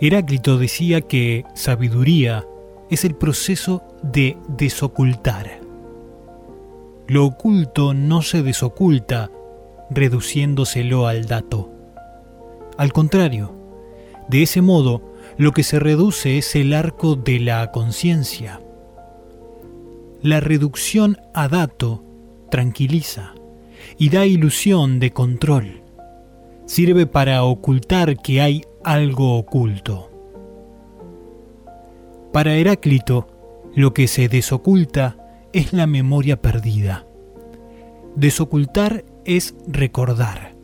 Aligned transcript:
Heráclito 0.00 0.58
decía 0.58 1.00
que 1.00 1.44
sabiduría 1.54 2.46
es 2.88 3.04
el 3.04 3.16
proceso 3.16 3.82
de 4.02 4.36
desocultar. 4.46 5.60
Lo 7.08 7.26
oculto 7.26 7.94
no 7.94 8.22
se 8.22 8.42
desoculta 8.42 9.30
reduciéndoselo 9.90 11.06
al 11.06 11.26
dato. 11.26 11.70
Al 12.76 12.92
contrario, 12.92 13.54
de 14.28 14.42
ese 14.42 14.60
modo, 14.60 15.02
lo 15.36 15.52
que 15.52 15.64
se 15.64 15.80
reduce 15.80 16.38
es 16.38 16.54
el 16.54 16.74
arco 16.74 17.16
de 17.16 17.40
la 17.40 17.70
conciencia. 17.72 18.60
La 20.22 20.38
reducción 20.40 21.18
a 21.34 21.48
dato 21.48 22.04
tranquiliza 22.50 23.34
y 23.96 24.10
da 24.10 24.26
ilusión 24.26 25.00
de 25.00 25.12
control. 25.12 25.82
Sirve 26.66 27.06
para 27.06 27.42
ocultar 27.44 28.16
que 28.18 28.40
hay 28.40 28.64
algo 28.84 29.36
oculto. 29.36 30.10
Para 32.32 32.54
Heráclito, 32.54 33.26
lo 33.74 33.94
que 33.94 34.08
se 34.08 34.28
desoculta 34.28 35.16
es 35.52 35.72
la 35.72 35.86
memoria 35.86 36.40
perdida. 36.40 37.06
Desocultar 38.16 39.04
es 39.24 39.54
recordar. 39.66 40.54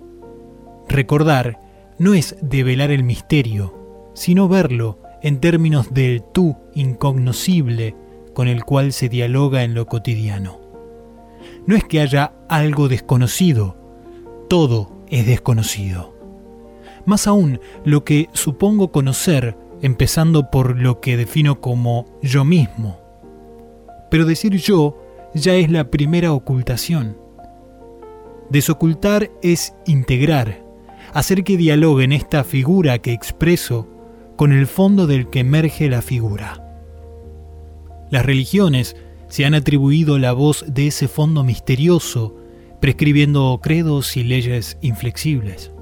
Recordar 0.89 1.61
no 1.99 2.15
es 2.15 2.37
develar 2.43 2.91
el 2.91 3.05
misterio, 3.05 4.11
sino 4.15 4.49
verlo 4.49 4.99
en 5.23 5.41
términos 5.41 5.95
del 5.95 6.23
tú 6.23 6.57
incognoscible 6.75 7.97
con 8.35 8.49
el 8.49 8.65
cual 8.65 8.93
se 8.93 9.09
dialoga 9.09 9.63
en 9.63 9.75
lo 9.75 9.87
cotidiano. 9.87 10.61
No 11.67 11.77
es 11.77 11.85
que 11.85 12.01
haya 12.01 12.33
algo 12.49 12.89
desconocido, 12.89 13.77
todo 14.49 15.05
es 15.09 15.27
desconocido. 15.27 16.14
Más 17.07 17.27
aún, 17.27 17.61
lo 17.85 18.05
que 18.05 18.29
supongo 18.33 18.91
conocer, 18.91 19.57
empezando 19.83 20.51
por 20.51 20.79
lo 20.79 21.01
que 21.01 21.17
defino 21.17 21.61
como 21.61 22.07
yo 22.23 22.45
mismo. 22.45 22.99
Pero 24.11 24.25
decir 24.25 24.57
yo 24.57 24.99
ya 25.35 25.55
es 25.55 25.71
la 25.71 25.91
primera 25.91 26.33
ocultación. 26.33 27.19
Desocultar 28.51 29.31
es 29.43 29.75
integrar, 29.87 30.65
hacer 31.13 31.45
que 31.45 31.57
dialoguen 31.57 32.13
esta 32.13 32.45
figura 32.45 32.99
que 32.99 33.13
expreso 33.13 33.89
con 34.37 34.53
el 34.53 34.67
fondo 34.67 35.07
del 35.07 35.29
que 35.29 35.41
emerge 35.41 35.89
la 35.89 36.03
figura. 36.03 36.61
Las 38.11 38.25
religiones 38.25 38.97
se 39.29 39.45
han 39.45 39.55
atribuido 39.55 40.19
la 40.19 40.33
voz 40.33 40.65
de 40.69 40.87
ese 40.87 41.09
fondo 41.09 41.43
misterioso, 41.43 42.37
prescribiendo 42.81 43.59
credos 43.63 44.17
y 44.17 44.25
leyes 44.25 44.79
inflexibles. 44.81 45.74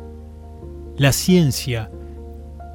La 0.96 1.12
ciencia 1.12 1.90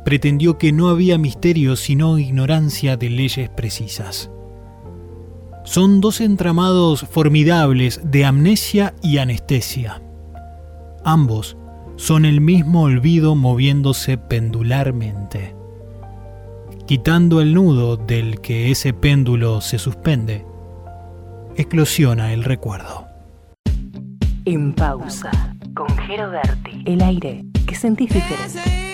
pretendió 0.04 0.58
que 0.58 0.72
no 0.72 0.90
había 0.90 1.18
misterio 1.18 1.76
sino 1.76 2.18
ignorancia 2.18 2.98
de 2.98 3.10
leyes 3.10 3.50
precisas. 3.50 4.32
Son 5.66 6.00
dos 6.00 6.22
entramados 6.22 7.02
formidables 7.02 8.00
de 8.04 8.26
amnesia 8.26 8.96
y 9.04 9.18
anestesia. 9.18 10.02
Ambos 11.04 11.58
son 11.98 12.24
el 12.24 12.40
mismo 12.40 12.84
olvido 12.84 13.36
moviéndose 13.36 14.18
pendularmente. 14.18 15.56
Quitando 16.86 17.42
el 17.42 17.54
nudo 17.54 17.98
del 17.98 18.40
que 18.40 18.72
ese 18.72 18.94
péndulo 18.94 19.60
se 19.60 19.78
suspende, 19.78 20.46
eclosiona 21.58 22.32
el 22.32 22.46
recuerdo. 22.46 23.08
En 24.46 24.72
pausa, 24.74 25.57
con 25.78 25.88
Jero 26.08 26.32
Berti. 26.32 26.82
El 26.86 27.02
aire 27.04 27.46
que 27.68 27.76
sentís 27.76 28.10
diferente. 28.12 28.87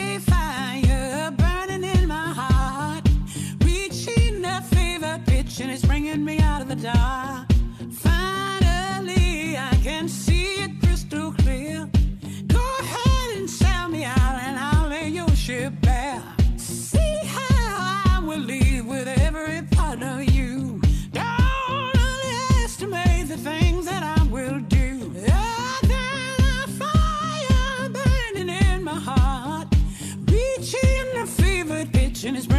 Pero 32.23 32.52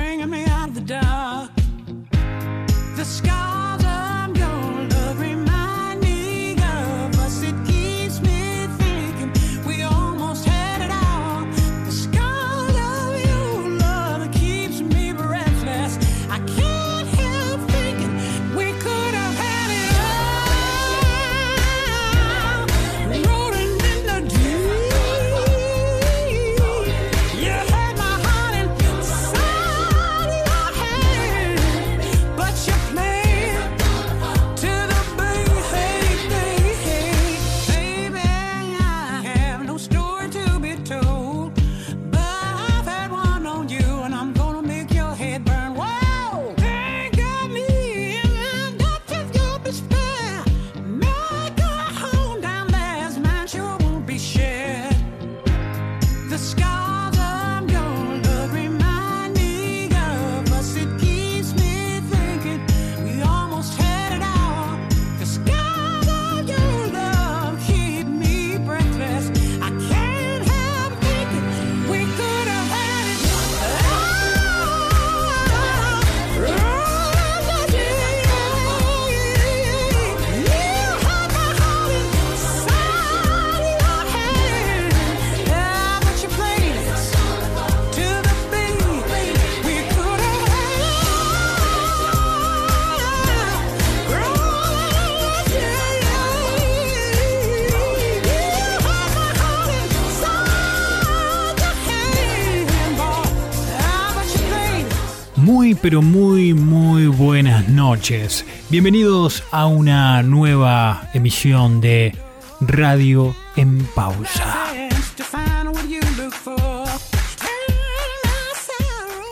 noches. 107.95 108.45
Bienvenidos 108.71 109.45
a 109.53 109.67
una 109.67 110.21
nueva 110.25 111.11
emisión 111.15 111.81
de 111.81 112.13
Radio 112.61 113.37
en 113.55 113.87
Pausa. 113.95 114.67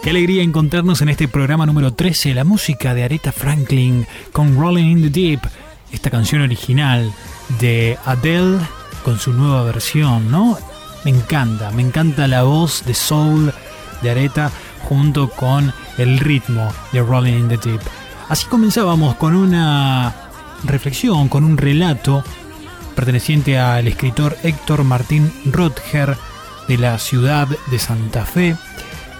Qué 0.04 0.10
alegría 0.10 0.44
encontrarnos 0.44 1.02
en 1.02 1.08
este 1.08 1.26
programa 1.26 1.66
número 1.66 1.92
13, 1.92 2.34
la 2.34 2.44
música 2.44 2.94
de 2.94 3.02
Aretha 3.02 3.32
Franklin 3.32 4.06
con 4.30 4.56
Rolling 4.56 4.92
in 4.92 5.02
the 5.02 5.10
Deep, 5.10 5.40
esta 5.90 6.10
canción 6.10 6.42
original 6.42 7.12
de 7.58 7.98
Adele 8.04 8.60
con 9.04 9.18
su 9.18 9.32
nueva 9.32 9.64
versión, 9.64 10.30
¿no? 10.30 10.56
Me 11.04 11.10
encanta, 11.10 11.72
me 11.72 11.82
encanta 11.82 12.28
la 12.28 12.44
voz 12.44 12.84
de 12.86 12.94
soul 12.94 13.52
de 14.02 14.10
Aretha 14.12 14.52
junto 14.84 15.30
con 15.30 15.72
el 15.98 16.20
ritmo 16.20 16.72
de 16.92 17.02
Rolling 17.02 17.32
in 17.32 17.48
the 17.48 17.56
Deep. 17.56 17.80
Así 18.32 18.46
comenzábamos 18.46 19.16
con 19.16 19.36
una 19.36 20.14
reflexión, 20.64 21.28
con 21.28 21.44
un 21.44 21.58
relato 21.58 22.24
perteneciente 22.94 23.58
al 23.58 23.86
escritor 23.86 24.38
Héctor 24.42 24.84
Martín 24.84 25.30
Rotger 25.44 26.16
de 26.66 26.78
la 26.78 26.98
ciudad 26.98 27.46
de 27.46 27.78
Santa 27.78 28.24
Fe, 28.24 28.56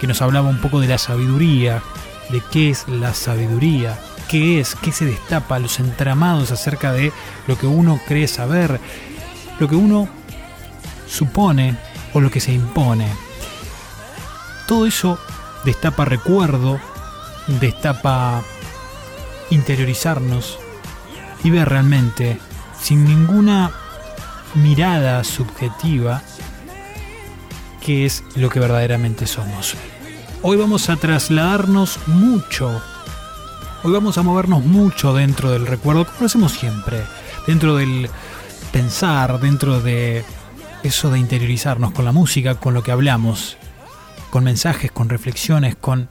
que 0.01 0.07
nos 0.07 0.23
hablaba 0.23 0.49
un 0.49 0.59
poco 0.59 0.79
de 0.79 0.87
la 0.87 0.97
sabiduría, 0.97 1.83
de 2.31 2.41
qué 2.51 2.71
es 2.71 2.87
la 2.87 3.13
sabiduría, 3.13 3.99
qué 4.27 4.59
es, 4.59 4.73
qué 4.73 4.91
se 4.91 5.05
destapa, 5.05 5.59
los 5.59 5.79
entramados 5.79 6.49
acerca 6.49 6.91
de 6.91 7.13
lo 7.45 7.55
que 7.55 7.67
uno 7.67 7.99
cree 8.07 8.27
saber, 8.27 8.79
lo 9.59 9.67
que 9.67 9.75
uno 9.75 10.09
supone 11.07 11.77
o 12.15 12.19
lo 12.19 12.31
que 12.31 12.39
se 12.39 12.51
impone. 12.51 13.09
Todo 14.67 14.87
eso 14.87 15.19
destapa 15.65 16.03
recuerdo, 16.03 16.79
destapa 17.61 18.43
interiorizarnos 19.49 20.59
y 21.43 21.49
ver 21.49 21.69
realmente, 21.69 22.39
sin 22.81 23.05
ninguna 23.05 23.71
mirada 24.55 25.23
subjetiva, 25.23 26.21
qué 27.81 28.05
es 28.05 28.23
lo 28.35 28.49
que 28.49 28.59
verdaderamente 28.59 29.27
somos. 29.27 29.75
Hoy 30.41 30.57
vamos 30.57 30.89
a 30.89 30.95
trasladarnos 30.95 31.99
mucho, 32.07 32.81
hoy 33.83 33.91
vamos 33.91 34.17
a 34.17 34.23
movernos 34.23 34.63
mucho 34.63 35.13
dentro 35.13 35.51
del 35.51 35.67
recuerdo, 35.67 36.05
como 36.05 36.19
lo 36.21 36.25
hacemos 36.25 36.53
siempre, 36.53 37.01
dentro 37.47 37.75
del 37.75 38.09
pensar, 38.71 39.39
dentro 39.39 39.81
de 39.81 40.25
eso 40.83 41.09
de 41.09 41.19
interiorizarnos 41.19 41.91
con 41.91 42.05
la 42.05 42.11
música, 42.11 42.55
con 42.55 42.73
lo 42.73 42.83
que 42.83 42.91
hablamos, 42.91 43.57
con 44.29 44.43
mensajes, 44.43 44.91
con 44.91 45.09
reflexiones, 45.09 45.75
con 45.75 46.09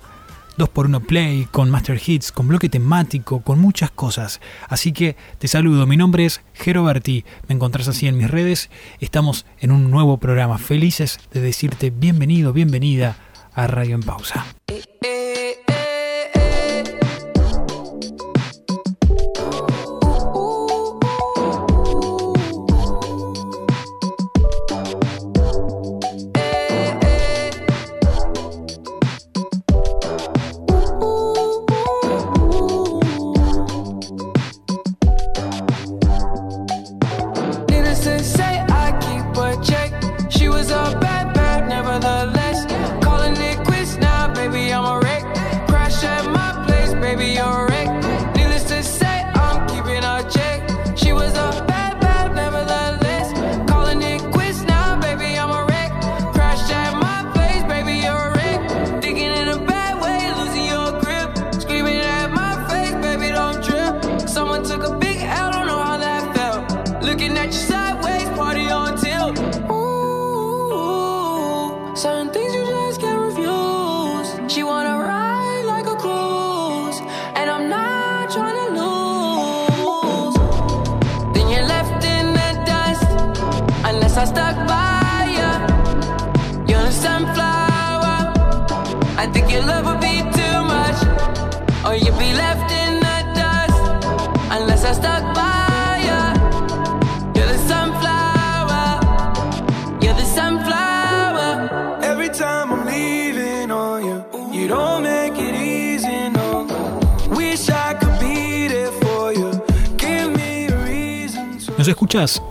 2x1 0.57 1.07
Play, 1.07 1.49
con 1.51 1.71
Master 1.71 2.01
Hits, 2.05 2.33
con 2.33 2.49
bloque 2.49 2.69
temático, 2.69 3.43
con 3.43 3.59
muchas 3.59 3.91
cosas. 3.91 4.41
Así 4.69 4.93
que 4.93 5.17
te 5.39 5.49
saludo, 5.49 5.87
mi 5.87 5.97
nombre 5.97 6.25
es 6.25 6.43
Jero 6.55 6.85
Berti, 6.85 7.25
me 7.49 7.55
encontrás 7.55 7.89
así 7.89 8.07
en 8.07 8.17
mis 8.17 8.31
redes, 8.31 8.71
estamos 9.01 9.47
en 9.61 9.73
un 9.73 9.91
nuevo 9.91 10.19
programa, 10.19 10.59
felices 10.59 11.19
de 11.33 11.41
decirte 11.41 11.91
bienvenido, 11.91 12.53
bienvenida 12.53 13.17
a 13.55 13.67
Radio 13.67 13.95
en 13.95 14.03
Pausa. 14.03 14.47
Eh, 14.69 14.83
eh, 15.03 15.72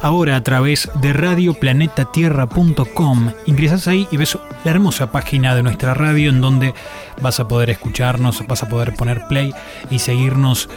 ahora 0.01 0.37
a 0.37 0.41
través 0.41 0.89
de 1.01 1.13
radioplanetatierra.com. 1.13 3.31
Ingresas 3.45 3.87
ahí 3.87 4.07
y 4.09 4.17
ves 4.17 4.35
la 4.63 4.71
hermosa 4.71 5.11
página 5.11 5.53
de 5.53 5.61
nuestra 5.61 5.93
radio 5.93 6.31
en 6.31 6.41
donde 6.41 6.73
vas 7.21 7.39
a 7.39 7.47
poder 7.47 7.69
escucharnos, 7.69 8.43
vas 8.47 8.63
a 8.63 8.69
poder 8.69 8.95
poner 8.95 9.27
play 9.27 9.53
y 9.91 9.99
seguirnos 9.99 10.67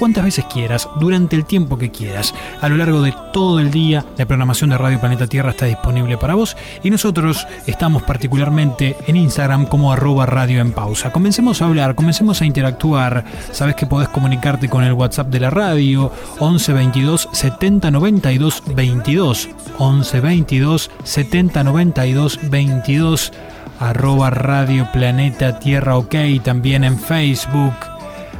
cuantas 0.00 0.24
veces 0.24 0.46
quieras, 0.46 0.88
durante 0.98 1.36
el 1.36 1.44
tiempo 1.44 1.76
que 1.76 1.90
quieras. 1.90 2.34
A 2.62 2.70
lo 2.70 2.78
largo 2.78 3.02
de 3.02 3.14
todo 3.34 3.60
el 3.60 3.70
día, 3.70 4.02
la 4.16 4.24
programación 4.24 4.70
de 4.70 4.78
Radio 4.78 4.98
Planeta 4.98 5.26
Tierra 5.26 5.50
está 5.50 5.66
disponible 5.66 6.16
para 6.16 6.34
vos 6.34 6.56
y 6.82 6.88
nosotros 6.88 7.46
estamos 7.66 8.02
particularmente 8.04 8.96
en 9.06 9.16
Instagram 9.16 9.66
como 9.66 9.92
arroba 9.92 10.24
radio 10.24 10.62
en 10.62 10.72
pausa. 10.72 11.12
Comencemos 11.12 11.60
a 11.60 11.66
hablar, 11.66 11.94
comencemos 11.94 12.40
a 12.40 12.46
interactuar. 12.46 13.26
Sabes 13.52 13.74
que 13.74 13.86
podés 13.86 14.08
comunicarte 14.08 14.70
con 14.70 14.84
el 14.84 14.94
WhatsApp 14.94 15.28
de 15.28 15.40
la 15.40 15.50
radio 15.50 16.10
11 16.38 16.72
22 16.72 17.28
70 17.30 17.90
92 17.90 18.62
22 18.74 19.48
11 19.76 20.20
22 20.20 20.90
70 21.04 21.62
92 21.62 22.38
22 22.44 23.32
arroba 23.80 24.30
Radio 24.30 24.88
Planeta 24.94 25.58
Tierra 25.58 25.98
OK, 25.98 26.14
también 26.42 26.84
en 26.84 26.98
Facebook 26.98 27.74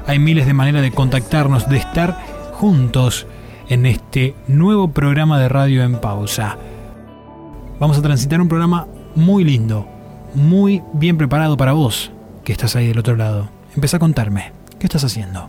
hay 0.07 0.19
miles 0.19 0.47
de 0.47 0.55
maneras 0.55 0.83
de 0.83 0.91
contactarnos, 0.93 1.69
de 1.69 1.77
estar 1.77 2.17
juntos 2.53 3.27
en 3.69 3.87
este 3.87 4.35
nuevo 4.49 4.93
programa 4.93 5.39
de 5.39 5.49
radio 5.49 5.83
en 5.83 6.01
pausa. 6.01 6.59
Vamos 7.79 7.99
a 7.99 8.03
transitar 8.03 8.41
un 8.41 8.49
programa 8.49 8.87
muy 9.15 9.45
lindo, 9.45 9.87
muy 10.35 10.83
bien 10.93 11.17
preparado 11.17 11.57
para 11.57 11.73
vos, 11.73 12.13
que 12.45 12.53
estás 12.53 12.77
ahí 12.77 12.87
del 12.87 12.99
otro 12.99 13.17
lado. 13.17 13.49
Empieza 13.75 13.97
a 13.97 14.01
contarme, 14.01 14.53
¿qué 14.79 14.87
estás 14.87 15.05
haciendo? 15.05 15.49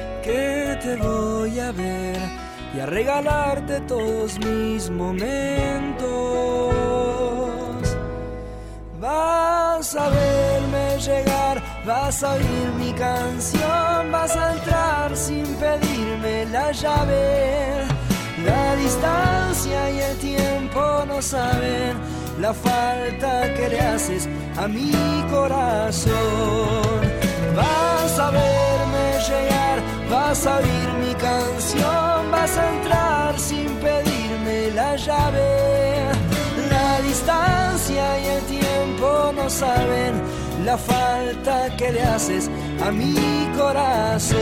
que 0.21 0.77
te 0.81 0.95
voy 0.97 1.59
a 1.59 1.71
ver 1.71 2.17
y 2.75 2.79
a 2.79 2.85
regalarte 2.85 3.81
todos 3.81 4.39
mis 4.39 4.89
momentos. 4.89 6.01
Vas 8.99 9.95
a 9.95 10.09
verme 10.09 10.99
llegar, 10.99 11.61
vas 11.85 12.23
a 12.23 12.33
oír 12.33 12.71
mi 12.77 12.93
canción, 12.93 14.11
vas 14.11 14.35
a 14.35 14.53
entrar 14.53 15.17
sin 15.17 15.45
pedirme 15.55 16.45
la 16.51 16.71
llave. 16.71 17.85
La 18.45 18.75
distancia 18.75 19.91
y 19.91 19.99
el 19.99 20.17
tiempo 20.17 21.03
no 21.07 21.21
saben 21.21 21.97
la 22.39 22.53
falta 22.53 23.53
que 23.53 23.69
le 23.69 23.79
haces 23.79 24.27
a 24.57 24.67
mi 24.67 24.91
corazón. 25.31 26.11
Vas 27.55 28.19
a 28.19 28.31
verme 28.31 29.19
llegar, 29.29 29.70
vas 30.11 30.45
a 30.45 30.57
oír 30.57 30.89
mi 31.03 31.13
canción, 31.15 32.31
vas 32.31 32.57
a 32.57 32.73
entrar 32.75 33.39
sin 33.39 33.69
pedirme 33.77 34.71
la 34.75 34.95
llave. 34.97 36.11
La 36.69 37.01
distancia 37.01 38.19
y 38.19 38.25
el 38.35 38.41
tiempo 38.43 39.31
no 39.33 39.49
saben 39.49 40.21
la 40.65 40.77
falta 40.77 41.75
que 41.77 41.91
le 41.91 42.03
haces 42.03 42.49
a 42.85 42.91
mi 42.91 43.15
corazón. 43.57 44.41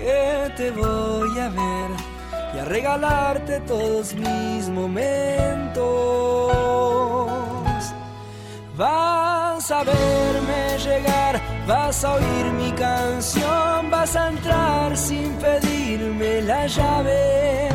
que 0.00 0.52
te 0.56 0.70
voy 0.70 1.38
a 1.38 1.48
ver 1.48 1.90
y 2.54 2.58
a 2.58 2.64
regalarte 2.64 3.60
todos 3.60 4.14
mis 4.14 4.68
momentos. 4.68 5.80
Vas 8.76 9.70
a 9.70 9.84
verme 9.84 10.78
llegar, 10.78 11.40
vas 11.66 12.04
a 12.04 12.14
oír 12.14 12.46
mi 12.58 12.72
canción, 12.72 13.90
vas 13.90 14.16
a 14.16 14.28
entrar 14.28 14.96
sin 14.96 15.32
pedirme 15.34 16.42
la 16.42 16.66
llave. 16.66 17.68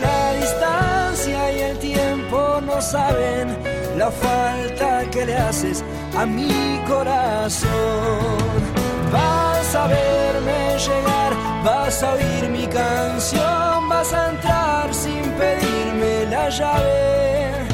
La 0.00 0.32
distancia 0.34 1.52
y 1.52 1.60
el 1.60 1.78
tiempo 1.78 2.60
no 2.62 2.80
saben 2.80 3.56
la 3.98 4.10
falta 4.10 5.04
que 5.10 5.26
le 5.26 5.36
haces 5.36 5.84
a 6.16 6.24
mi 6.24 6.80
corazón. 6.88 8.75
Vas 9.16 9.74
a 9.74 9.86
verme 9.86 10.60
llegar, 10.86 11.32
vas 11.64 12.02
a 12.02 12.12
oír 12.14 12.48
mi 12.50 12.66
canción, 12.66 13.88
vas 13.88 14.12
a 14.12 14.30
entrar 14.30 14.94
sin 14.94 15.24
pedirme 15.40 16.12
la 16.30 16.48
llave. 16.48 17.66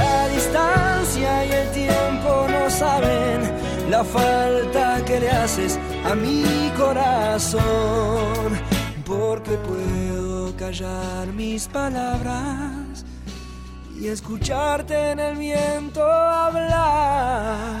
La 0.00 0.28
distancia 0.28 1.30
y 1.48 1.50
el 1.52 1.68
tiempo 1.72 2.46
no 2.54 2.70
saben 2.70 3.40
la 3.90 4.04
falta 4.04 5.02
que 5.04 5.20
le 5.20 5.30
haces 5.30 5.78
a 6.04 6.14
mi 6.14 6.70
corazón, 6.76 8.48
porque 9.04 9.52
puedo 9.70 10.54
callar 10.56 11.28
mis 11.34 11.66
palabras 11.68 13.04
y 13.98 14.08
escucharte 14.08 15.12
en 15.12 15.18
el 15.20 15.36
viento 15.36 16.02
hablar, 16.04 17.80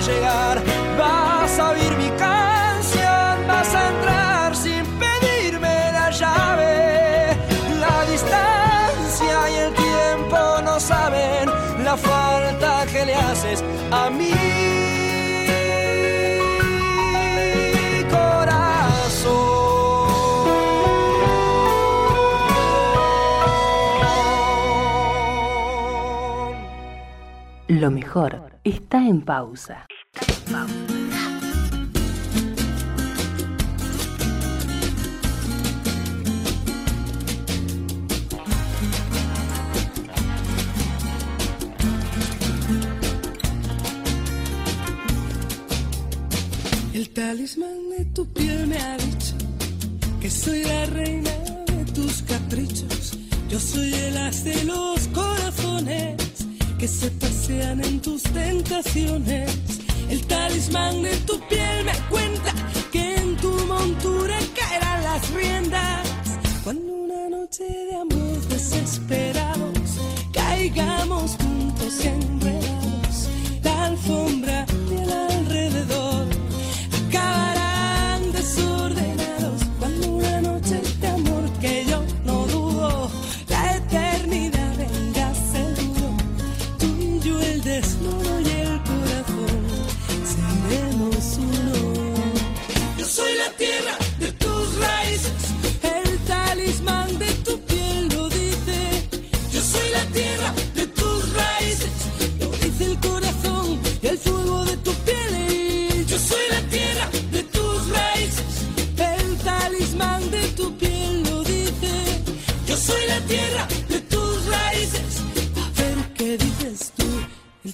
Llegar, 0.00 0.62
vas 0.98 1.58
a 1.58 1.70
oír 1.72 1.94
mi 1.98 2.08
canción, 2.16 3.46
vas 3.46 3.74
a 3.74 3.88
entrar 3.90 4.56
sin 4.56 4.82
pedirme 4.98 5.92
la 5.92 6.10
llave. 6.10 7.36
La 7.78 8.04
distancia 8.10 9.50
y 9.50 9.54
el 9.56 9.74
tiempo 9.74 10.62
no 10.64 10.80
saben 10.80 11.50
la 11.84 11.98
falta 11.98 12.86
que 12.90 13.04
le 13.04 13.14
haces 13.14 13.62
a 13.90 14.08
corazón. 18.08 18.80
Lo 27.68 27.90
mejor 27.90 28.49
está 28.64 29.06
en 29.06 29.22
pausa. 29.22 29.86
El 46.92 47.08
talismán 47.10 47.68
de 47.96 48.04
tu 48.06 48.30
piel 48.32 48.66
me 48.66 48.76
ha 48.76 48.96
dicho 48.98 49.34
que 50.20 50.30
soy 50.30 50.64
la 50.64 50.86
reina 50.86 51.30
de 51.66 51.84
tus 51.92 52.22
caprichos. 52.22 53.18
Yo 53.48 53.58
soy 53.58 53.92
el 53.94 54.16
as 54.18 54.44
de 54.44 54.64
los 54.64 55.08
corazones 55.08 56.29
que 56.80 56.88
se 56.88 57.10
pasean 57.10 57.84
en 57.84 58.00
tus 58.00 58.22
tentaciones. 58.22 59.50
El 60.08 60.26
talismán 60.26 61.02
de 61.02 61.14
tu 61.28 61.38
piel 61.46 61.84
me 61.84 61.92
cuenta 62.08 62.54
que 62.90 63.16
en 63.16 63.36
tu 63.36 63.52
montura 63.66 64.38
caerán 64.58 65.04
las 65.04 65.30
riendas. 65.30 66.08
Cuando 66.64 66.94
una 66.94 67.28
noche 67.28 67.64
de 67.64 67.96
amor 67.96 68.40
desesperados 68.48 69.78
caigamos 70.32 71.36
juntos 71.42 72.02
enredados, 72.02 73.28
la 73.62 73.84
alfombra 73.84 74.64
y 74.90 74.94
el 75.02 75.12
alrededor 75.12 76.28
acabarán 77.08 77.59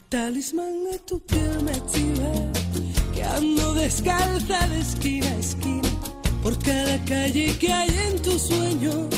talismán 0.09 0.85
de 0.91 0.99
tu 1.01 1.19
piel 1.21 1.63
me 1.65 1.73
chiva 1.91 2.33
que 3.15 3.23
ando 3.25 3.75
descalza 3.75 4.67
de 4.69 4.81
esquina 4.81 5.27
a 5.27 5.37
esquina 5.37 5.89
por 6.43 6.57
cada 6.61 7.05
calle 7.05 7.57
que 7.59 7.73
hay 7.73 7.91
en 8.09 8.23
tus 8.23 8.43
sueños, 8.43 9.09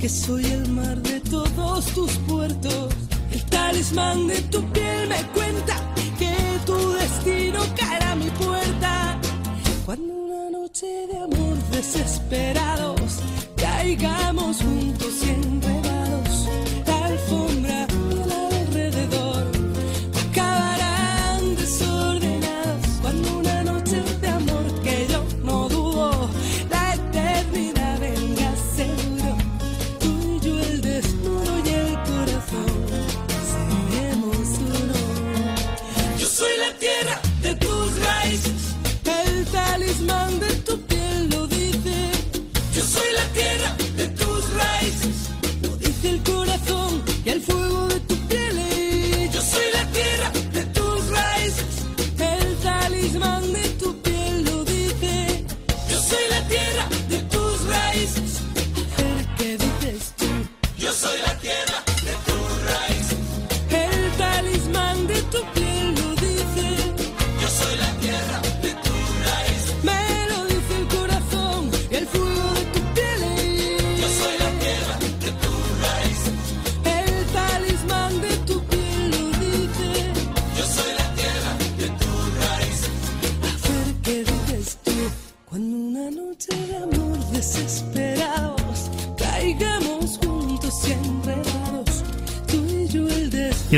que 0.00 0.08
soy 0.08 0.44
el 0.46 0.68
mar 0.70 1.00
de 1.02 1.20
todos 1.20 1.86
tus 1.94 2.10
puertos. 2.26 2.92
El 3.30 3.44
talismán 3.44 4.26
de 4.26 4.40
tu 4.42 4.60
piel 4.72 5.08
me 5.08 5.22
cuenta 5.34 5.76
que 6.18 6.34
tu 6.66 6.76
destino 6.94 7.60
caerá 7.76 8.12
a 8.12 8.16
mi 8.16 8.30
puerta. 8.30 9.20
Cuando 9.84 10.14
una 10.14 10.50
noche 10.50 11.06
de 11.06 11.16
amor 11.16 11.56
desesperados 11.70 13.20
caigamos 13.56 14.56
juntos 14.56 15.14
y 15.22 15.30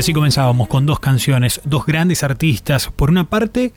así 0.07 0.13
comenzábamos 0.13 0.69
con 0.69 0.85
dos 0.85 1.01
canciones, 1.01 1.59
dos 1.65 1.85
grandes 1.85 2.23
artistas. 2.23 2.89
Por 2.95 3.09
una 3.09 3.25
parte, 3.25 3.73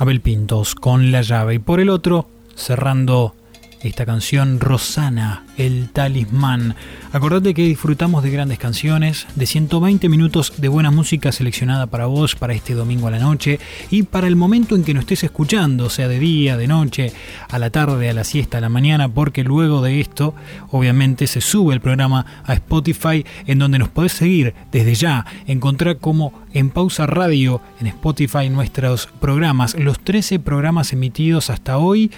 Abel 0.00 0.20
Pintos 0.20 0.74
con 0.74 1.12
La 1.12 1.22
llave 1.22 1.54
y 1.54 1.58
por 1.60 1.78
el 1.78 1.88
otro, 1.88 2.28
cerrando 2.56 3.36
esta 3.82 4.06
canción 4.06 4.60
Rosana, 4.60 5.44
el 5.56 5.88
talismán. 5.90 6.76
Acordate 7.12 7.54
que 7.54 7.64
disfrutamos 7.64 8.22
de 8.22 8.30
grandes 8.30 8.58
canciones, 8.58 9.26
de 9.34 9.46
120 9.46 10.08
minutos 10.08 10.52
de 10.56 10.68
buena 10.68 10.90
música 10.90 11.32
seleccionada 11.32 11.86
para 11.86 12.06
vos 12.06 12.36
para 12.36 12.54
este 12.54 12.74
domingo 12.74 13.08
a 13.08 13.10
la 13.10 13.18
noche 13.18 13.58
y 13.90 14.04
para 14.04 14.28
el 14.28 14.36
momento 14.36 14.76
en 14.76 14.84
que 14.84 14.94
nos 14.94 15.02
estés 15.02 15.24
escuchando, 15.24 15.90
sea 15.90 16.08
de 16.08 16.18
día, 16.18 16.56
de 16.56 16.68
noche, 16.68 17.12
a 17.50 17.58
la 17.58 17.70
tarde, 17.70 18.08
a 18.08 18.14
la 18.14 18.24
siesta, 18.24 18.58
a 18.58 18.60
la 18.60 18.68
mañana, 18.68 19.08
porque 19.08 19.44
luego 19.44 19.82
de 19.82 20.00
esto, 20.00 20.34
obviamente, 20.70 21.26
se 21.26 21.40
sube 21.40 21.74
el 21.74 21.80
programa 21.80 22.24
a 22.44 22.54
Spotify, 22.54 23.24
en 23.46 23.58
donde 23.58 23.78
nos 23.78 23.88
podés 23.88 24.12
seguir 24.12 24.54
desde 24.70 24.94
ya, 24.94 25.26
encontrar 25.46 25.98
como 25.98 26.32
en 26.52 26.70
pausa 26.70 27.06
radio 27.06 27.60
en 27.80 27.88
Spotify 27.88 28.48
nuestros 28.48 29.08
programas, 29.20 29.74
los 29.78 29.98
13 29.98 30.38
programas 30.38 30.92
emitidos 30.92 31.50
hasta 31.50 31.78
hoy 31.78 32.10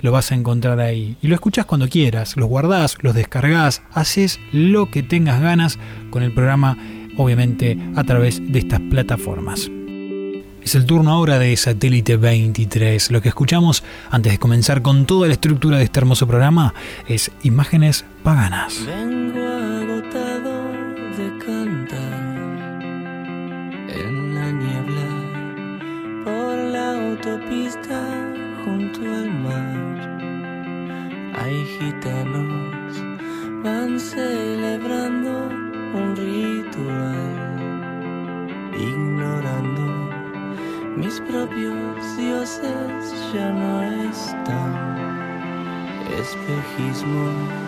lo 0.00 0.12
vas 0.12 0.32
a 0.32 0.34
encontrar 0.34 0.80
ahí. 0.80 1.16
Y 1.22 1.28
lo 1.28 1.34
escuchas 1.34 1.66
cuando 1.66 1.88
quieras, 1.88 2.36
los 2.36 2.48
guardás, 2.48 2.96
los 3.00 3.14
descargas, 3.14 3.82
haces 3.92 4.40
lo 4.52 4.90
que 4.90 5.02
tengas 5.02 5.40
ganas 5.40 5.78
con 6.10 6.22
el 6.22 6.32
programa, 6.32 6.76
obviamente 7.16 7.78
a 7.96 8.04
través 8.04 8.40
de 8.52 8.58
estas 8.58 8.80
plataformas. 8.80 9.70
Es 10.66 10.74
el 10.74 10.84
turno 10.84 11.12
ahora 11.12 11.38
de 11.38 11.56
Satélite 11.56 12.16
23. 12.16 13.12
Lo 13.12 13.22
que 13.22 13.28
escuchamos 13.28 13.84
antes 14.10 14.32
de 14.32 14.38
comenzar 14.38 14.82
con 14.82 15.06
toda 15.06 15.28
la 15.28 15.34
estructura 15.34 15.78
de 15.78 15.84
este 15.84 16.00
hermoso 16.00 16.26
programa 16.26 16.74
es 17.06 17.30
imágenes 17.44 18.04
paganas. 18.24 18.84
Hay 31.46 31.64
gitanos, 31.64 33.04
van 33.62 34.00
celebrando 34.00 35.46
un 35.94 36.16
ritual, 36.16 37.60
ignorando 38.76 39.84
mis 40.96 41.20
propios 41.20 42.16
dioses 42.16 43.14
ya 43.32 43.52
no 43.52 43.80
están, 44.10 44.72
espejismos 46.18 47.65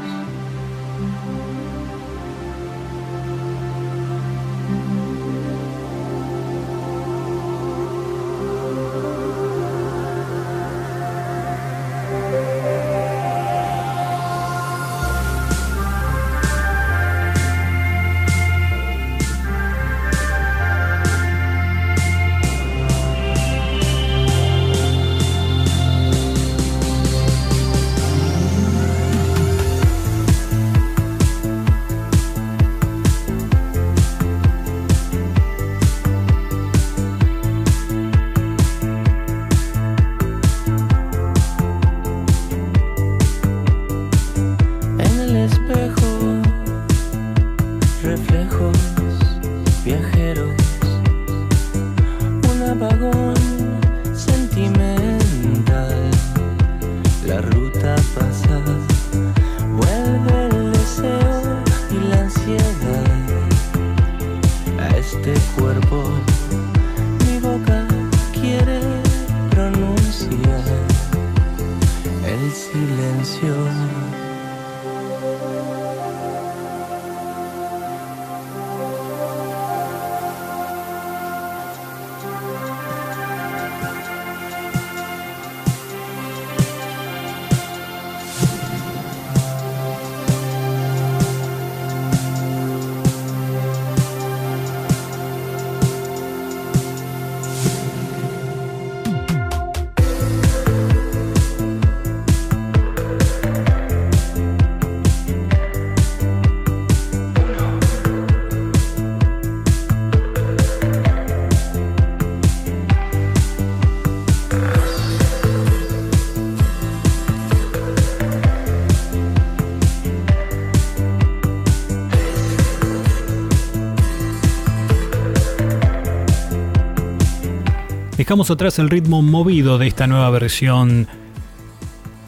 Dejamos 128.29 128.51
atrás 128.51 128.79
el 128.79 128.91
ritmo 128.91 129.23
movido 129.23 129.79
de 129.79 129.87
esta 129.87 130.07
nueva 130.07 130.29
versión 130.29 131.09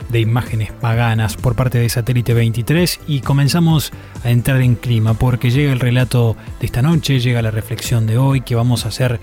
de 0.08 0.18
imágenes 0.18 0.72
paganas 0.72 1.36
por 1.36 1.54
parte 1.54 1.78
de 1.78 1.90
Satélite 1.90 2.32
23 2.32 3.00
y 3.06 3.20
comenzamos 3.20 3.92
a 4.24 4.30
entrar 4.30 4.62
en 4.62 4.76
clima 4.76 5.12
porque 5.12 5.50
llega 5.50 5.74
el 5.74 5.78
relato 5.78 6.38
de 6.58 6.64
esta 6.64 6.80
noche, 6.80 7.20
llega 7.20 7.42
la 7.42 7.50
reflexión 7.50 8.06
de 8.06 8.16
hoy 8.16 8.40
que 8.40 8.54
vamos 8.54 8.86
a 8.86 8.90
ser 8.90 9.20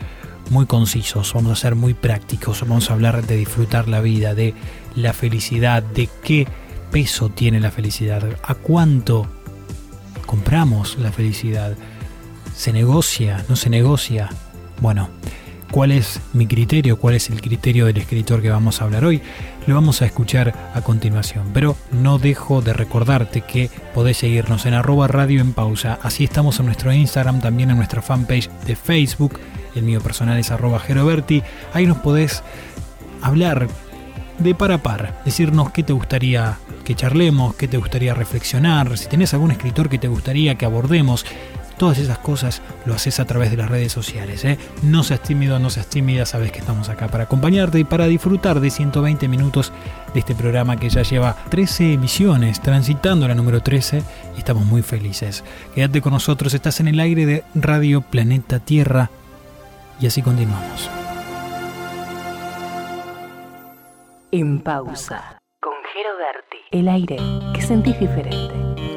muy 0.52 0.68
concisos, 0.68 1.34
vamos 1.34 1.54
a 1.54 1.56
ser 1.56 1.74
muy 1.74 1.96
prácticos, 1.96 2.62
vamos 2.62 2.92
a 2.92 2.94
hablar 2.94 3.26
de 3.26 3.38
disfrutar 3.38 3.88
la 3.88 4.00
vida, 4.00 4.36
de 4.36 4.54
la 4.96 5.14
felicidad, 5.14 5.82
de 5.82 6.08
qué 6.24 6.48
peso 6.92 7.30
tiene 7.30 7.60
la 7.60 7.72
felicidad, 7.72 8.24
a 8.44 8.54
cuánto 8.54 9.26
compramos 10.28 11.00
la 11.00 11.12
felicidad, 11.12 11.76
se 12.56 12.72
negocia, 12.72 13.44
no 13.50 13.56
se 13.56 13.72
negocia. 13.72 14.30
Bueno, 14.80 15.10
cuál 15.78 15.92
es 15.92 16.22
mi 16.34 16.48
criterio, 16.48 16.98
cuál 16.98 17.14
es 17.14 17.30
el 17.30 17.40
criterio 17.40 17.86
del 17.86 17.98
escritor 17.98 18.42
que 18.42 18.50
vamos 18.50 18.82
a 18.82 18.86
hablar 18.86 19.06
hoy, 19.06 19.22
lo 19.68 19.76
vamos 19.76 20.02
a 20.02 20.08
escuchar 20.08 20.72
a 20.74 20.82
continuación. 20.82 21.52
Pero 21.54 21.78
no 21.92 22.18
dejo 22.18 22.64
de 22.64 22.74
recordarte 22.74 23.42
que 23.42 23.70
podés 23.94 24.18
seguirnos 24.18 24.66
en 24.66 24.74
arroba 24.74 25.08
radio 25.08 25.40
en 25.40 25.54
pausa. 25.54 26.00
Así 26.02 26.24
estamos 26.24 26.60
en 26.60 26.66
nuestro 26.66 26.92
Instagram, 26.92 27.42
también 27.42 27.70
en 27.70 27.78
nuestra 27.78 28.02
fanpage 28.02 28.50
de 28.66 28.76
Facebook. 28.76 29.40
El 29.76 29.84
mío 29.84 30.02
personal 30.02 30.40
es 30.40 30.50
arroba 30.50 30.80
Geroberti. 30.80 31.44
Ahí 31.76 31.86
nos 31.86 32.00
podés 32.00 32.42
hablar 33.22 33.68
de 34.40 34.56
par 34.56 34.72
a 34.72 34.82
par, 34.82 35.22
decirnos 35.26 35.70
qué 35.74 35.84
te 35.84 35.94
gustaría 35.94 36.58
que 36.86 36.96
charlemos, 36.96 37.54
qué 37.54 37.68
te 37.68 37.78
gustaría 37.78 38.16
reflexionar, 38.16 38.98
si 38.98 39.08
tenés 39.08 39.34
algún 39.36 39.52
escritor 39.52 39.90
que 39.90 40.00
te 40.00 40.08
gustaría 40.08 40.56
que 40.56 40.66
abordemos. 40.66 41.24
Todas 41.78 42.00
esas 42.00 42.18
cosas 42.18 42.62
lo 42.86 42.96
haces 42.96 43.20
a 43.20 43.26
través 43.26 43.52
de 43.52 43.58
las 43.58 43.70
redes 43.70 43.92
sociales. 43.92 44.44
¿eh? 44.46 44.58
No 44.82 45.04
seas 45.04 45.22
tímido, 45.22 45.60
no 45.60 45.70
seas 45.70 45.88
tímida, 45.88 46.26
sabes 46.26 46.52
que 46.52 46.60
estamos 46.60 46.90
acá 46.90 47.08
para 47.08 47.26
acompañarte 47.26 47.80
y 47.80 47.84
para 47.84 48.08
disfrutar 48.08 48.60
de 48.60 48.72
120 48.72 49.28
minutos 49.28 49.72
de 50.14 50.20
este 50.20 50.34
programa 50.34 50.78
que 50.78 50.90
ya 50.90 51.04
lleva 51.04 51.36
13 51.50 51.94
emisiones, 51.94 52.62
transitando 52.62 53.28
la 53.28 53.36
número 53.36 53.62
13 53.62 54.02
y 54.36 54.40
estamos 54.40 54.66
muy 54.66 54.82
felices. 54.82 55.44
Quédate 55.76 56.02
con 56.02 56.14
nosotros, 56.14 56.54
estás 56.56 56.80
en 56.80 56.88
el 56.88 57.00
aire 57.00 57.26
de 57.28 57.44
Radio 57.54 58.02
Planeta 58.02 58.60
Tierra 58.60 59.12
y 60.00 60.08
así 60.08 60.24
continuamos. 60.24 60.90
En 64.32 64.62
pausa, 64.62 65.40
con 65.62 65.74
Jero 65.94 66.18
Berti. 66.18 66.58
El 66.72 66.90
aire 66.90 67.18
que 67.54 67.62
sentís 67.62 68.00
diferente. 68.00 68.97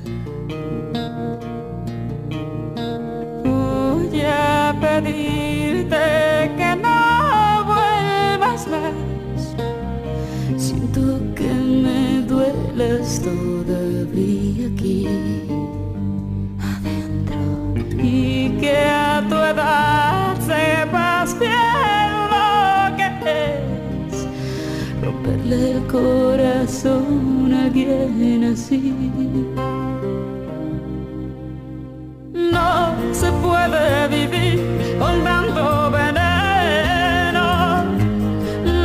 A 4.27 4.73
pedirte 4.79 6.51
que 6.57 6.75
no 6.75 7.65
vuelvas 7.65 8.67
más. 8.67 9.55
Siento 10.57 11.19
que 11.35 11.51
me 11.51 12.21
dueles 12.21 13.21
todavía 13.21 14.67
aquí 14.73 15.07
y 17.97 18.49
que 18.59 18.77
a 18.77 19.23
tu 19.27 19.35
edad 19.35 20.35
sepas 20.39 21.37
bien 21.39 22.11
lo 22.31 22.97
que 22.97 23.07
es 24.09 24.27
romperle 25.03 25.71
el 25.71 25.87
corazón 25.87 27.53
a 27.53 27.65
alguien 27.65 28.43
así. 28.45 28.93
No 32.61 33.13
se 33.13 33.31
puede 33.43 34.07
vivir 34.07 34.97
con 34.99 35.23
tanto 35.23 35.91
veneno. 35.91 37.47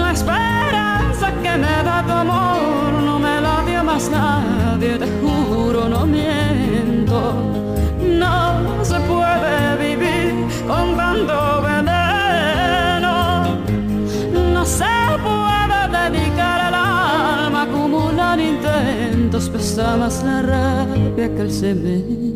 La 0.03 0.11
esperanza 0.12 1.27
que 1.43 1.53
me 1.62 1.77
da 1.89 2.03
tu 2.07 2.12
amor 2.12 2.93
no 3.09 3.19
me 3.19 3.41
la 3.41 3.62
dio 3.67 3.85
más 3.85 4.11
nadie, 4.11 4.99
te 4.99 5.09
juro, 5.21 5.89
no 5.89 6.07
miento. 6.07 7.19
No 8.23 8.85
se 8.85 8.99
puede 9.11 9.55
vivir 9.85 10.33
con 10.67 10.97
tanto 10.97 11.62
veneno. 11.69 13.15
No 14.55 14.65
se 14.65 14.97
puede 15.27 15.79
dedicar 15.99 16.59
el 16.69 16.75
alma 16.75 17.61
a 17.61 17.62
acumular 17.65 18.39
intentos. 18.41 19.49
Pesa 19.51 19.97
más 19.97 20.23
la 20.25 20.43
rabia 20.43 21.27
que 21.35 21.43
el 21.43 21.53
cemento. 21.53 22.36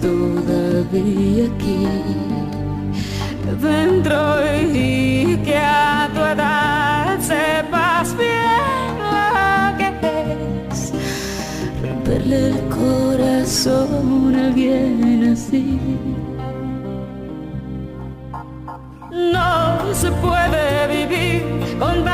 Todavía 0.00 1.44
aquí 1.44 1.86
dentro 3.60 4.18
y 4.74 5.36
que 5.44 5.56
a 5.56 6.10
tu 6.12 6.20
edad 6.20 7.20
sepas 7.20 8.16
bien 8.16 8.98
lo 8.98 9.78
que 9.78 9.88
es 10.70 10.92
romperle 11.80 12.48
el 12.48 12.60
corazón 12.70 14.34
a 14.34 14.46
alguien 14.46 15.30
así. 15.32 15.78
No 19.10 19.94
se 19.94 20.10
puede 20.10 20.88
vivir 20.88 21.42
con 21.78 22.04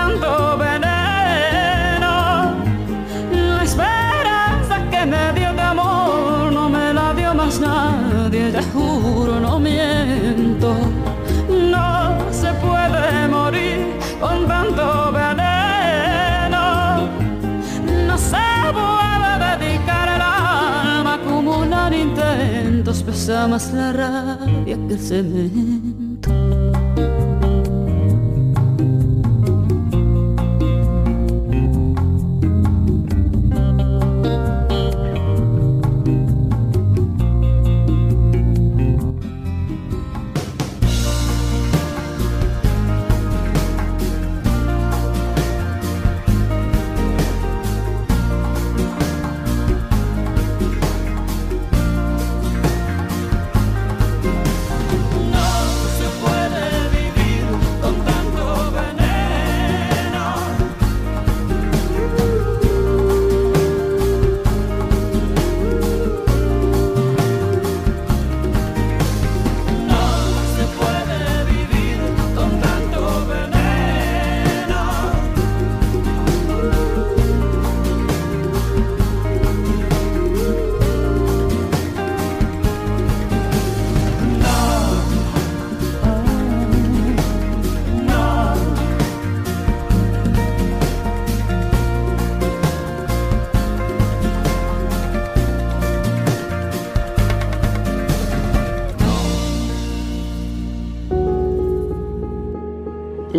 más 23.48 23.72
la 23.72 23.92
rabia 23.92 24.76
que. 24.88 26.07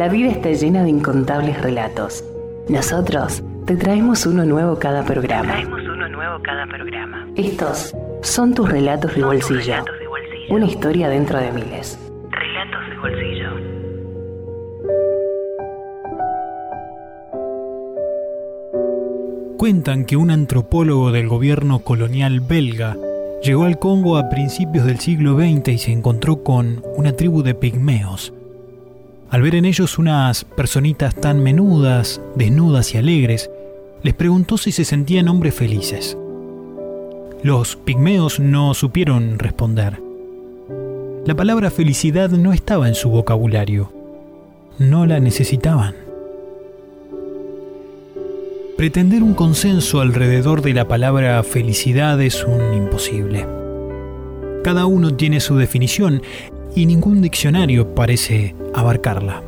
Vida 0.10 0.32
está 0.32 0.52
llena 0.52 0.84
de 0.84 0.90
incontables 0.90 1.62
relatos. 1.62 2.24
Nosotros 2.68 3.44
te 3.66 3.76
traemos 3.76 4.26
uno 4.26 4.46
nuevo 4.46 4.78
cada 4.78 5.04
programa. 5.04 5.56
Estos 7.36 7.96
son 8.22 8.54
tus 8.54 8.70
relatos 8.70 9.16
de 9.16 9.24
bolsillo. 9.24 9.76
Una 10.50 10.66
historia 10.66 11.10
dentro 11.10 11.40
de 11.40 11.52
miles. 11.52 12.00
Relatos 12.32 12.90
de 12.90 12.98
bolsillo. 12.98 13.50
Cuentan 19.58 20.06
que 20.06 20.18
un 20.18 20.32
antropólogo 20.32 21.12
del 21.12 21.28
gobierno 21.28 21.80
colonial 21.80 22.40
belga 22.40 22.98
llegó 23.44 23.66
al 23.66 23.78
Congo 23.78 24.18
a 24.18 24.30
principios 24.30 24.86
del 24.86 25.00
siglo 25.00 25.36
XX 25.38 25.68
y 25.70 25.78
se 25.78 25.92
encontró 25.92 26.44
con 26.44 26.84
una 26.96 27.14
tribu 27.14 27.44
de 27.44 27.56
pigmeos. 27.56 28.34
Al 29.30 29.44
ver 29.44 29.54
en 29.56 29.66
ellos 29.66 30.00
unas 30.00 30.44
personitas 30.44 31.14
tan 31.14 31.44
menudas, 31.44 32.20
desnudas 32.36 32.96
y 32.96 32.98
alegres, 32.98 33.52
les 34.02 34.16
preguntó 34.16 34.58
si 34.58 34.72
se 34.72 34.86
sentían 34.86 35.28
hombres 35.28 35.54
felices. 35.54 36.18
Los 37.44 37.76
pigmeos 37.76 38.40
no 38.40 38.74
supieron 38.74 39.38
responder. 39.38 40.02
La 41.26 41.36
palabra 41.36 41.70
felicidad 41.70 42.30
no 42.32 42.54
estaba 42.54 42.88
en 42.88 42.96
su 42.96 43.10
vocabulario. 43.10 43.92
No 44.80 45.06
la 45.06 45.20
necesitaban. 45.20 45.94
Pretender 48.78 49.22
un 49.22 49.36
consenso 49.36 50.02
alrededor 50.02 50.62
de 50.62 50.74
la 50.74 50.88
palabra 50.88 51.44
felicidad 51.44 52.20
es 52.22 52.44
un 52.46 52.74
imposible. 52.74 53.59
Cada 54.64 54.86
uno 54.86 55.16
tiene 55.16 55.40
su 55.40 55.56
definición 55.56 56.22
y 56.76 56.86
ningún 56.86 57.22
diccionario 57.22 57.96
parece 57.96 58.56
abarcarla. 58.74 59.42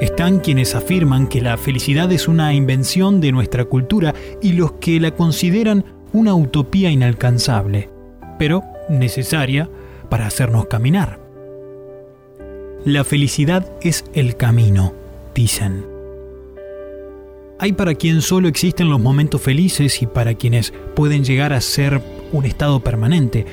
Están 0.00 0.40
quienes 0.40 0.74
afirman 0.74 1.26
que 1.28 1.40
la 1.40 1.56
felicidad 1.56 2.10
es 2.12 2.28
una 2.28 2.54
invención 2.54 3.20
de 3.20 3.32
nuestra 3.32 3.64
cultura 3.64 4.14
y 4.42 4.52
los 4.52 4.72
que 4.72 5.00
la 5.00 5.12
consideran 5.12 5.84
una 6.12 6.34
utopía 6.34 6.90
inalcanzable, 6.90 7.88
pero 8.38 8.62
necesaria 8.88 9.68
para 10.08 10.26
hacernos 10.26 10.66
caminar. 10.66 11.18
La 12.84 13.04
felicidad 13.04 13.70
es 13.82 14.04
el 14.14 14.36
camino, 14.36 14.92
dicen. 15.34 15.84
Hay 17.58 17.72
para 17.72 17.94
quien 17.94 18.22
solo 18.22 18.46
existen 18.46 18.88
los 18.88 19.00
momentos 19.00 19.42
felices 19.42 20.00
y 20.00 20.06
para 20.06 20.34
quienes 20.34 20.72
pueden 20.94 21.24
llegar 21.24 21.52
a 21.52 21.60
ser 21.60 22.00
un 22.32 22.44
estado 22.44 22.80
permanente. 22.80 23.46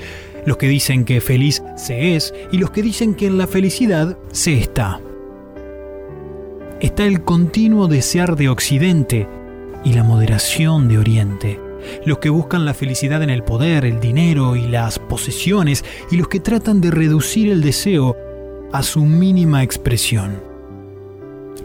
Los 0.45 0.57
que 0.57 0.67
dicen 0.67 1.05
que 1.05 1.21
feliz 1.21 1.63
se 1.75 2.15
es 2.15 2.33
y 2.51 2.57
los 2.57 2.71
que 2.71 2.83
dicen 2.83 3.15
que 3.15 3.27
en 3.27 3.37
la 3.37 3.47
felicidad 3.47 4.17
se 4.31 4.57
está 4.57 5.01
está 6.79 7.05
el 7.05 7.23
continuo 7.23 7.87
desear 7.87 8.35
de 8.35 8.49
Occidente 8.49 9.27
y 9.83 9.93
la 9.93 10.03
moderación 10.03 10.87
de 10.87 10.97
Oriente. 10.97 11.59
Los 12.05 12.17
que 12.17 12.29
buscan 12.29 12.65
la 12.65 12.73
felicidad 12.73 13.21
en 13.23 13.29
el 13.29 13.43
poder, 13.43 13.85
el 13.85 13.99
dinero 13.99 14.55
y 14.55 14.67
las 14.67 14.99
posesiones, 14.99 15.85
y 16.11 16.17
los 16.17 16.27
que 16.27 16.39
tratan 16.39 16.81
de 16.81 16.91
reducir 16.91 17.49
el 17.51 17.61
deseo 17.61 18.15
a 18.71 18.81
su 18.83 19.05
mínima 19.05 19.63
expresión. 19.63 20.41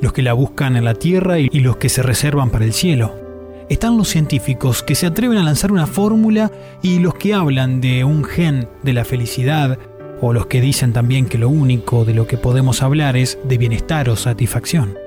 Los 0.00 0.12
que 0.12 0.22
la 0.22 0.32
buscan 0.32 0.76
en 0.76 0.84
la 0.84 0.94
tierra 0.94 1.38
y 1.38 1.60
los 1.60 1.76
que 1.76 1.88
se 1.88 2.02
reservan 2.02 2.50
para 2.50 2.64
el 2.64 2.72
cielo. 2.72 3.29
Están 3.70 3.96
los 3.96 4.08
científicos 4.08 4.82
que 4.82 4.96
se 4.96 5.06
atreven 5.06 5.38
a 5.38 5.44
lanzar 5.44 5.70
una 5.70 5.86
fórmula 5.86 6.50
y 6.82 6.98
los 6.98 7.14
que 7.14 7.34
hablan 7.34 7.80
de 7.80 8.02
un 8.02 8.24
gen 8.24 8.68
de 8.82 8.92
la 8.92 9.04
felicidad 9.04 9.78
o 10.20 10.32
los 10.32 10.46
que 10.46 10.60
dicen 10.60 10.92
también 10.92 11.26
que 11.26 11.38
lo 11.38 11.48
único 11.48 12.04
de 12.04 12.12
lo 12.12 12.26
que 12.26 12.36
podemos 12.36 12.82
hablar 12.82 13.16
es 13.16 13.38
de 13.44 13.58
bienestar 13.58 14.10
o 14.10 14.16
satisfacción. 14.16 14.98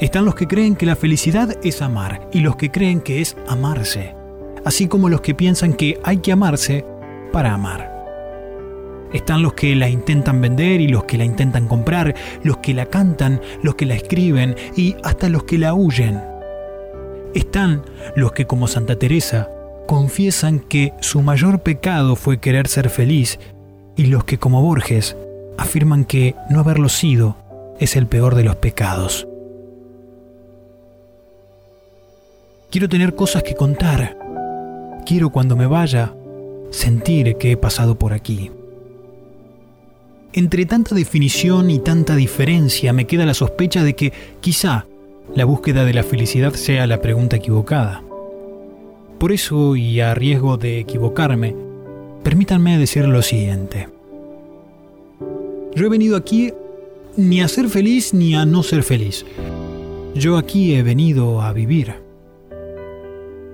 Están 0.00 0.24
los 0.24 0.34
que 0.34 0.48
creen 0.48 0.76
que 0.76 0.86
la 0.86 0.96
felicidad 0.96 1.56
es 1.62 1.82
amar 1.82 2.26
y 2.32 2.40
los 2.40 2.56
que 2.56 2.70
creen 2.70 3.02
que 3.02 3.20
es 3.20 3.36
amarse, 3.46 4.14
así 4.64 4.88
como 4.88 5.10
los 5.10 5.20
que 5.20 5.34
piensan 5.34 5.74
que 5.74 6.00
hay 6.04 6.16
que 6.16 6.32
amarse 6.32 6.86
para 7.34 7.52
amar. 7.52 7.92
Están 9.12 9.42
los 9.42 9.52
que 9.52 9.76
la 9.76 9.90
intentan 9.90 10.40
vender 10.40 10.80
y 10.80 10.88
los 10.88 11.04
que 11.04 11.18
la 11.18 11.26
intentan 11.26 11.68
comprar, 11.68 12.14
los 12.42 12.56
que 12.58 12.72
la 12.72 12.86
cantan, 12.86 13.42
los 13.62 13.74
que 13.74 13.84
la 13.84 13.94
escriben 13.94 14.56
y 14.74 14.96
hasta 15.02 15.28
los 15.28 15.44
que 15.44 15.58
la 15.58 15.74
huyen. 15.74 16.37
Están 17.34 17.82
los 18.16 18.32
que 18.32 18.46
como 18.46 18.68
Santa 18.68 18.98
Teresa 18.98 19.48
confiesan 19.86 20.60
que 20.60 20.92
su 21.00 21.22
mayor 21.22 21.60
pecado 21.60 22.16
fue 22.16 22.40
querer 22.40 22.68
ser 22.68 22.90
feliz 22.90 23.38
y 23.96 24.06
los 24.06 24.24
que 24.24 24.38
como 24.38 24.62
Borges 24.62 25.16
afirman 25.56 26.04
que 26.04 26.34
no 26.50 26.60
haberlo 26.60 26.88
sido 26.88 27.36
es 27.80 27.96
el 27.96 28.06
peor 28.06 28.34
de 28.34 28.44
los 28.44 28.56
pecados. 28.56 29.26
Quiero 32.70 32.88
tener 32.88 33.14
cosas 33.14 33.42
que 33.42 33.54
contar. 33.54 34.16
Quiero 35.06 35.30
cuando 35.30 35.56
me 35.56 35.66
vaya 35.66 36.14
sentir 36.70 37.36
que 37.36 37.52
he 37.52 37.56
pasado 37.56 37.98
por 37.98 38.12
aquí. 38.12 38.50
Entre 40.34 40.66
tanta 40.66 40.94
definición 40.94 41.70
y 41.70 41.78
tanta 41.78 42.14
diferencia 42.14 42.92
me 42.92 43.06
queda 43.06 43.24
la 43.24 43.32
sospecha 43.32 43.82
de 43.82 43.94
que 43.96 44.12
quizá 44.40 44.84
la 45.34 45.44
búsqueda 45.44 45.84
de 45.84 45.94
la 45.94 46.02
felicidad 46.02 46.54
sea 46.54 46.86
la 46.86 47.00
pregunta 47.00 47.36
equivocada. 47.36 48.02
Por 49.18 49.32
eso, 49.32 49.76
y 49.76 50.00
a 50.00 50.14
riesgo 50.14 50.56
de 50.56 50.78
equivocarme, 50.78 51.54
permítanme 52.22 52.78
decir 52.78 53.06
lo 53.06 53.22
siguiente. 53.22 53.88
Yo 55.74 55.86
he 55.86 55.88
venido 55.88 56.16
aquí 56.16 56.52
ni 57.16 57.40
a 57.40 57.48
ser 57.48 57.68
feliz 57.68 58.14
ni 58.14 58.34
a 58.34 58.44
no 58.46 58.62
ser 58.62 58.82
feliz. 58.82 59.26
Yo 60.14 60.36
aquí 60.36 60.74
he 60.74 60.82
venido 60.82 61.42
a 61.42 61.52
vivir. 61.52 61.94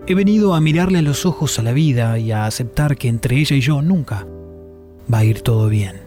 He 0.07 0.15
venido 0.15 0.55
a 0.55 0.61
mirarle 0.61 0.99
a 0.99 1.03
los 1.03 1.25
ojos 1.25 1.59
a 1.59 1.63
la 1.63 1.73
vida 1.73 2.19
y 2.19 2.31
a 2.31 2.47
aceptar 2.47 2.97
que 2.97 3.09
entre 3.09 3.39
ella 3.39 3.57
y 3.57 3.61
yo 3.61 3.81
nunca 3.81 4.27
va 5.13 5.19
a 5.19 5.25
ir 5.25 5.41
todo 5.41 5.69
bien. 5.69 6.04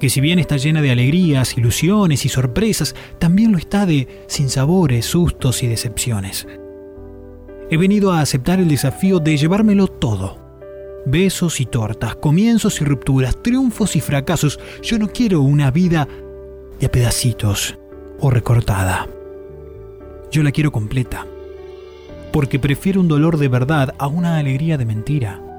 Que 0.00 0.10
si 0.10 0.20
bien 0.20 0.38
está 0.38 0.56
llena 0.56 0.82
de 0.82 0.90
alegrías, 0.90 1.56
ilusiones 1.56 2.24
y 2.24 2.28
sorpresas, 2.28 2.96
también 3.18 3.52
lo 3.52 3.58
está 3.58 3.86
de 3.86 4.08
sinsabores, 4.26 5.06
sustos 5.06 5.62
y 5.62 5.68
decepciones. 5.68 6.48
He 7.70 7.76
venido 7.76 8.10
a 8.12 8.20
aceptar 8.20 8.58
el 8.58 8.68
desafío 8.68 9.20
de 9.20 9.36
llevármelo 9.36 9.86
todo 9.86 10.40
Besos 11.06 11.60
y 11.60 11.66
tortas, 11.66 12.16
comienzos 12.16 12.80
y 12.80 12.84
rupturas, 12.84 13.42
triunfos 13.42 13.96
y 13.96 14.00
fracasos. 14.00 14.60
Yo 14.82 14.98
no 14.98 15.08
quiero 15.08 15.40
una 15.40 15.70
vida 15.70 16.06
de 16.78 16.86
a 16.86 16.90
pedacitos 16.90 17.78
o 18.20 18.30
recortada. 18.30 19.08
Yo 20.30 20.42
la 20.42 20.52
quiero 20.52 20.72
completa. 20.72 21.26
Porque 22.32 22.58
prefiero 22.58 23.00
un 23.00 23.08
dolor 23.08 23.38
de 23.38 23.48
verdad 23.48 23.94
a 23.98 24.06
una 24.06 24.36
alegría 24.36 24.76
de 24.76 24.84
mentira. 24.84 25.49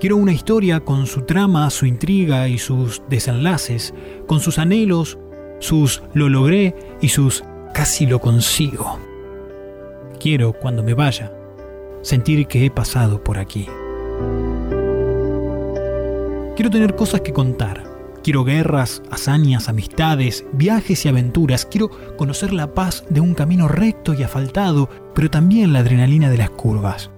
Quiero 0.00 0.16
una 0.16 0.32
historia 0.32 0.80
con 0.80 1.06
su 1.06 1.22
trama, 1.22 1.70
su 1.70 1.86
intriga 1.86 2.48
y 2.48 2.58
sus 2.58 3.02
desenlaces, 3.08 3.94
con 4.26 4.40
sus 4.40 4.58
anhelos, 4.58 5.18
sus 5.60 6.02
lo 6.12 6.28
logré 6.28 6.74
y 7.00 7.08
sus 7.08 7.44
casi 7.72 8.06
lo 8.06 8.20
consigo. 8.20 8.98
Quiero, 10.20 10.52
cuando 10.52 10.82
me 10.82 10.94
vaya, 10.94 11.32
sentir 12.02 12.46
que 12.46 12.66
he 12.66 12.70
pasado 12.70 13.22
por 13.22 13.38
aquí. 13.38 13.66
Quiero 16.56 16.70
tener 16.70 16.94
cosas 16.94 17.22
que 17.22 17.32
contar. 17.32 17.84
Quiero 18.22 18.44
guerras, 18.44 19.02
hazañas, 19.10 19.68
amistades, 19.68 20.44
viajes 20.52 21.04
y 21.04 21.08
aventuras. 21.08 21.66
Quiero 21.66 21.90
conocer 22.16 22.52
la 22.52 22.72
paz 22.72 23.04
de 23.10 23.20
un 23.20 23.34
camino 23.34 23.68
recto 23.68 24.14
y 24.14 24.22
asfaltado, 24.22 24.88
pero 25.14 25.30
también 25.30 25.72
la 25.72 25.80
adrenalina 25.80 26.30
de 26.30 26.38
las 26.38 26.50
curvas. 26.50 27.10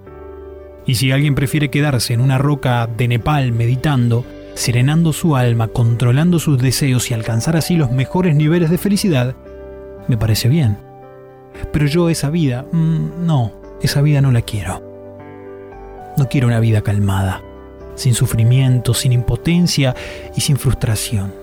Y 0.87 0.95
si 0.95 1.11
alguien 1.11 1.35
prefiere 1.35 1.69
quedarse 1.69 2.13
en 2.13 2.21
una 2.21 2.37
roca 2.37 2.87
de 2.87 3.07
Nepal 3.07 3.51
meditando, 3.51 4.25
serenando 4.55 5.13
su 5.13 5.35
alma, 5.35 5.67
controlando 5.67 6.39
sus 6.39 6.59
deseos 6.59 7.11
y 7.11 7.13
alcanzar 7.13 7.55
así 7.55 7.75
los 7.75 7.91
mejores 7.91 8.35
niveles 8.35 8.69
de 8.69 8.77
felicidad, 8.79 9.35
me 10.07 10.17
parece 10.17 10.47
bien. 10.47 10.77
Pero 11.71 11.85
yo 11.85 12.09
esa 12.09 12.29
vida, 12.29 12.65
mm, 12.71 13.25
no, 13.25 13.51
esa 13.81 14.01
vida 14.01 14.21
no 14.21 14.31
la 14.31 14.41
quiero. 14.41 14.81
No 16.17 16.27
quiero 16.29 16.47
una 16.47 16.59
vida 16.59 16.81
calmada 16.81 17.43
sin 17.97 18.13
sufrimiento, 18.13 18.93
sin 18.93 19.11
impotencia 19.11 19.95
y 20.35 20.41
sin 20.41 20.57
frustración. 20.57 21.33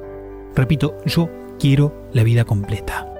Repito, 0.55 0.97
yo 1.05 1.29
quiero 1.59 2.09
la 2.13 2.23
vida 2.23 2.45
completa. 2.45 3.14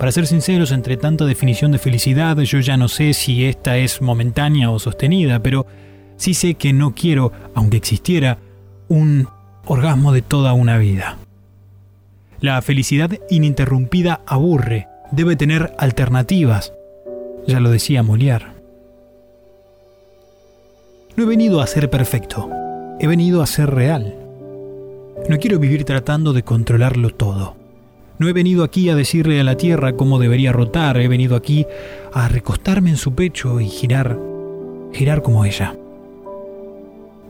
Para 0.00 0.12
ser 0.12 0.26
sinceros, 0.26 0.72
entre 0.72 0.96
tanta 0.96 1.26
definición 1.26 1.72
de 1.72 1.78
felicidad, 1.78 2.38
yo 2.38 2.58
ya 2.60 2.78
no 2.78 2.88
sé 2.88 3.12
si 3.12 3.44
esta 3.44 3.76
es 3.76 4.00
momentánea 4.00 4.70
o 4.70 4.78
sostenida, 4.78 5.40
pero 5.40 5.66
sí 6.16 6.32
sé 6.32 6.54
que 6.54 6.72
no 6.72 6.94
quiero, 6.94 7.32
aunque 7.54 7.76
existiera, 7.76 8.38
un 8.88 9.28
orgasmo 9.66 10.12
de 10.12 10.22
toda 10.22 10.54
una 10.54 10.78
vida. 10.78 11.18
La 12.40 12.62
felicidad 12.62 13.10
ininterrumpida 13.28 14.22
aburre, 14.24 14.88
debe 15.12 15.36
tener 15.36 15.74
alternativas. 15.76 16.72
Ya 17.46 17.60
lo 17.60 17.70
decía 17.70 18.02
Molière. 18.02 18.46
No 21.14 21.24
he 21.24 21.26
venido 21.26 21.60
a 21.60 21.66
ser 21.66 21.90
perfecto, 21.90 22.48
he 23.00 23.06
venido 23.06 23.42
a 23.42 23.46
ser 23.46 23.68
real. 23.68 24.14
No 25.28 25.38
quiero 25.38 25.58
vivir 25.58 25.84
tratando 25.84 26.32
de 26.32 26.42
controlarlo 26.42 27.10
todo. 27.10 27.59
No 28.20 28.28
he 28.28 28.34
venido 28.34 28.64
aquí 28.64 28.90
a 28.90 28.94
decirle 28.94 29.40
a 29.40 29.44
la 29.44 29.56
tierra 29.56 29.94
cómo 29.94 30.18
debería 30.18 30.52
rotar, 30.52 31.00
he 31.00 31.08
venido 31.08 31.36
aquí 31.36 31.64
a 32.12 32.28
recostarme 32.28 32.90
en 32.90 32.98
su 32.98 33.14
pecho 33.14 33.60
y 33.60 33.66
girar, 33.66 34.20
girar 34.92 35.22
como 35.22 35.46
ella. 35.46 35.74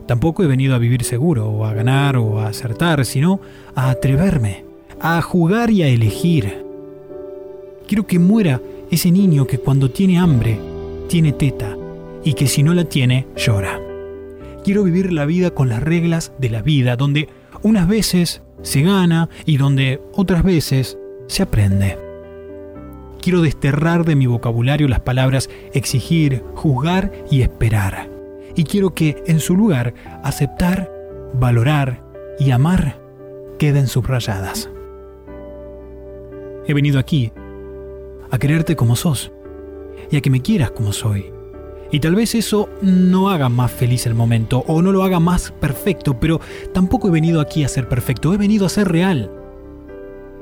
Tampoco 0.09 0.42
he 0.42 0.48
venido 0.48 0.74
a 0.74 0.79
vivir 0.79 1.05
seguro, 1.05 1.48
o 1.48 1.64
a 1.64 1.74
ganar, 1.74 2.16
o 2.16 2.40
a 2.40 2.48
acertar, 2.48 3.05
sino 3.05 3.40
a 3.76 3.90
atreverme, 3.90 4.64
a 5.00 5.22
jugar 5.22 5.70
y 5.70 5.85
a 5.85 5.87
elegir. 5.87 6.64
Quiero 7.87 8.05
que 8.09 8.18
muera 8.18 8.61
ese 8.90 9.12
niño 9.12 9.46
que 9.46 9.59
cuando 9.59 9.92
tiene 9.92 10.18
hambre, 10.18 10.59
tiene 11.07 11.31
teta, 11.31 11.76
y 12.24 12.35
que 12.35 12.48
si 12.48 12.64
no 12.64 12.74
la 12.74 12.83
tiene, 12.83 13.29
llora. 13.37 13.79
Quiero 14.64 14.83
vivir 14.83 15.12
la 15.12 15.24
vida 15.24 15.53
con 15.53 15.68
las 15.68 15.85
reglas 15.85 16.33
de 16.38 16.50
la 16.50 16.62
vida, 16.62 16.96
donde 16.96 17.29
unas 17.62 17.87
veces 17.87 18.42
se 18.62 18.83
gana 18.83 19.29
y 19.46 19.57
donde 19.57 20.01
otras 20.12 20.42
veces 20.42 20.99
se 21.27 21.42
aprende. 21.42 21.99
Quiero 23.20 23.42
desterrar 23.42 24.05
de 24.05 24.16
mi 24.16 24.27
vocabulario 24.27 24.88
las 24.88 25.01
palabras 25.01 25.51
exigir, 25.73 26.42
juzgar 26.55 27.12
y 27.31 27.42
esperar. 27.42 28.09
Y 28.57 28.64
quiero 28.64 28.94
que 28.94 29.23
en 29.27 29.40
su 29.40 29.57
lugar 29.57 29.94
aceptar, 30.23 30.90
valorar 31.35 32.03
y 32.38 32.51
amar 32.51 32.99
queden 33.59 33.87
subrayadas. 33.87 34.70
He 36.66 36.75
venido 36.75 36.99
aquí 36.99 37.33
a 38.31 38.38
quererte 38.38 38.77
como 38.77 38.96
sos 38.96 39.33
y 40.11 40.16
a 40.16 40.20
que 40.20 40.31
me 40.31 40.40
quieras 40.40 40.70
como 40.70 40.92
soy. 40.92 41.39
Y 41.92 41.98
tal 41.98 42.14
vez 42.14 42.35
eso 42.35 42.68
no 42.83 43.31
haga 43.31 43.48
más 43.48 43.70
feliz 43.72 44.07
el 44.07 44.14
momento 44.14 44.64
o 44.68 44.81
no 44.81 44.92
lo 44.92 45.03
haga 45.03 45.18
más 45.18 45.50
perfecto, 45.50 46.18
pero 46.20 46.40
tampoco 46.72 47.09
he 47.09 47.11
venido 47.11 47.40
aquí 47.40 47.64
a 47.64 47.68
ser 47.68 47.88
perfecto, 47.88 48.33
he 48.33 48.37
venido 48.37 48.64
a 48.66 48.68
ser 48.68 48.88
real. 48.88 49.31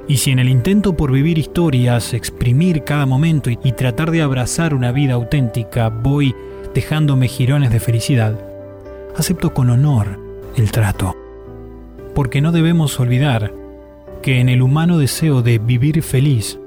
Y 0.08 0.18
si 0.18 0.30
en 0.30 0.38
el 0.38 0.48
intento 0.48 0.96
por 0.96 1.12
vivir 1.12 1.38
historias, 1.38 2.14
exprimir 2.14 2.84
cada 2.84 3.06
momento 3.06 3.50
y, 3.50 3.56
tratar 3.72 4.10
de 4.10 4.22
abrazar 4.22 4.74
una 4.74 4.92
vida 4.92 5.14
auténtica 5.14 5.88
voy 5.88 6.34
dejándome 6.74 7.28
girones 7.28 7.70
de 7.70 7.80
felicidad, 7.80 8.38
acepto 9.16 9.52
con 9.54 9.70
honor 9.70 10.18
el 10.56 10.70
trato. 10.70 11.14
Porque 12.14 12.40
no 12.40 12.52
debemos 12.52 12.98
olvidar 13.00 13.52
que 14.22 14.40
en 14.40 14.48
el 14.48 14.62
humano 14.62 14.98
deseo 14.98 15.42
de 15.42 15.58
vivir 15.58 16.02
feliz, 16.02 16.58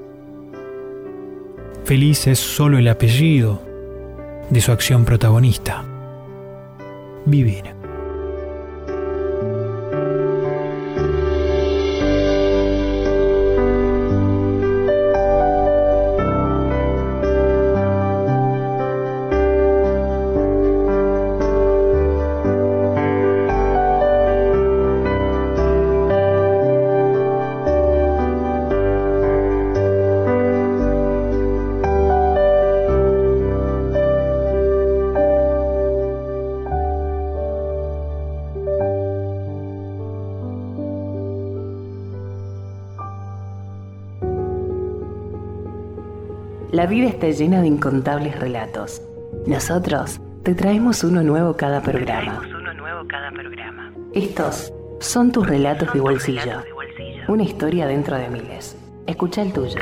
feliz 1.83 2.27
es 2.27 2.39
solo 2.39 2.77
el 2.77 2.87
apellido 2.87 3.70
de 4.51 4.61
su 4.61 4.71
acción 4.71 5.05
protagonista. 5.05 5.83
Vivir. 7.25 7.80
Vida 46.91 47.07
está 47.07 47.29
llena 47.29 47.61
de 47.61 47.67
incontables 47.67 48.37
relatos. 48.37 49.01
Nosotros 49.47 50.19
te 50.43 50.53
traemos 50.53 51.05
uno 51.05 51.23
nuevo 51.23 51.55
cada 51.55 51.81
programa. 51.81 52.41
Estos 54.13 54.73
son 54.99 55.31
tus 55.31 55.47
relatos 55.47 55.93
de 55.93 56.01
bolsillo. 56.01 56.61
Una 57.29 57.43
historia 57.43 57.87
dentro 57.87 58.17
de 58.17 58.27
miles. 58.27 58.77
Escucha 59.07 59.41
el 59.41 59.53
tuyo. 59.53 59.79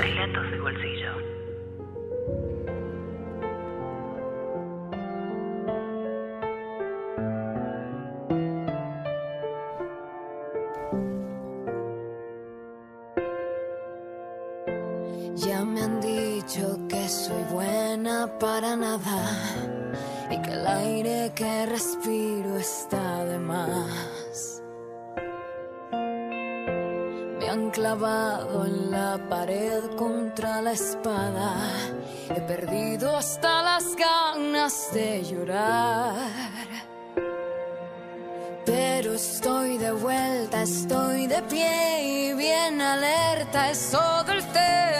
Espada. 30.72 31.56
He 32.30 32.42
perdido 32.42 33.18
hasta 33.18 33.64
las 33.64 33.96
ganas 33.96 34.90
de 34.94 35.24
llorar. 35.24 36.16
Pero 38.66 39.14
estoy 39.14 39.78
de 39.78 39.92
vuelta, 39.92 40.62
estoy 40.62 41.28
de 41.28 41.42
pie 41.44 42.04
y 42.04 42.34
bien 42.34 42.82
alerta. 42.82 43.72
Es 43.72 43.90
todo 43.92 44.32
el 44.32 44.44
cero 44.54 44.99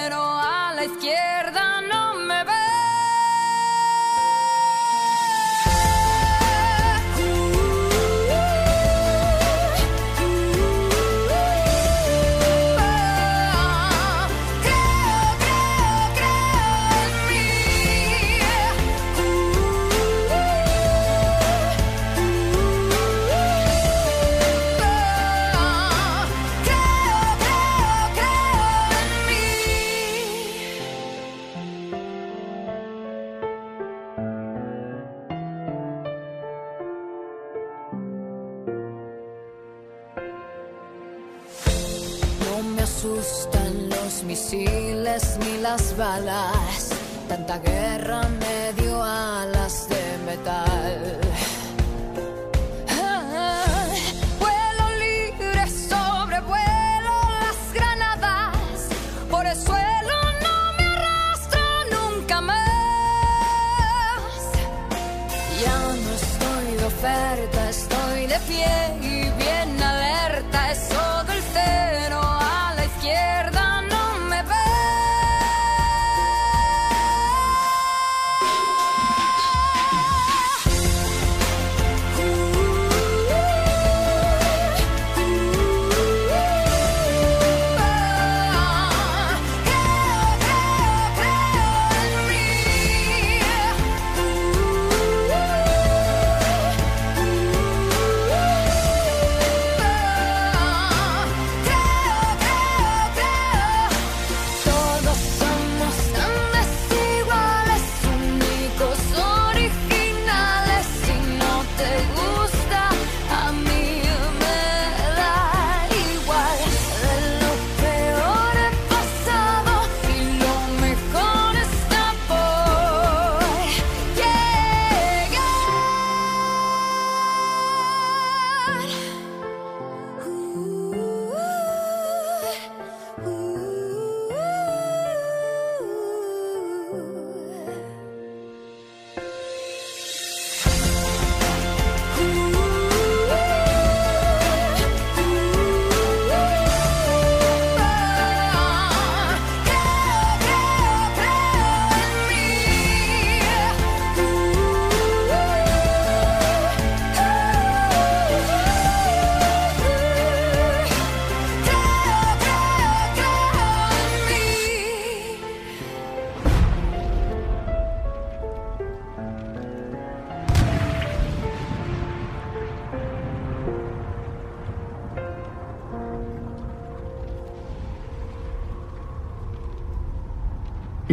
las 46.18 46.59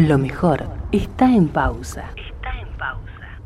Lo 0.07 0.19
mejor 0.19 0.65
está 0.93 1.25
en 1.35 1.49
pausa. 1.49 2.05
Está 2.17 2.61
en 2.61 2.69
pausa. 2.79 3.41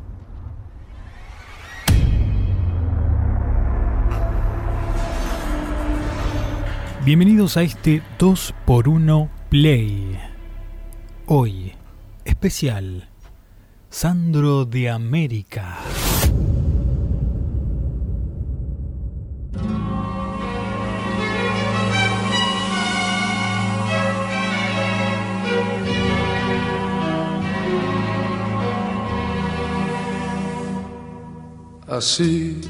Bienvenidos 7.03 7.57
a 7.57 7.63
este 7.63 8.03
2x1 8.19 9.27
Play. 9.49 10.19
Hoy, 11.25 11.73
especial, 12.25 13.09
Sandro 13.89 14.65
de 14.65 14.91
América. 14.91 15.79
Así 31.91 32.61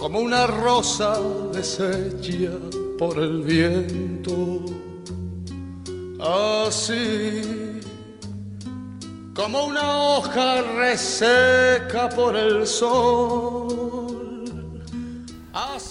como 0.00 0.20
una 0.20 0.46
rosa 0.46 1.20
deshecha 1.52 2.52
por 2.98 3.18
el 3.18 3.42
viento, 3.42 4.64
así 6.18 7.42
como 9.34 9.66
una 9.66 9.98
hoja 9.98 10.62
reseca 10.78 12.08
por 12.08 12.34
el 12.34 12.66
sol. 12.66 14.08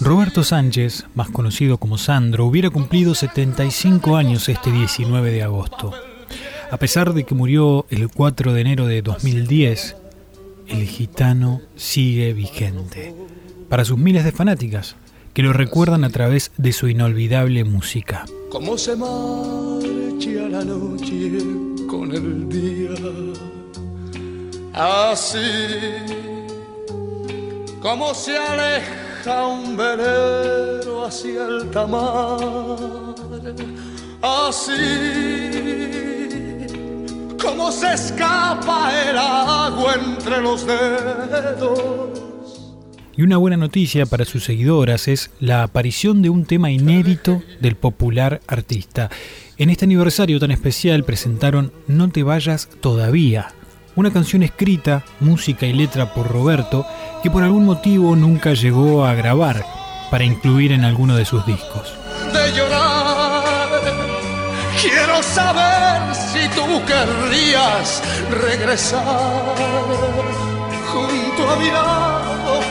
Roberto 0.02 0.44
Sánchez, 0.44 1.06
más 1.14 1.30
conocido 1.30 1.78
como 1.78 2.00
Sandro, 2.00 2.48
hubiera 2.48 2.72
cumplido 2.72 3.14
75 3.14 4.16
años 4.16 4.50
este 4.50 4.72
19 4.72 5.30
de 5.30 5.44
agosto. 5.44 5.92
A 6.72 6.78
pesar 6.78 7.14
de 7.14 7.24
que 7.24 7.36
murió 7.36 7.86
el 7.92 8.10
4 8.10 8.52
de 8.52 8.62
enero 8.62 8.88
de 8.88 9.04
2010, 9.04 9.96
el 10.68 10.86
gitano 10.88 11.62
sigue 11.76 12.34
vigente 12.34 13.14
para 13.70 13.86
sus 13.86 13.98
miles 13.98 14.24
de 14.24 14.32
fanáticas 14.32 14.96
que 15.34 15.44
lo 15.44 15.54
recuerdan 15.54 16.04
a 16.04 16.10
través 16.10 16.52
de 16.58 16.74
su 16.74 16.88
inolvidable 16.88 17.64
música. 17.64 18.26
Como 18.50 18.78
se 18.78 18.96
marcha 18.96 20.50
la 20.50 20.64
noche 20.64 21.38
con 21.88 22.12
el 22.12 22.50
día, 22.50 22.90
así 24.74 25.38
como 27.82 28.14
se 28.14 28.36
aleja 28.38 29.48
un 29.48 29.78
velero 29.78 31.06
hacia 31.06 31.46
el 31.46 31.70
tamar, 31.70 33.16
así 34.22 36.07
como 37.42 37.72
se 37.72 37.94
escapa 37.94 38.92
el 39.10 39.18
agua 39.18 39.96
entre 39.96 40.42
los 40.42 40.66
dedos 40.66 42.28
y 43.18 43.24
una 43.24 43.38
buena 43.38 43.58
noticia 43.58 44.06
para 44.06 44.26
sus 44.26 44.44
seguidoras 44.44 45.08
es 45.08 45.32
la 45.40 45.64
aparición 45.64 46.22
de 46.22 46.30
un 46.30 46.46
tema 46.46 46.70
inédito 46.70 47.42
del 47.60 47.76
popular 47.76 48.42
artista. 48.46 49.10
En 49.58 49.72
este 49.72 49.86
aniversario 49.86 50.40
tan 50.40 50.52
especial 50.52 51.04
presentaron 51.04 51.74
No 51.88 52.10
te 52.10 52.22
vayas 52.22 52.70
todavía, 52.80 53.48
una 53.96 54.14
canción 54.14 54.44
escrita, 54.44 55.04
música 55.20 55.66
y 55.66 55.74
letra 55.74 56.14
por 56.14 56.32
Roberto, 56.32 56.86
que 57.24 57.32
por 57.32 57.42
algún 57.42 57.66
motivo 57.66 58.16
nunca 58.16 58.54
llegó 58.54 59.04
a 59.04 59.16
grabar 59.16 59.66
para 60.12 60.24
incluir 60.24 60.72
en 60.72 60.86
alguno 60.86 61.18
de 61.18 61.26
sus 61.26 61.44
discos. 61.48 61.96
De 62.32 62.56
llorar, 62.56 62.97
si 65.24 66.48
tú 66.50 66.66
querrías 66.86 68.04
regresar 68.30 69.56
junto 70.92 71.50
a 71.50 71.56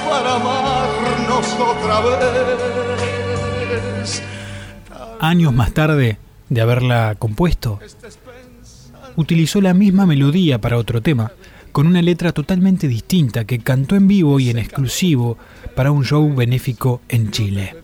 para 0.09 0.35
amarnos 0.37 1.47
otra 1.55 2.01
vez. 2.01 2.23
Años 5.19 5.53
más 5.53 5.73
tarde 5.73 6.19
de 6.49 6.61
haberla 6.61 7.17
compuesto, 7.19 7.81
utilizó 9.17 9.61
la 9.61 9.75
misma 9.75 10.07
melodía 10.07 10.61
para 10.61 10.79
otro 10.79 11.01
tema, 11.03 11.33
con 11.73 11.89
una 11.89 12.01
letra 12.01 12.31
totalmente 12.33 12.87
distinta 12.87 13.45
que 13.45 13.59
cantó 13.59 13.97
en 13.97 14.07
vivo 14.07 14.39
y 14.39 14.51
en 14.51 14.59
exclusivo 14.59 15.37
para 15.75 15.91
un 15.91 16.05
show 16.05 16.33
benéfico 16.33 17.01
en 17.09 17.33
Chile. 17.33 17.75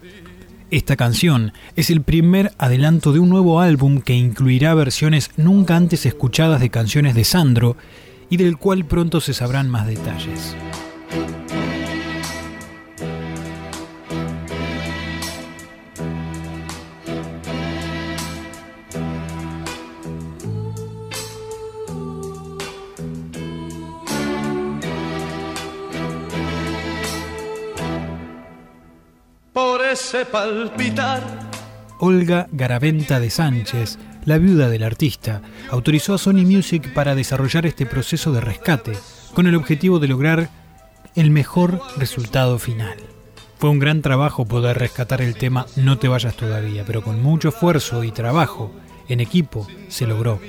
Esta 0.72 0.96
canción 0.96 1.52
es 1.76 1.90
el 1.90 2.00
primer 2.00 2.52
adelanto 2.56 3.12
de 3.12 3.18
un 3.18 3.28
nuevo 3.28 3.60
álbum 3.60 4.00
que 4.00 4.14
incluirá 4.14 4.72
versiones 4.72 5.30
nunca 5.36 5.76
antes 5.76 6.06
escuchadas 6.06 6.62
de 6.62 6.70
canciones 6.70 7.14
de 7.14 7.24
Sandro 7.24 7.76
y 8.30 8.38
del 8.38 8.56
cual 8.56 8.86
pronto 8.86 9.20
se 9.20 9.34
sabrán 9.34 9.68
más 9.68 9.86
detalles. 9.86 10.56
Por 29.52 29.84
ese 29.84 30.24
palpitar. 30.24 31.22
Olga 31.98 32.48
Garaventa 32.52 33.20
de 33.20 33.30
Sánchez 33.30 33.98
la 34.24 34.38
viuda 34.38 34.68
del 34.68 34.84
artista, 34.84 35.42
autorizó 35.70 36.14
a 36.14 36.18
Sony 36.18 36.44
Music 36.44 36.92
para 36.92 37.14
desarrollar 37.14 37.66
este 37.66 37.86
proceso 37.86 38.32
de 38.32 38.40
rescate, 38.40 38.92
con 39.34 39.46
el 39.46 39.54
objetivo 39.54 39.98
de 39.98 40.08
lograr 40.08 40.50
el 41.14 41.30
mejor 41.30 41.80
resultado 41.96 42.58
final. 42.58 42.96
Fue 43.58 43.70
un 43.70 43.78
gran 43.78 44.02
trabajo 44.02 44.44
poder 44.44 44.78
rescatar 44.78 45.22
el 45.22 45.34
tema 45.34 45.66
No 45.76 45.98
te 45.98 46.08
vayas 46.08 46.36
todavía, 46.36 46.84
pero 46.84 47.02
con 47.02 47.22
mucho 47.22 47.48
esfuerzo 47.48 48.04
y 48.04 48.10
trabajo 48.10 48.72
en 49.08 49.20
equipo 49.20 49.66
se 49.88 50.06
logró. 50.06 50.40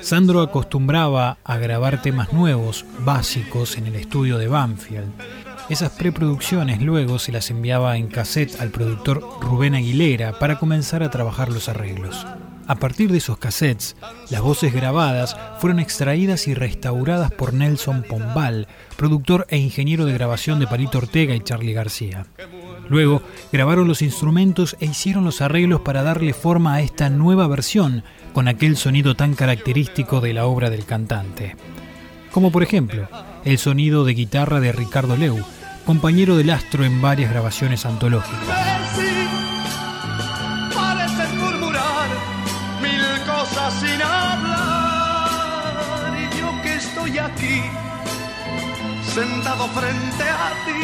Sandro 0.00 0.40
acostumbraba 0.40 1.38
a 1.44 1.58
grabar 1.58 2.02
temas 2.02 2.32
nuevos, 2.32 2.84
básicos, 3.00 3.78
en 3.78 3.86
el 3.86 3.94
estudio 3.94 4.36
de 4.38 4.48
Banfield. 4.48 5.12
Esas 5.72 5.92
preproducciones 5.92 6.82
luego 6.82 7.18
se 7.18 7.32
las 7.32 7.50
enviaba 7.50 7.96
en 7.96 8.08
cassette 8.08 8.60
al 8.60 8.68
productor 8.68 9.26
Rubén 9.40 9.74
Aguilera 9.74 10.38
para 10.38 10.58
comenzar 10.58 11.02
a 11.02 11.08
trabajar 11.08 11.48
los 11.50 11.70
arreglos. 11.70 12.26
A 12.66 12.74
partir 12.74 13.10
de 13.10 13.16
esos 13.16 13.38
cassettes, 13.38 13.96
las 14.28 14.42
voces 14.42 14.74
grabadas 14.74 15.34
fueron 15.60 15.80
extraídas 15.80 16.46
y 16.46 16.52
restauradas 16.52 17.30
por 17.30 17.54
Nelson 17.54 18.02
Pombal, 18.02 18.68
productor 18.98 19.46
e 19.48 19.56
ingeniero 19.56 20.04
de 20.04 20.12
grabación 20.12 20.60
de 20.60 20.66
Palito 20.66 20.98
Ortega 20.98 21.34
y 21.34 21.40
Charlie 21.40 21.72
García. 21.72 22.26
Luego 22.90 23.22
grabaron 23.50 23.88
los 23.88 24.02
instrumentos 24.02 24.76
e 24.78 24.84
hicieron 24.84 25.24
los 25.24 25.40
arreglos 25.40 25.80
para 25.80 26.02
darle 26.02 26.34
forma 26.34 26.74
a 26.74 26.82
esta 26.82 27.08
nueva 27.08 27.46
versión, 27.46 28.04
con 28.34 28.46
aquel 28.46 28.76
sonido 28.76 29.14
tan 29.14 29.34
característico 29.34 30.20
de 30.20 30.34
la 30.34 30.44
obra 30.44 30.68
del 30.68 30.84
cantante. 30.84 31.56
Como 32.30 32.52
por 32.52 32.62
ejemplo, 32.62 33.08
el 33.46 33.56
sonido 33.56 34.04
de 34.04 34.12
guitarra 34.12 34.60
de 34.60 34.72
Ricardo 34.72 35.16
Leu, 35.16 35.42
compañero 35.84 36.36
del 36.36 36.50
astro 36.50 36.84
en 36.84 37.00
varias 37.00 37.30
grabaciones 37.30 37.86
antológicas. 37.86 38.38
sin 43.70 44.02
hablar 44.02 45.32
y 46.18 46.24
yo 46.38 46.48
que 46.62 46.74
estoy 46.74 47.18
aquí 47.18 47.62
sentado 49.02 49.66
frente 49.68 50.24
a 50.24 50.52
ti 50.66 50.82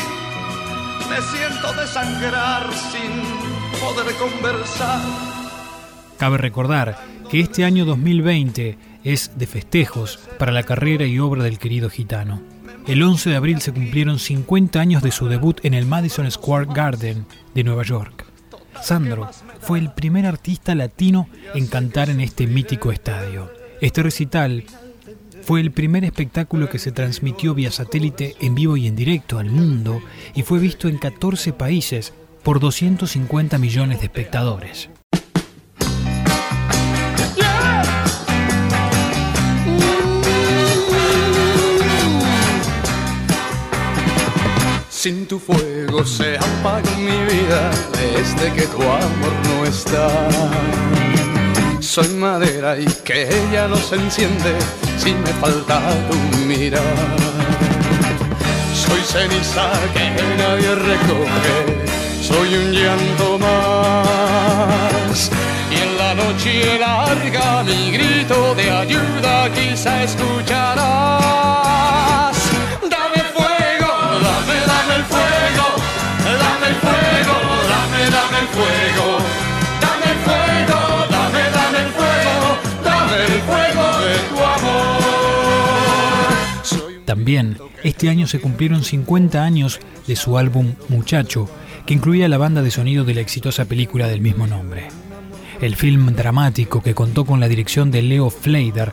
me 1.10 1.20
siento 1.22 1.72
desangrar 1.80 2.72
sin 2.72 3.10
poder 3.80 4.14
conversar. 4.16 5.00
Cabe 6.18 6.38
recordar 6.38 6.98
que 7.30 7.40
este 7.40 7.64
año 7.64 7.84
2020 7.84 8.78
es 9.04 9.32
de 9.36 9.46
festejos 9.46 10.18
para 10.38 10.52
la 10.52 10.62
carrera 10.62 11.06
y 11.06 11.18
obra 11.18 11.42
del 11.42 11.58
querido 11.58 11.90
gitano. 11.90 12.57
El 12.88 13.02
11 13.02 13.28
de 13.28 13.36
abril 13.36 13.60
se 13.60 13.70
cumplieron 13.70 14.18
50 14.18 14.80
años 14.80 15.02
de 15.02 15.10
su 15.10 15.28
debut 15.28 15.62
en 15.62 15.74
el 15.74 15.84
Madison 15.84 16.30
Square 16.30 16.68
Garden 16.72 17.26
de 17.54 17.62
Nueva 17.62 17.82
York. 17.82 18.24
Sandro 18.82 19.28
fue 19.60 19.78
el 19.78 19.92
primer 19.92 20.24
artista 20.24 20.74
latino 20.74 21.28
en 21.54 21.66
cantar 21.66 22.08
en 22.08 22.22
este 22.22 22.46
mítico 22.46 22.90
estadio. 22.90 23.52
Este 23.82 24.02
recital 24.02 24.64
fue 25.42 25.60
el 25.60 25.70
primer 25.70 26.02
espectáculo 26.02 26.70
que 26.70 26.78
se 26.78 26.90
transmitió 26.90 27.54
vía 27.54 27.70
satélite 27.70 28.36
en 28.40 28.54
vivo 28.54 28.78
y 28.78 28.86
en 28.86 28.96
directo 28.96 29.38
al 29.38 29.50
mundo 29.50 30.00
y 30.34 30.40
fue 30.40 30.58
visto 30.58 30.88
en 30.88 30.96
14 30.96 31.52
países 31.52 32.14
por 32.42 32.58
250 32.58 33.58
millones 33.58 33.98
de 33.98 34.06
espectadores. 34.06 34.88
Sin 45.08 45.26
tu 45.26 45.38
fuego 45.38 46.04
se 46.04 46.36
apaga 46.36 46.90
mi 46.98 47.18
vida 47.32 47.70
desde 47.92 48.52
que 48.52 48.66
tu 48.66 48.82
amor 48.82 49.34
no 49.48 49.64
está. 49.64 50.06
soy 51.80 52.08
madera 52.08 52.78
y 52.78 52.84
que 53.06 53.22
ella 53.22 53.68
no 53.68 53.76
se 53.76 53.94
enciende 53.94 54.54
si 54.98 55.14
me 55.14 55.32
falta 55.40 55.80
tu 56.10 56.38
mirar. 56.46 56.82
Soy 58.74 59.00
ceniza 59.00 59.70
que 59.94 60.10
nadie 60.42 60.74
recoge, 60.74 61.58
soy 62.20 62.54
un 62.56 62.72
llanto 62.72 63.38
más. 63.38 65.30
Y 65.70 65.76
en 65.86 65.96
la 65.96 66.14
noche 66.16 66.78
larga 66.78 67.62
mi 67.62 67.92
grito 67.92 68.54
de 68.54 68.70
ayuda 68.70 69.50
quizá 69.54 70.02
escucharás. 70.02 71.28
Dame 79.80 80.04
el 80.10 80.18
fuego, 80.18 81.06
dame, 81.10 81.42
dame 81.54 81.78
el 81.78 81.90
fuego, 81.92 82.58
dame 82.84 83.16
el 83.24 83.40
fuego 83.42 83.84
de 84.00 84.16
tu 84.28 84.36
amor. 84.44 84.98
También, 87.04 87.56
este 87.84 88.08
año 88.08 88.26
se 88.26 88.40
cumplieron 88.40 88.82
50 88.82 89.44
años 89.44 89.80
de 90.06 90.16
su 90.16 90.38
álbum 90.38 90.74
Muchacho, 90.88 91.48
que 91.86 91.94
incluía 91.94 92.28
la 92.28 92.38
banda 92.38 92.62
de 92.62 92.70
sonido 92.70 93.04
de 93.04 93.14
la 93.14 93.20
exitosa 93.20 93.64
película 93.66 94.08
del 94.08 94.20
mismo 94.20 94.46
nombre. 94.46 94.88
El 95.60 95.76
film 95.76 96.14
dramático 96.14 96.82
que 96.82 96.94
contó 96.94 97.24
con 97.24 97.40
la 97.40 97.48
dirección 97.48 97.90
de 97.90 98.02
Leo 98.02 98.28
Fleider 98.30 98.92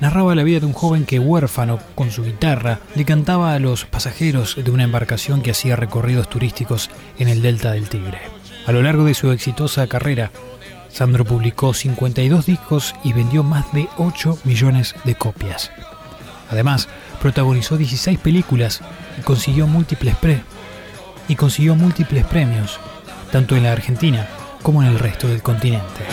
narraba 0.00 0.34
la 0.34 0.42
vida 0.42 0.60
de 0.60 0.66
un 0.66 0.72
joven 0.72 1.04
que 1.04 1.18
huérfano 1.18 1.78
con 1.94 2.10
su 2.10 2.24
guitarra 2.24 2.80
le 2.94 3.04
cantaba 3.04 3.54
a 3.54 3.58
los 3.58 3.84
pasajeros 3.84 4.56
de 4.62 4.70
una 4.70 4.84
embarcación 4.84 5.42
que 5.42 5.50
hacía 5.50 5.76
recorridos 5.76 6.28
turísticos 6.28 6.90
en 7.18 7.28
el 7.28 7.42
delta 7.42 7.72
del 7.72 7.88
Tigre. 7.88 8.33
A 8.66 8.72
lo 8.72 8.82
largo 8.82 9.04
de 9.04 9.14
su 9.14 9.30
exitosa 9.30 9.86
carrera, 9.86 10.30
Sandro 10.88 11.24
publicó 11.24 11.74
52 11.74 12.46
discos 12.46 12.94
y 13.04 13.12
vendió 13.12 13.42
más 13.42 13.70
de 13.72 13.88
8 13.98 14.38
millones 14.44 14.94
de 15.04 15.14
copias. 15.14 15.70
Además, 16.50 16.88
protagonizó 17.20 17.76
16 17.76 18.18
películas 18.20 18.80
y 19.18 19.22
consiguió 19.22 19.66
múltiples 19.66 20.14
y 21.28 21.36
consiguió 21.36 21.74
múltiples 21.74 22.24
premios, 22.24 22.78
tanto 23.32 23.56
en 23.56 23.64
la 23.64 23.72
Argentina 23.72 24.28
como 24.62 24.82
en 24.82 24.88
el 24.88 24.98
resto 24.98 25.28
del 25.28 25.42
continente. 25.42 26.04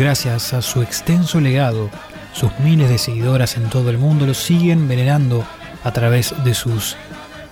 Gracias 0.00 0.54
a 0.54 0.62
su 0.62 0.80
extenso 0.80 1.42
legado, 1.42 1.90
sus 2.32 2.58
miles 2.60 2.88
de 2.88 2.96
seguidoras 2.96 3.58
en 3.58 3.68
todo 3.68 3.90
el 3.90 3.98
mundo 3.98 4.24
lo 4.24 4.32
siguen 4.32 4.88
venerando 4.88 5.46
a 5.84 5.92
través 5.92 6.34
de 6.42 6.54
sus 6.54 6.96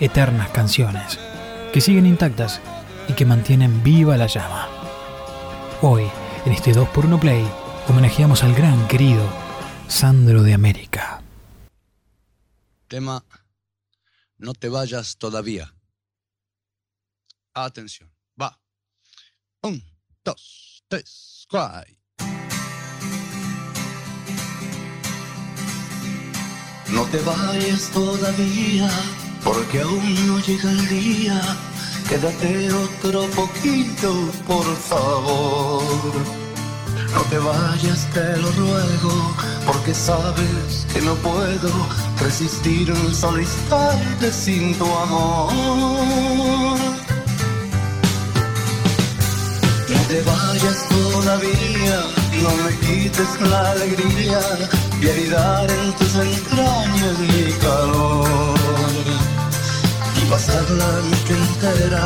eternas 0.00 0.48
canciones, 0.48 1.18
que 1.74 1.82
siguen 1.82 2.06
intactas 2.06 2.62
y 3.06 3.12
que 3.12 3.26
mantienen 3.26 3.82
viva 3.82 4.16
la 4.16 4.28
llama. 4.28 4.66
Hoy, 5.82 6.10
en 6.46 6.52
este 6.52 6.72
2x1 6.72 7.20
Play, 7.20 7.46
homenajeamos 7.86 8.42
al 8.42 8.54
gran 8.54 8.88
querido 8.88 9.28
Sandro 9.86 10.42
de 10.42 10.54
América. 10.54 11.22
Tema, 12.86 13.26
no 14.38 14.54
te 14.54 14.70
vayas 14.70 15.18
todavía. 15.18 15.74
Atención, 17.52 18.10
va. 18.40 18.58
Un, 19.60 19.84
dos, 20.24 20.82
tres, 20.88 21.46
cuatro. 21.50 21.97
No 26.90 27.04
te 27.04 27.20
vayas 27.20 27.90
todavía, 27.92 28.88
porque 29.44 29.82
aún 29.82 30.26
no 30.26 30.38
llega 30.40 30.70
el 30.70 30.88
día. 30.88 31.40
Quédate 32.08 32.72
otro 32.72 33.26
poquito, 33.30 34.30
por 34.46 34.64
favor. 34.76 35.82
No 37.14 37.20
te 37.30 37.38
vayas, 37.38 38.06
te 38.12 38.36
lo 38.38 38.50
ruego, 38.52 39.34
porque 39.66 39.94
sabes 39.94 40.86
que 40.92 41.00
no 41.02 41.14
puedo 41.16 41.70
resistir 42.20 42.90
un 42.92 43.14
solo 43.14 43.40
instante 43.40 44.32
sin 44.32 44.74
tu 44.78 44.86
amor. 44.86 46.78
No 49.88 50.00
te 50.06 50.20
vayas 50.22 50.86
todavía, 50.90 52.02
no 52.42 52.50
me 52.62 52.76
quites 52.80 53.40
la 53.40 53.70
alegría 53.70 54.40
y 55.00 55.08
aridar 55.08 55.70
en 55.70 55.92
tus 55.94 56.14
entrañas 56.14 57.18
mi 57.18 57.52
calor. 57.54 58.28
Y 60.20 60.26
pasar 60.30 60.70
la 60.72 60.92
noche 61.08 61.32
entera 61.32 62.04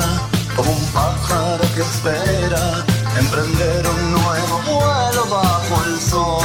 como 0.54 0.70
un 0.70 0.84
pájaro 0.92 1.64
que 1.74 1.82
espera 1.82 2.84
emprender 3.18 3.84
un 3.88 4.12
nuevo 4.12 4.62
vuelo 4.64 5.26
bajo 5.28 5.84
el 5.86 6.00
sol. 6.00 6.44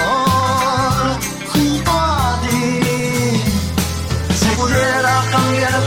Junto 1.53 1.91
a 1.91 2.39
ti, 2.41 3.43
si 4.39 4.49
pudiera 4.55 5.23
cambiar 5.31 5.86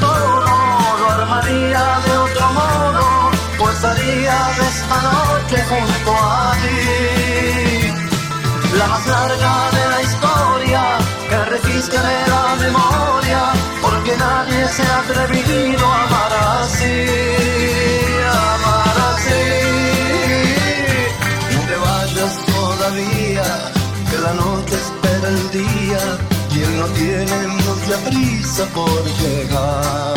tiene 27.27 27.49
mucha 27.49 27.97
prisa 28.09 28.64
por 28.75 29.05
llegar. 29.05 30.14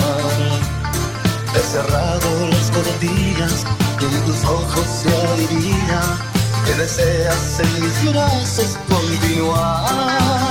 He 1.55 1.59
cerrado 1.59 2.47
las 2.47 2.71
cortinas 2.71 3.65
y 3.99 4.05
en 4.05 4.25
tus 4.25 4.43
ojos 4.45 4.85
se 5.01 5.09
adivina 5.27 6.01
que 6.65 6.73
deseas 6.75 7.59
en 7.59 7.83
mis 7.83 8.11
brazos 8.13 8.77
continuar. 8.87 10.42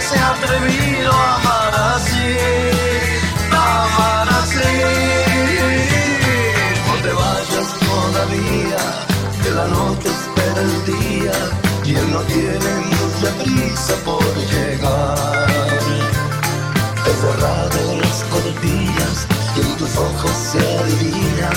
Se 0.00 0.18
ha 0.18 0.30
atrevido 0.30 1.12
a 1.12 1.34
amar 1.36 1.74
así, 1.96 2.36
a 3.52 3.84
amar 3.84 4.28
así. 4.40 4.72
No 6.86 6.94
te 7.04 7.12
vayas 7.12 7.68
todavía, 7.86 8.82
que 9.42 9.50
la 9.50 9.66
noche 9.68 10.08
espera 10.08 10.60
el 10.62 10.84
día 10.86 11.32
y 11.84 11.94
él 11.94 12.12
no 12.12 12.20
tiene 12.22 12.70
mucha 12.90 13.30
prisa 13.42 13.94
por 14.04 14.24
llegar. 14.52 15.46
He 17.06 17.12
cerrado 17.22 17.96
las 18.00 18.24
cortinas 18.24 19.26
y 19.56 19.60
en 19.60 19.76
tus 19.76 19.96
ojos 19.96 20.32
se 20.52 20.58
adivina 20.78 21.50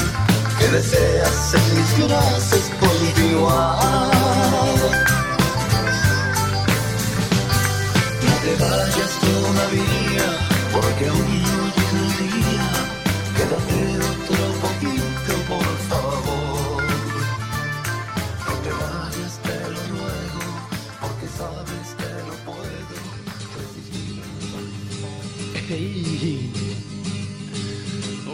que 0.59 0.67
deseas 0.67 1.53
en 1.53 1.65
mis 1.77 2.07
brazos 2.07 2.71
continuar. 2.79 4.12
todavía, 9.25 10.27
porque 10.71 11.05
hoy 11.09 11.35
no 11.55 11.63
llega 11.75 11.99
el 12.03 12.11
día, 12.19 12.67
quédate 13.35 13.79
otro 14.11 14.43
poquito, 14.63 15.33
por 15.47 15.69
favor. 15.89 16.83
No 18.45 18.53
te 18.63 18.71
vayas, 18.81 19.33
te 19.45 19.55
lo 19.73 19.81
ruego, 19.93 20.43
porque 21.01 21.27
sabes 21.39 21.87
que 21.99 22.09
no 22.27 22.35
puedo 22.47 22.95
resistir. 23.55 24.23
Hey. 25.69 26.51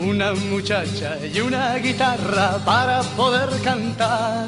Una 0.01 0.33
muchacha 0.33 1.17
y 1.25 1.39
una 1.41 1.75
guitarra 1.75 2.57
para 2.65 3.01
poder 3.17 3.49
cantar. 3.61 4.47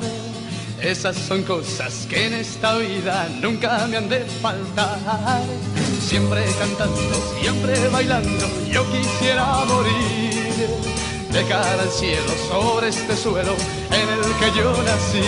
Esas 0.81 1.15
son 1.15 1.43
cosas 1.43 2.07
que 2.09 2.25
en 2.27 2.33
esta 2.33 2.77
vida 2.77 3.27
nunca 3.41 3.85
me 3.87 3.97
han 3.97 4.09
de 4.09 4.21
faltar. 4.41 4.97
Siempre 6.11 6.43
cantando, 6.59 7.15
siempre 7.39 7.87
bailando, 7.87 8.45
yo 8.69 8.83
quisiera 8.91 9.63
morir 9.63 10.67
de 11.31 11.43
cara 11.47 11.83
al 11.83 11.89
cielo 11.89 12.33
sobre 12.49 12.89
este 12.89 13.15
suelo 13.15 13.53
en 13.89 14.09
el 14.09 14.33
que 14.35 14.51
yo 14.59 14.73
nací. 14.83 15.23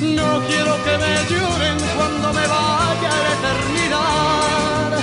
No 0.00 0.40
quiero 0.48 0.74
que 0.82 0.98
me 0.98 1.14
lloren 1.30 1.78
cuando 1.96 2.32
me 2.32 2.44
vaya 2.48 3.08
a 3.08 3.22
la 3.22 3.32
eternidad. 3.38 4.98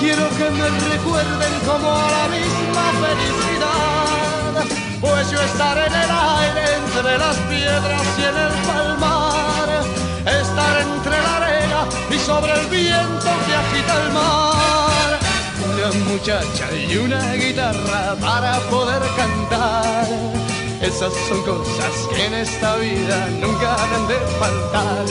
Quiero 0.00 0.28
que 0.30 0.50
me 0.50 0.68
recuerden 0.68 1.54
como 1.64 1.88
a 1.88 2.10
la 2.10 2.26
misma 2.26 2.86
felicidad. 3.06 4.64
Pues 5.00 5.30
yo 5.30 5.40
estaré 5.40 5.86
en 5.86 5.94
el 5.94 6.10
aire 6.10 6.64
entre 6.74 7.18
las 7.18 7.36
piedras 7.36 8.02
y 8.18 8.22
en 8.22 8.36
el 8.36 8.52
palmar. 8.66 9.84
Estar 10.26 10.80
entre 10.80 11.22
la 11.22 11.36
arena 11.36 11.57
y 12.10 12.18
sobre 12.18 12.52
el 12.52 12.66
viento 12.66 13.30
que 13.46 13.54
agita 13.54 13.94
el 14.02 14.12
mar. 14.12 15.18
Una 15.74 15.88
muchacha 16.10 16.66
y 16.72 16.96
una 16.96 17.34
guitarra 17.34 18.16
para 18.20 18.58
poder 18.70 19.02
cantar. 19.16 20.06
Esas 20.80 21.12
son 21.28 21.42
cosas 21.42 21.92
que 22.10 22.26
en 22.26 22.34
esta 22.34 22.76
vida 22.76 23.28
nunca 23.40 23.74
han 23.74 24.08
de 24.08 24.18
faltar. 24.40 25.04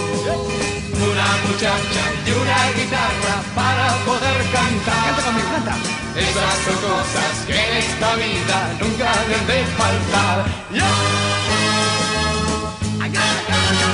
Una 1.12 1.28
muchacha 1.48 2.04
y 2.26 2.32
una 2.32 2.60
guitarra 2.78 3.36
para 3.56 3.88
poder 4.06 4.40
cantar. 4.52 5.06
Canta 5.06 5.22
conmigo, 5.24 5.48
canta. 5.54 5.74
Esas 6.20 6.56
son 6.66 6.78
cosas 6.90 7.32
que 7.46 7.54
en 7.54 7.78
esta 7.78 8.16
vida 8.16 8.58
nunca 8.80 9.12
han 9.12 9.48
de 9.48 9.66
faltar. 9.78 10.38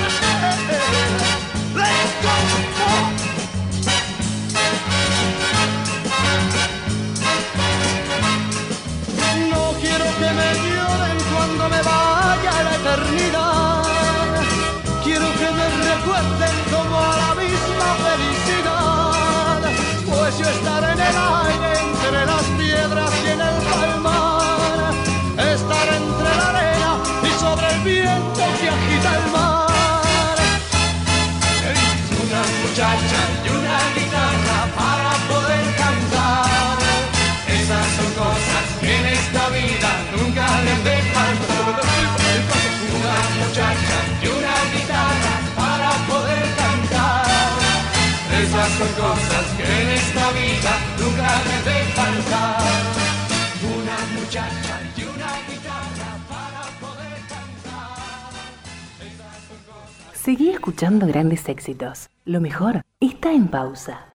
Let's 0.03 0.32
cuando 11.63 11.69
me 11.69 11.81
vaya 11.83 12.59
a 12.59 12.63
la 12.63 12.75
eternidad. 12.75 13.83
Quiero 15.03 15.25
que 15.33 15.51
me 15.51 15.67
recuerden 15.93 16.55
como 16.71 16.99
a 16.99 17.17
la 17.17 17.35
misma 17.35 17.89
felicidad. 18.05 19.61
Pues 20.09 20.37
yo 20.39 20.45
estaré 20.45 20.93
en 20.93 20.99
el 20.99 21.17
aire 21.17 21.72
cosas 48.95 49.45
que 49.57 49.63
en 49.63 49.89
esta 49.89 50.31
vida 50.31 50.71
nunca 50.99 51.29
les 51.47 51.65
de 51.65 51.77
faltar. 51.93 52.61
Una 53.63 53.97
muchacha 54.19 54.75
y 54.95 55.01
una 55.03 55.31
guitarra 55.47 56.11
para 56.29 56.61
poder 56.79 57.19
cantar. 57.27 58.31
Seguí 60.13 60.49
escuchando 60.49 61.07
grandes 61.07 61.49
éxitos. 61.49 62.09
Lo 62.25 62.39
mejor 62.39 62.81
está 62.99 63.33
en 63.33 63.47
pausa. 63.47 64.12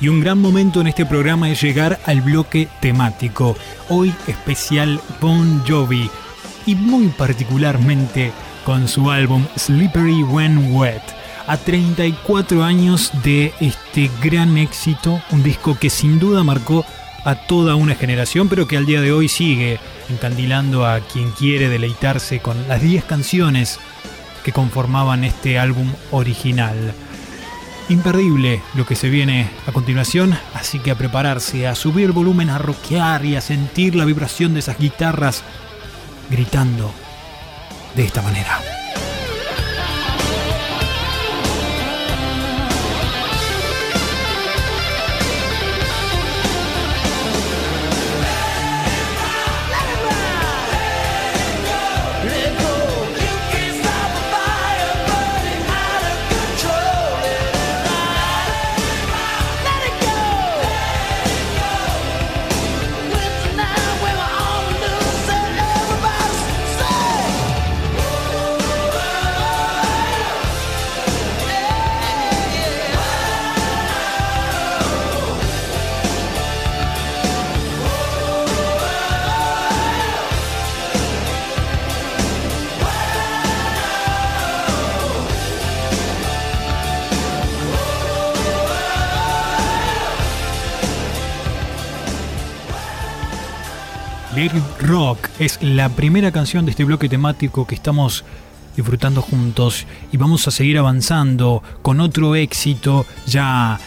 Y 0.00 0.08
un 0.08 0.20
gran 0.20 0.38
momento 0.38 0.80
en 0.80 0.86
este 0.86 1.04
programa 1.04 1.50
es 1.50 1.60
llegar 1.60 2.00
al 2.06 2.22
bloque 2.22 2.68
temático. 2.80 3.54
Hoy 3.90 4.14
especial 4.26 4.98
Bon 5.20 5.62
Jovi 5.68 6.10
y 6.64 6.74
muy 6.74 7.08
particularmente 7.08 8.32
con 8.64 8.88
su 8.88 9.10
álbum 9.10 9.46
Slippery 9.58 10.22
When 10.22 10.74
Wet. 10.74 11.02
A 11.46 11.58
34 11.58 12.64
años 12.64 13.12
de 13.22 13.52
este 13.60 14.10
gran 14.22 14.56
éxito, 14.56 15.20
un 15.32 15.42
disco 15.42 15.76
que 15.78 15.90
sin 15.90 16.18
duda 16.18 16.44
marcó 16.44 16.86
a 17.24 17.34
toda 17.34 17.74
una 17.74 17.94
generación, 17.94 18.48
pero 18.48 18.66
que 18.66 18.78
al 18.78 18.86
día 18.86 19.02
de 19.02 19.12
hoy 19.12 19.28
sigue 19.28 19.80
encandilando 20.08 20.86
a 20.86 21.00
quien 21.00 21.30
quiere 21.32 21.68
deleitarse 21.68 22.40
con 22.40 22.68
las 22.68 22.80
10 22.80 23.04
canciones 23.04 23.78
que 24.44 24.52
conformaban 24.52 25.24
este 25.24 25.58
álbum 25.58 25.92
original. 26.10 26.94
Imperdible 27.90 28.62
lo 28.76 28.86
que 28.86 28.94
se 28.94 29.10
viene 29.10 29.50
a 29.66 29.72
continuación, 29.72 30.38
así 30.54 30.78
que 30.78 30.92
a 30.92 30.94
prepararse, 30.94 31.66
a 31.66 31.74
subir 31.74 32.06
el 32.06 32.12
volumen, 32.12 32.48
a 32.48 32.56
rockear 32.56 33.24
y 33.24 33.34
a 33.34 33.40
sentir 33.40 33.96
la 33.96 34.04
vibración 34.04 34.54
de 34.54 34.60
esas 34.60 34.78
guitarras 34.78 35.42
gritando 36.30 36.92
de 37.96 38.04
esta 38.04 38.22
manera. 38.22 38.60
Rock 94.80 95.28
es 95.38 95.62
la 95.62 95.90
primera 95.90 96.32
canción 96.32 96.64
de 96.64 96.70
este 96.70 96.84
bloque 96.84 97.10
temático 97.10 97.66
que 97.66 97.74
estamos 97.74 98.24
disfrutando 98.74 99.20
juntos 99.20 99.86
y 100.12 100.16
vamos 100.16 100.48
a 100.48 100.50
seguir 100.50 100.78
avanzando 100.78 101.62
con 101.82 102.00
otro 102.00 102.34
éxito 102.34 103.04
ya 103.26 103.78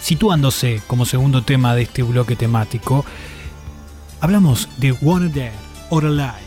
situándose 0.00 0.80
como 0.86 1.04
segundo 1.04 1.42
tema 1.42 1.74
de 1.74 1.82
este 1.82 2.04
bloque 2.04 2.36
temático. 2.36 3.04
Hablamos 4.20 4.68
de 4.76 4.92
Wanna 4.92 5.28
Dead 5.28 5.52
or 5.90 6.04
Alive. 6.04 6.43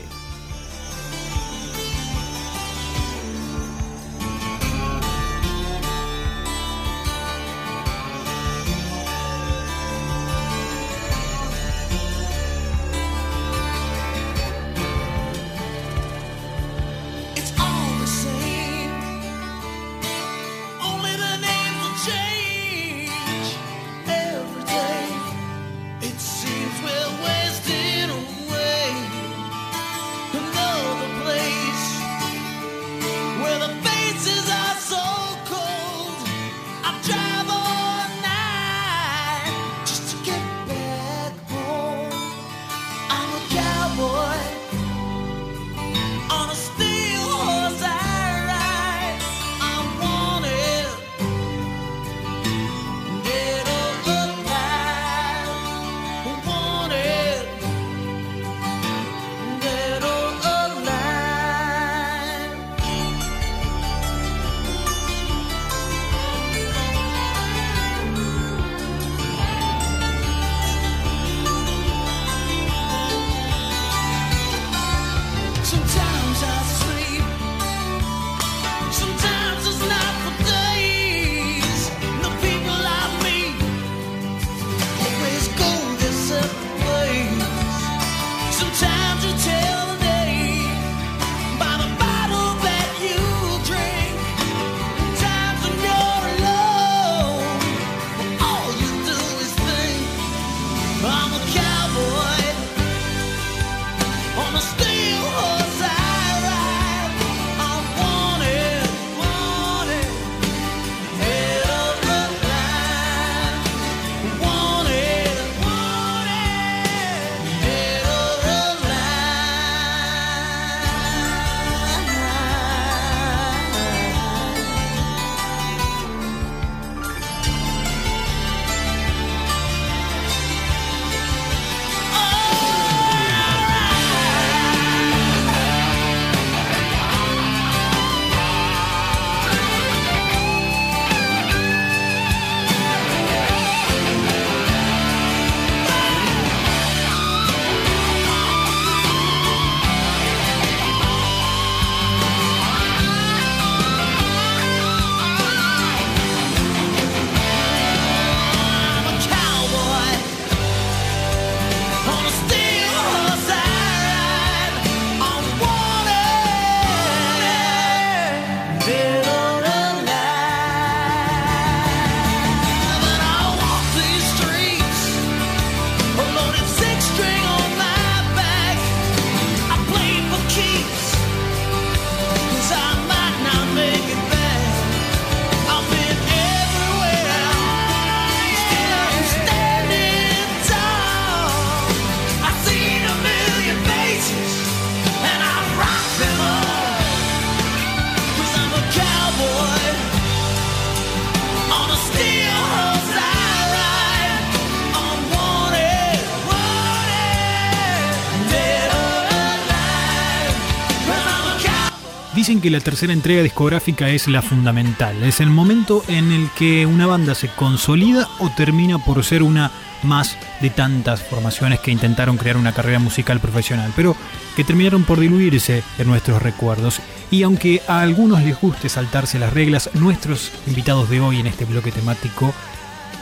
Que 212.68 212.72
la 212.72 212.82
tercera 212.82 213.14
entrega 213.14 213.44
discográfica 213.44 214.10
es 214.10 214.28
la 214.28 214.42
fundamental, 214.42 215.24
es 215.24 215.40
el 215.40 215.50
momento 215.50 216.04
en 216.10 216.34
el 216.34 216.50
que 216.50 216.86
una 216.86 217.06
banda 217.06 217.34
se 217.34 217.48
consolida 217.48 218.28
o 218.40 218.50
termina 218.50 218.98
por 219.00 219.24
ser 219.24 219.42
una 219.42 219.72
más 220.04 220.36
de 220.60 220.70
tantas 220.70 221.22
formaciones 221.22 221.80
que 221.80 221.92
intentaron 221.92 222.36
crear 222.36 222.58
una 222.58 222.74
carrera 222.74 223.00
musical 223.00 223.40
profesional, 223.40 223.94
pero 223.96 224.18
que 224.58 224.66
terminaron 224.66 225.06
por 225.06 225.18
diluirse 225.18 225.82
en 225.98 226.08
nuestros 226.08 226.42
recuerdos. 226.42 227.00
Y 227.32 227.44
aunque 227.44 227.82
a 227.88 228.02
algunos 228.02 228.44
les 228.44 228.60
guste 228.60 228.90
saltarse 228.90 229.40
las 229.40 229.54
reglas, 229.54 229.90
nuestros 229.94 230.52
invitados 230.68 231.10
de 231.10 231.22
hoy 231.22 231.40
en 231.40 231.48
este 231.48 231.64
bloque 231.64 231.94
temático 231.94 232.54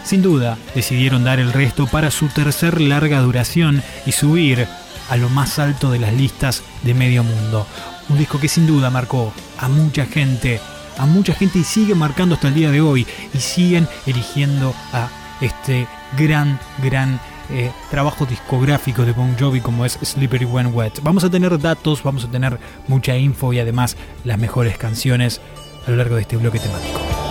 sin 0.03 0.23
duda 0.23 0.57
decidieron 0.73 1.23
dar 1.23 1.39
el 1.39 1.53
resto 1.53 1.85
para 1.85 2.09
su 2.09 2.29
tercer 2.29 2.81
larga 2.81 3.19
duración 3.19 3.83
y 4.07 4.11
subir 4.11 4.67
a 5.07 5.17
lo 5.17 5.29
más 5.29 5.59
alto 5.59 5.91
de 5.91 5.99
las 5.99 6.15
listas 6.15 6.63
de 6.81 6.95
medio 6.95 7.23
mundo. 7.23 7.67
Un 8.09 8.17
disco 8.17 8.39
que 8.39 8.47
sin 8.47 8.67
duda 8.67 8.89
marcó 8.89 9.33
a 9.57 9.67
mucha 9.67 10.05
gente, 10.05 10.59
a 10.97 11.05
mucha 11.05 11.33
gente 11.33 11.59
y 11.59 11.63
sigue 11.63 11.95
marcando 11.95 12.35
hasta 12.35 12.49
el 12.49 12.53
día 12.53 12.71
de 12.71 12.81
hoy 12.81 13.07
y 13.33 13.37
siguen 13.39 13.87
eligiendo 14.05 14.73
a 14.93 15.09
este 15.41 15.87
gran, 16.17 16.59
gran 16.83 17.19
eh, 17.49 17.71
trabajo 17.89 18.25
discográfico 18.25 19.05
de 19.05 19.11
Bon 19.11 19.35
Jovi 19.37 19.61
como 19.61 19.85
es 19.85 19.93
Slippery 20.01 20.45
When 20.45 20.73
Wet. 20.73 21.01
Vamos 21.01 21.23
a 21.23 21.29
tener 21.29 21.59
datos, 21.59 22.03
vamos 22.03 22.23
a 22.25 22.27
tener 22.27 22.59
mucha 22.87 23.17
info 23.17 23.53
y 23.53 23.59
además 23.59 23.97
las 24.23 24.37
mejores 24.37 24.77
canciones 24.77 25.41
a 25.87 25.91
lo 25.91 25.97
largo 25.97 26.15
de 26.15 26.21
este 26.21 26.37
bloque 26.37 26.59
temático. 26.59 27.24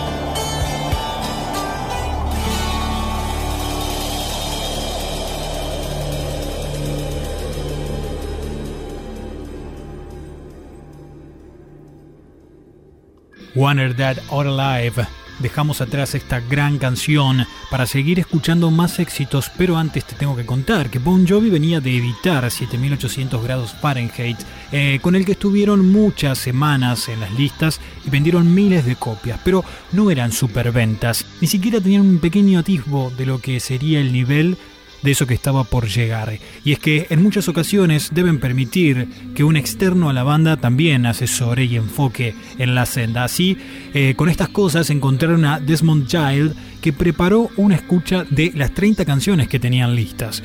Wanted 13.54 13.96
Dead 13.96 14.18
or 14.30 14.46
Alive. 14.46 15.06
Dejamos 15.40 15.80
atrás 15.80 16.14
esta 16.14 16.40
gran 16.40 16.78
canción 16.78 17.44
para 17.70 17.86
seguir 17.86 18.20
escuchando 18.20 18.70
más 18.70 19.00
éxitos, 19.00 19.50
pero 19.58 19.76
antes 19.76 20.04
te 20.04 20.14
tengo 20.14 20.36
que 20.36 20.46
contar 20.46 20.90
que 20.90 21.00
Bon 21.00 21.26
Jovi 21.26 21.50
venía 21.50 21.80
de 21.80 21.96
editar 21.96 22.48
7800 22.48 23.42
grados 23.42 23.74
Fahrenheit, 23.74 24.38
eh, 24.70 25.00
con 25.02 25.16
el 25.16 25.24
que 25.24 25.32
estuvieron 25.32 25.90
muchas 25.90 26.38
semanas 26.38 27.08
en 27.08 27.18
las 27.18 27.32
listas 27.32 27.80
y 28.06 28.10
vendieron 28.10 28.54
miles 28.54 28.86
de 28.86 28.94
copias, 28.94 29.40
pero 29.44 29.64
no 29.90 30.10
eran 30.10 30.30
superventas, 30.30 31.26
ni 31.40 31.48
siquiera 31.48 31.80
tenían 31.80 32.02
un 32.02 32.18
pequeño 32.18 32.60
atisbo 32.60 33.12
de 33.16 33.26
lo 33.26 33.40
que 33.40 33.58
sería 33.58 34.00
el 34.00 34.12
nivel 34.12 34.56
de 35.04 35.10
eso 35.10 35.26
que 35.26 35.34
estaba 35.34 35.64
por 35.64 35.86
llegar. 35.86 36.38
Y 36.64 36.72
es 36.72 36.78
que 36.78 37.06
en 37.10 37.22
muchas 37.22 37.48
ocasiones 37.48 38.10
deben 38.12 38.40
permitir 38.40 39.06
que 39.34 39.44
un 39.44 39.56
externo 39.56 40.08
a 40.08 40.14
la 40.14 40.24
banda 40.24 40.56
también 40.56 41.04
asesore 41.06 41.66
y 41.66 41.76
enfoque 41.76 42.34
en 42.58 42.74
la 42.74 42.86
senda. 42.86 43.22
Así, 43.22 43.58
eh, 43.92 44.14
con 44.16 44.30
estas 44.30 44.48
cosas 44.48 44.88
encontraron 44.88 45.44
a 45.44 45.60
Desmond 45.60 46.06
Child 46.06 46.54
que 46.80 46.92
preparó 46.92 47.50
una 47.56 47.76
escucha 47.76 48.24
de 48.30 48.50
las 48.54 48.72
30 48.72 49.04
canciones 49.04 49.48
que 49.48 49.60
tenían 49.60 49.94
listas 49.94 50.42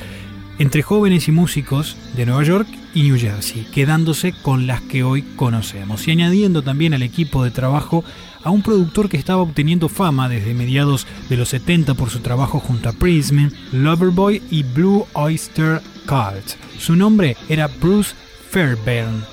entre 0.60 0.82
jóvenes 0.82 1.26
y 1.26 1.32
músicos 1.32 1.96
de 2.14 2.26
Nueva 2.26 2.42
York 2.42 2.68
y 2.94 3.04
New 3.04 3.18
Jersey, 3.18 3.66
quedándose 3.72 4.34
con 4.42 4.66
las 4.66 4.82
que 4.82 5.02
hoy 5.02 5.22
conocemos 5.22 6.06
y 6.06 6.10
añadiendo 6.10 6.60
también 6.60 6.92
al 6.92 7.02
equipo 7.02 7.42
de 7.42 7.50
trabajo 7.50 8.04
a 8.42 8.50
un 8.50 8.62
productor 8.62 9.08
que 9.08 9.16
estaba 9.16 9.42
obteniendo 9.42 9.88
fama 9.88 10.28
desde 10.28 10.54
mediados 10.54 11.06
de 11.28 11.36
los 11.36 11.50
70 11.50 11.94
por 11.94 12.10
su 12.10 12.20
trabajo 12.20 12.60
junto 12.60 12.88
a 12.88 12.92
Prism, 12.92 13.48
Loverboy 13.72 14.42
y 14.50 14.62
Blue 14.62 15.06
Oyster 15.12 15.80
Cult. 16.06 16.56
Su 16.78 16.96
nombre 16.96 17.36
era 17.48 17.68
Bruce 17.68 18.14
Fairbairn, 18.50 19.24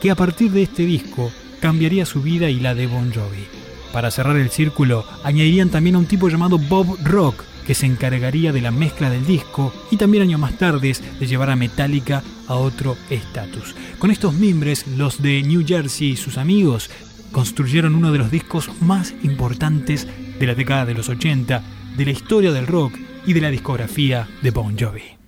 que 0.00 0.10
a 0.10 0.14
partir 0.14 0.50
de 0.50 0.62
este 0.62 0.84
disco 0.84 1.30
cambiaría 1.60 2.06
su 2.06 2.22
vida 2.22 2.50
y 2.50 2.60
la 2.60 2.74
de 2.74 2.86
Bon 2.86 3.12
Jovi. 3.12 3.46
Para 3.92 4.10
cerrar 4.10 4.36
el 4.36 4.50
círculo, 4.50 5.04
añadirían 5.24 5.68
también 5.68 5.96
a 5.96 5.98
un 5.98 6.06
tipo 6.06 6.28
llamado 6.28 6.58
Bob 6.58 6.96
Rock, 7.04 7.44
que 7.66 7.74
se 7.74 7.86
encargaría 7.86 8.52
de 8.52 8.60
la 8.60 8.70
mezcla 8.70 9.10
del 9.10 9.26
disco 9.26 9.72
y 9.90 9.96
también 9.96 10.22
años 10.22 10.40
más 10.40 10.56
tarde 10.56 10.96
de 11.18 11.26
llevar 11.26 11.50
a 11.50 11.56
Metallica 11.56 12.22
a 12.48 12.54
otro 12.54 12.96
estatus. 13.10 13.74
Con 13.98 14.10
estos 14.10 14.34
mimbres, 14.34 14.86
los 14.86 15.20
de 15.22 15.42
New 15.42 15.64
Jersey 15.66 16.10
y 16.10 16.16
sus 16.16 16.38
amigos 16.38 16.90
construyeron 17.32 17.94
uno 17.94 18.12
de 18.12 18.18
los 18.18 18.30
discos 18.30 18.70
más 18.80 19.14
importantes 19.22 20.06
de 20.38 20.46
la 20.46 20.54
década 20.54 20.86
de 20.86 20.94
los 20.94 21.08
80, 21.08 21.62
de 21.96 22.04
la 22.04 22.10
historia 22.10 22.52
del 22.52 22.66
rock 22.66 22.94
y 23.26 23.32
de 23.32 23.40
la 23.40 23.50
discografía 23.50 24.28
de 24.42 24.50
Bon 24.50 24.76
Jovi. 24.78 25.19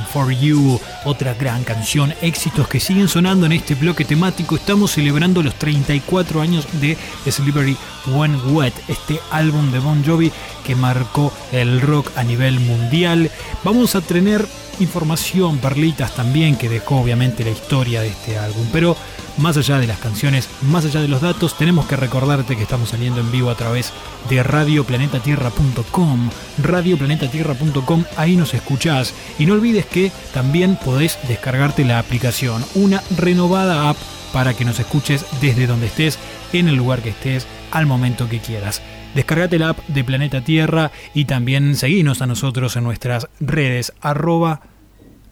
For 0.00 0.32
You, 0.32 0.80
otra 1.04 1.34
gran 1.34 1.64
canción, 1.64 2.14
éxitos 2.22 2.68
que 2.68 2.80
siguen 2.80 3.08
sonando 3.08 3.46
en 3.46 3.52
este 3.52 3.74
bloque 3.74 4.04
temático. 4.04 4.56
Estamos 4.56 4.92
celebrando 4.92 5.42
los 5.42 5.54
34 5.56 6.40
años 6.40 6.66
de 6.80 6.96
Slippery 7.28 7.76
When 8.06 8.54
Wet, 8.54 8.74
este 8.88 9.20
álbum 9.30 9.70
de 9.72 9.78
Bon 9.78 10.04
Jovi 10.04 10.32
que 10.64 10.74
marcó 10.74 11.32
el 11.52 11.80
rock 11.80 12.10
a 12.16 12.24
nivel 12.24 12.60
mundial. 12.60 13.30
Vamos 13.64 13.94
a 13.94 14.00
tener 14.00 14.46
información, 14.80 15.58
perlitas 15.58 16.14
también 16.14 16.56
que 16.56 16.68
dejó 16.68 17.00
obviamente 17.00 17.44
la 17.44 17.50
historia 17.50 18.00
de 18.00 18.08
este 18.08 18.38
álbum, 18.38 18.66
pero 18.72 18.96
más 19.38 19.56
allá 19.56 19.78
de 19.78 19.86
las 19.86 19.98
canciones, 19.98 20.48
más 20.62 20.84
allá 20.84 21.00
de 21.00 21.08
los 21.08 21.20
datos, 21.20 21.56
tenemos 21.56 21.86
que 21.86 21.96
recordarte 21.96 22.56
que 22.56 22.62
estamos 22.62 22.90
saliendo 22.90 23.20
en 23.20 23.30
vivo 23.32 23.50
a 23.50 23.54
través 23.54 23.92
de 24.28 24.42
radioplanetatierra.com. 24.42 26.30
Radioplanetatierra.com, 26.62 28.04
ahí 28.16 28.36
nos 28.36 28.54
escuchás. 28.54 29.14
Y 29.38 29.46
no 29.46 29.54
olvides 29.54 29.86
que 29.86 30.12
también 30.34 30.76
podés 30.76 31.18
descargarte 31.28 31.84
la 31.84 31.98
aplicación, 31.98 32.64
una 32.74 33.02
renovada 33.16 33.88
app 33.88 33.96
para 34.32 34.54
que 34.54 34.64
nos 34.64 34.78
escuches 34.78 35.24
desde 35.40 35.66
donde 35.66 35.86
estés, 35.86 36.18
en 36.52 36.68
el 36.68 36.76
lugar 36.76 37.02
que 37.02 37.10
estés, 37.10 37.46
al 37.70 37.86
momento 37.86 38.28
que 38.28 38.40
quieras. 38.40 38.82
Descargate 39.14 39.58
la 39.58 39.70
app 39.70 39.78
de 39.88 40.04
Planeta 40.04 40.40
Tierra 40.40 40.90
y 41.14 41.26
también 41.26 41.76
seguinos 41.76 42.22
a 42.22 42.26
nosotros 42.26 42.76
en 42.76 42.84
nuestras 42.84 43.28
redes 43.40 43.92
arroba 44.00 44.62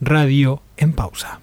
radio 0.01 0.63
en 0.77 0.93
pausa. 0.93 1.41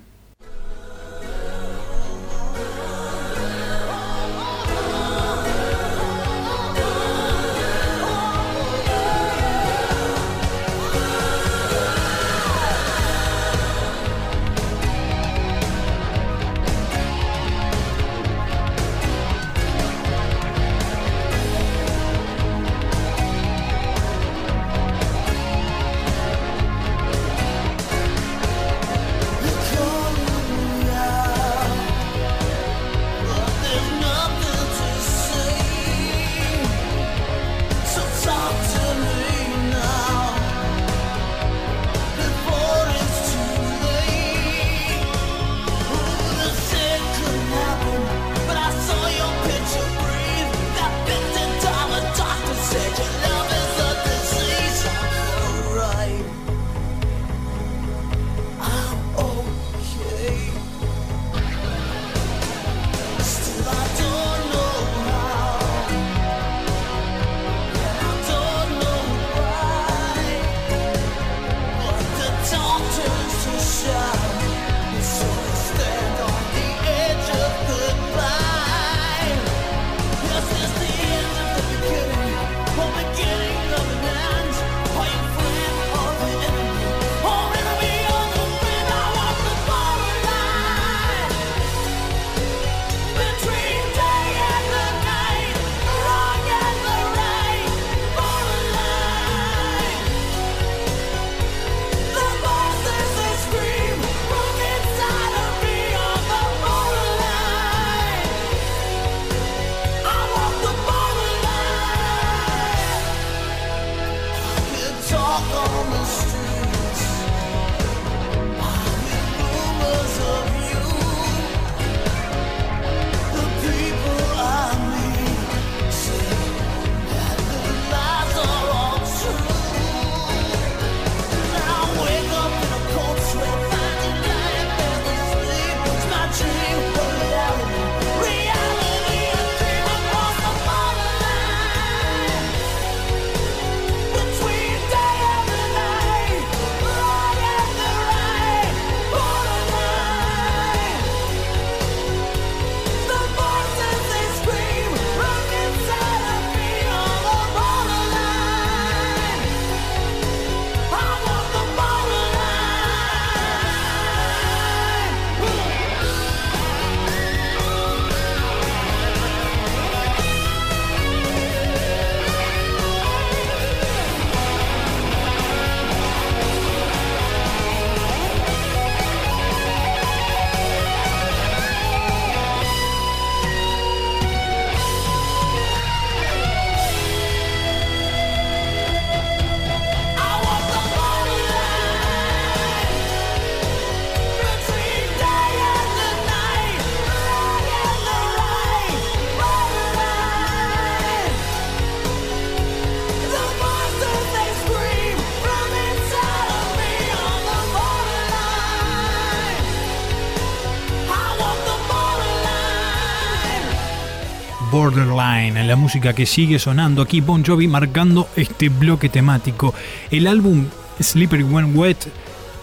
Borderline, 214.98 215.68
la 215.68 215.76
música 215.76 216.14
que 216.14 216.26
sigue 216.26 216.58
sonando 216.58 217.04
aquí, 217.04 217.22
Bon 217.22 217.46
Jovi 217.46 217.68
marcando 217.68 218.28
este 218.36 218.70
bloque 218.70 219.10
temático. 219.10 219.76
El 220.10 220.26
álbum 220.26 220.66
Slippery 221.00 221.44
When 221.44 221.78
Wet 221.78 222.12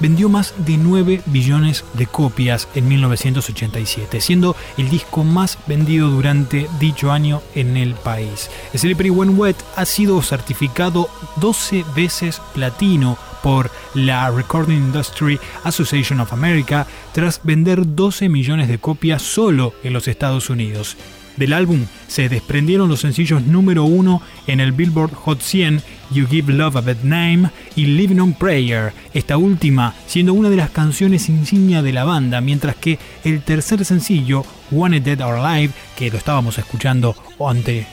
vendió 0.00 0.28
más 0.28 0.52
de 0.58 0.76
9 0.76 1.22
billones 1.26 1.84
de 1.92 2.08
copias 2.08 2.66
en 2.74 2.88
1987, 2.88 4.20
siendo 4.20 4.56
el 4.76 4.90
disco 4.90 5.22
más 5.22 5.58
vendido 5.68 6.10
durante 6.10 6.68
dicho 6.80 7.12
año 7.12 7.40
en 7.54 7.76
el 7.76 7.94
país. 7.94 8.50
Slippery 8.74 9.10
When 9.10 9.38
Wet 9.38 9.56
ha 9.76 9.84
sido 9.84 10.20
certificado 10.20 11.08
12 11.36 11.84
veces 11.94 12.42
platino 12.52 13.16
por 13.44 13.70
la 13.94 14.28
Recording 14.32 14.78
Industry 14.78 15.38
Association 15.62 16.18
of 16.18 16.32
America 16.32 16.84
tras 17.12 17.40
vender 17.44 17.94
12 17.94 18.28
millones 18.28 18.66
de 18.66 18.78
copias 18.78 19.22
solo 19.22 19.72
en 19.84 19.92
los 19.92 20.08
Estados 20.08 20.50
Unidos. 20.50 20.96
Del 21.36 21.52
álbum 21.52 21.86
se 22.06 22.28
desprendieron 22.28 22.88
los 22.88 23.00
sencillos 23.00 23.42
número 23.42 23.84
uno 23.84 24.22
en 24.46 24.60
el 24.60 24.72
Billboard 24.72 25.14
Hot 25.14 25.40
100 25.40 25.82
You 26.10 26.26
Give 26.28 26.52
Love 26.52 26.76
a 26.76 26.80
Bad 26.80 27.02
Name 27.02 27.50
y 27.74 27.86
Living 27.86 28.20
on 28.20 28.34
Prayer, 28.34 28.92
esta 29.12 29.36
última 29.36 29.94
siendo 30.06 30.32
una 30.32 30.48
de 30.48 30.56
las 30.56 30.70
canciones 30.70 31.28
insignia 31.28 31.82
de 31.82 31.92
la 31.92 32.04
banda, 32.04 32.40
mientras 32.40 32.76
que 32.76 32.98
el 33.24 33.42
tercer 33.42 33.84
sencillo, 33.84 34.44
Wanted 34.70 35.02
Dead 35.02 35.20
or 35.20 35.38
Alive, 35.38 35.72
que 35.96 36.10
lo 36.10 36.18
estábamos 36.18 36.58
escuchando 36.58 37.16
ante, 37.44 37.86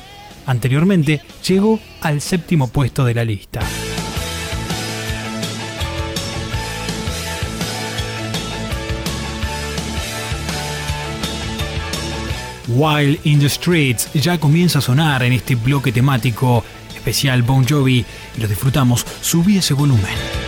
anteriormente, 0.46 1.22
llegó 1.48 1.80
al 2.02 2.22
séptimo 2.22 2.68
puesto 2.68 3.06
de 3.06 3.16
la 3.16 3.26
lista. 3.26 3.62
While 12.74 13.20
in 13.26 13.40
the 13.40 13.50
Streets 13.50 14.08
ya 14.14 14.40
comienza 14.40 14.80
a 14.80 14.82
sonar 14.82 15.24
en 15.24 15.34
este 15.34 15.56
bloque 15.56 15.92
temático 15.92 16.64
especial 16.96 17.44
Bon 17.44 17.66
Jovi 17.68 18.06
y 18.38 18.42
lo 18.42 18.48
disfrutamos. 18.48 19.06
Subí 19.22 19.58
ese 19.58 19.74
volumen. 19.74 20.41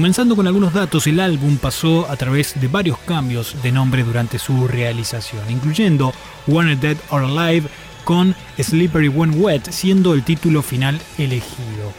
Comenzando 0.00 0.34
con 0.34 0.46
algunos 0.46 0.72
datos, 0.72 1.06
el 1.08 1.20
álbum 1.20 1.58
pasó 1.58 2.08
a 2.08 2.16
través 2.16 2.58
de 2.58 2.68
varios 2.68 2.96
cambios 3.00 3.54
de 3.62 3.70
nombre 3.70 4.02
durante 4.02 4.38
su 4.38 4.66
realización, 4.66 5.50
incluyendo 5.50 6.14
Wanted 6.46 6.78
Dead 6.78 6.96
or 7.10 7.24
Alive 7.24 7.68
con 8.04 8.34
Slippery 8.58 9.08
When 9.08 9.38
Wet 9.38 9.70
siendo 9.70 10.14
el 10.14 10.24
título 10.24 10.62
final 10.62 10.98
elegido. 11.18 11.92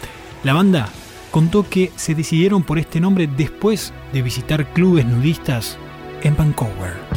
La 0.43 0.53
banda 0.53 0.89
contó 1.29 1.69
que 1.69 1.91
se 1.95 2.15
decidieron 2.15 2.63
por 2.63 2.79
este 2.79 2.99
nombre 2.99 3.27
después 3.27 3.93
de 4.11 4.23
visitar 4.23 4.73
clubes 4.73 5.05
nudistas 5.05 5.77
en 6.23 6.35
Vancouver. 6.35 7.10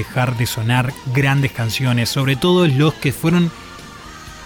Dejar 0.00 0.36
de 0.36 0.46
sonar 0.46 0.92
grandes 1.14 1.52
canciones, 1.52 2.08
sobre 2.08 2.36
todo 2.36 2.66
los 2.66 2.94
que 2.94 3.12
fueron 3.12 3.50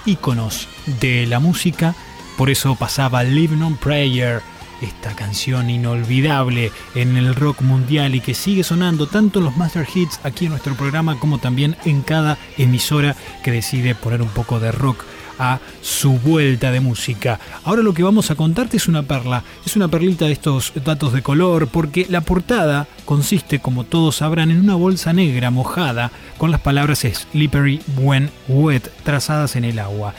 íconos 0.05 0.69
de 1.01 1.27
la 1.27 1.39
música. 1.39 1.95
Por 2.37 2.51
eso 2.51 2.75
pasaba 2.75 3.23
Living 3.23 3.63
on 3.63 3.77
Prayer, 3.77 4.43
esta 4.81 5.15
canción 5.15 5.71
inolvidable 5.71 6.73
en 6.95 7.17
el 7.17 7.35
rock 7.35 7.63
mundial 7.63 8.15
y 8.15 8.21
que 8.21 8.35
sigue 8.35 8.65
sonando 8.65 9.07
tanto 9.07 9.39
en 9.39 9.45
los 9.47 9.57
Master 9.57 9.87
Hits 9.93 10.21
aquí 10.25 10.47
en 10.47 10.51
nuestro 10.51 10.75
programa 10.75 11.19
como 11.19 11.39
también 11.39 11.77
en 11.85 12.03
cada 12.03 12.37
emisora 12.59 13.17
que 13.43 13.53
decide 13.53 13.95
poner 13.95 14.23
un 14.23 14.29
poco 14.29 14.59
de 14.59 14.73
rock 14.73 15.05
a 15.39 15.61
su 15.81 16.13
vuelta 16.19 16.71
de 16.71 16.81
música. 16.81 17.41
Ahora 17.65 17.83
lo 17.83 17.95
que 17.95 18.03
vamos 18.03 18.31
a 18.31 18.35
contarte 18.35 18.77
es 18.77 18.89
una 18.89 19.03
perla, 19.03 19.45
es 19.65 19.77
una 19.77 19.89
perlita 19.89 20.27
de 20.27 20.33
estos 20.33 20.73
datos 20.85 21.13
de 21.13 21.23
color, 21.23 21.69
porque 21.69 22.07
la 22.09 22.21
portada 22.21 22.87
consiste, 23.05 23.59
como 23.59 23.85
todos 23.85 24.17
sabrán, 24.17 24.51
en 24.51 24.61
una 24.61 24.75
bolsa 24.75 25.13
negra 25.13 25.51
mojada 25.51 26.11
con 26.39 26.51
las 26.51 26.61
palabras 26.61 27.01
Slippery 27.01 27.81
When 27.97 28.31
Wet 28.49 28.91
trazadas 29.05 29.57
en 29.57 29.65
el 29.65 29.79
agua. 29.79 30.15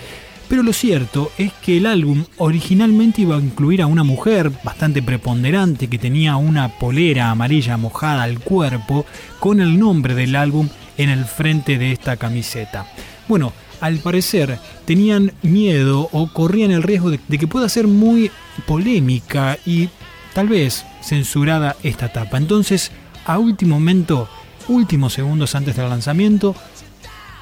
Pero 0.47 0.61
lo 0.61 0.73
cierto 0.73 1.31
es 1.37 1.51
que 1.53 1.77
el 1.77 1.87
álbum 1.87 2.25
originalmente 2.37 3.21
iba 3.21 3.35
a 3.35 3.39
incluir 3.39 3.81
a 3.81 3.87
una 3.87 4.03
mujer 4.03 4.51
bastante 4.63 5.01
preponderante 5.01 5.87
que 5.87 5.97
tenía 5.97 6.35
una 6.35 6.69
polera 6.69 7.31
amarilla 7.31 7.77
mojada 7.77 8.23
al 8.23 8.39
cuerpo 8.39 9.05
con 9.39 9.59
el 9.59 9.79
nombre 9.79 10.13
del 10.13 10.35
álbum 10.35 10.69
en 10.97 11.09
el 11.09 11.25
frente 11.25 11.79
de 11.79 11.91
esta 11.91 12.17
camiseta. 12.17 12.85
Bueno, 13.27 13.53
al 13.81 13.97
parecer 13.97 14.59
tenían 14.85 15.33
miedo 15.41 16.09
o 16.11 16.27
corrían 16.27 16.71
el 16.71 16.83
riesgo 16.83 17.11
de, 17.11 17.19
que 17.19 17.47
pueda 17.47 17.69
ser 17.69 17.87
muy 17.87 18.31
polémica 18.65 19.57
y 19.65 19.89
tal 20.33 20.47
vez 20.47 20.85
censurada 21.01 21.75
esta 21.83 22.07
etapa. 22.07 22.37
Entonces, 22.37 22.91
a 23.25 23.37
último 23.39 23.75
momento, 23.75 24.29
últimos 24.67 25.13
segundos 25.13 25.55
antes 25.55 25.75
del 25.75 25.89
lanzamiento, 25.89 26.55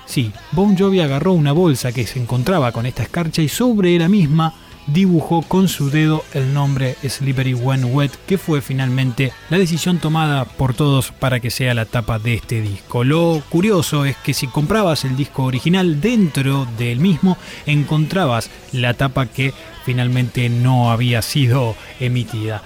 sí, 0.05 0.31
Bon 0.51 0.77
Jovi 0.77 0.99
agarró 0.99 1.33
una 1.33 1.51
bolsa 1.51 1.91
que 1.91 2.07
se 2.07 2.19
encontraba 2.19 2.71
con 2.71 2.85
esta 2.85 3.03
escarcha 3.03 3.41
y 3.41 3.49
sobre 3.49 3.97
la 3.97 4.09
misma 4.09 4.53
dibujó 4.87 5.41
con 5.41 5.67
su 5.67 5.89
dedo 5.89 6.23
el 6.33 6.53
nombre 6.53 6.95
Slippery 7.07 7.53
When 7.53 7.85
Wet, 7.85 8.11
que 8.27 8.37
fue 8.37 8.61
finalmente 8.61 9.31
la 9.49 9.57
decisión 9.57 9.99
tomada 9.99 10.45
por 10.45 10.73
todos 10.73 11.11
para 11.11 11.39
que 11.39 11.51
sea 11.51 11.73
la 11.73 11.85
tapa 11.85 12.19
de 12.19 12.35
este 12.35 12.61
disco. 12.61 13.03
Lo 13.03 13.41
curioso 13.49 14.05
es 14.05 14.15
que 14.17 14.33
si 14.33 14.47
comprabas 14.47 15.05
el 15.05 15.15
disco 15.15 15.43
original 15.43 16.01
dentro 16.01 16.67
del 16.77 16.99
mismo, 16.99 17.37
encontrabas 17.65 18.49
la 18.71 18.93
tapa 18.93 19.25
que 19.27 19.53
finalmente 19.85 20.49
no 20.49 20.91
había 20.91 21.21
sido 21.21 21.75
emitida 21.99 22.61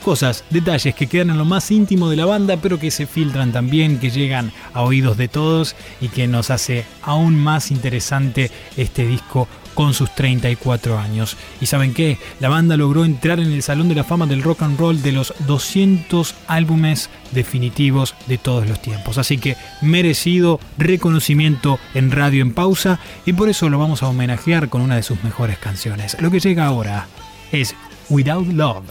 cosas, 0.00 0.44
detalles 0.50 0.94
que 0.94 1.06
quedan 1.06 1.30
en 1.30 1.38
lo 1.38 1.44
más 1.44 1.70
íntimo 1.70 2.08
de 2.08 2.16
la 2.16 2.24
banda, 2.24 2.56
pero 2.56 2.78
que 2.78 2.90
se 2.90 3.06
filtran 3.06 3.52
también, 3.52 3.98
que 3.98 4.10
llegan 4.10 4.52
a 4.72 4.82
oídos 4.82 5.16
de 5.16 5.28
todos 5.28 5.76
y 6.00 6.08
que 6.08 6.26
nos 6.26 6.50
hace 6.50 6.84
aún 7.02 7.38
más 7.38 7.70
interesante 7.70 8.50
este 8.76 9.06
disco 9.06 9.46
con 9.80 9.94
sus 9.94 10.14
34 10.14 10.98
años. 10.98 11.38
¿Y 11.58 11.64
saben 11.64 11.94
qué? 11.94 12.18
La 12.38 12.50
banda 12.50 12.76
logró 12.76 13.06
entrar 13.06 13.40
en 13.40 13.50
el 13.50 13.62
Salón 13.62 13.88
de 13.88 13.94
la 13.94 14.04
Fama 14.04 14.26
del 14.26 14.42
Rock 14.42 14.60
and 14.60 14.78
Roll 14.78 15.00
de 15.00 15.10
los 15.10 15.32
200 15.46 16.34
álbumes 16.48 17.08
definitivos 17.30 18.14
de 18.26 18.36
todos 18.36 18.68
los 18.68 18.82
tiempos. 18.82 19.16
Así 19.16 19.38
que 19.38 19.56
merecido 19.80 20.60
reconocimiento 20.76 21.78
en 21.94 22.10
Radio 22.10 22.42
en 22.42 22.52
Pausa 22.52 23.00
y 23.24 23.32
por 23.32 23.48
eso 23.48 23.70
lo 23.70 23.78
vamos 23.78 24.02
a 24.02 24.08
homenajear 24.08 24.68
con 24.68 24.82
una 24.82 24.96
de 24.96 25.02
sus 25.02 25.24
mejores 25.24 25.56
canciones. 25.56 26.14
Lo 26.20 26.30
que 26.30 26.40
llega 26.40 26.66
ahora 26.66 27.06
es 27.50 27.74
Without 28.10 28.48
Love. 28.48 28.84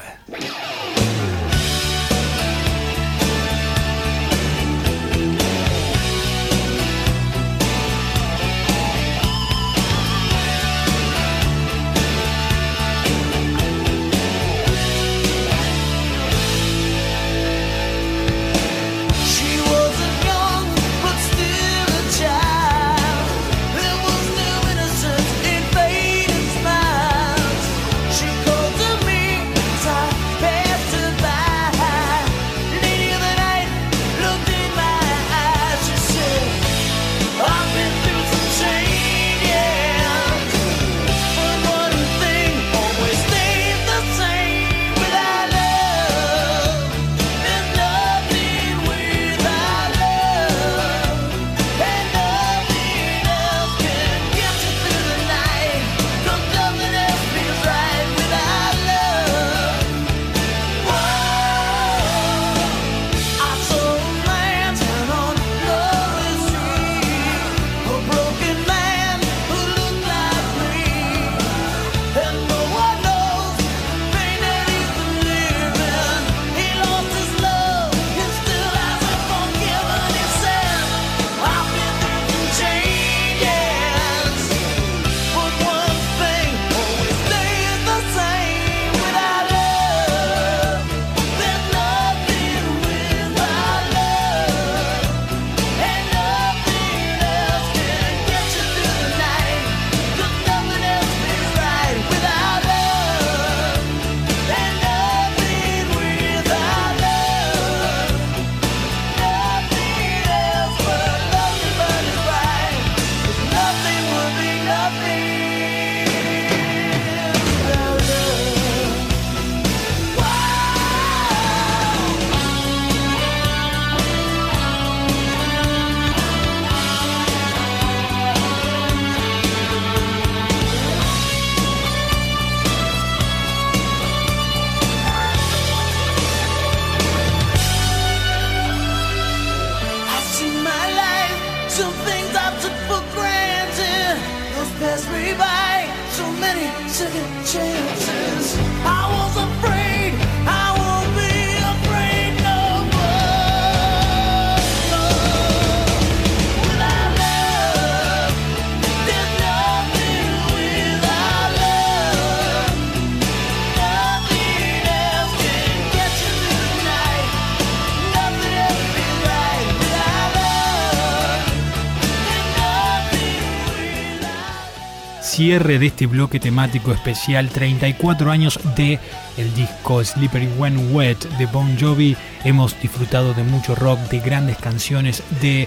Cierre 175.39 175.79
de 175.79 175.85
este 175.85 176.05
bloque 176.05 176.37
temático 176.37 176.91
especial 176.91 177.47
34 177.47 178.29
años 178.29 178.59
de 178.75 178.99
el 179.37 179.55
disco 179.55 180.03
Slippery 180.03 180.49
When 180.57 180.93
Wet 180.93 181.29
de 181.37 181.45
Bon 181.45 181.79
Jovi. 181.79 182.17
Hemos 182.43 182.77
disfrutado 182.81 183.33
de 183.33 183.43
mucho 183.43 183.73
rock, 183.73 183.99
de 184.09 184.19
grandes 184.19 184.57
canciones, 184.57 185.23
de 185.39 185.65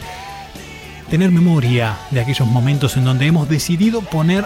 tener 1.08 1.30
memoria 1.30 1.96
de 2.10 2.20
aquellos 2.20 2.46
momentos 2.46 2.98
en 2.98 3.06
donde 3.06 3.26
hemos 3.26 3.48
decidido 3.48 4.02
poner 4.02 4.44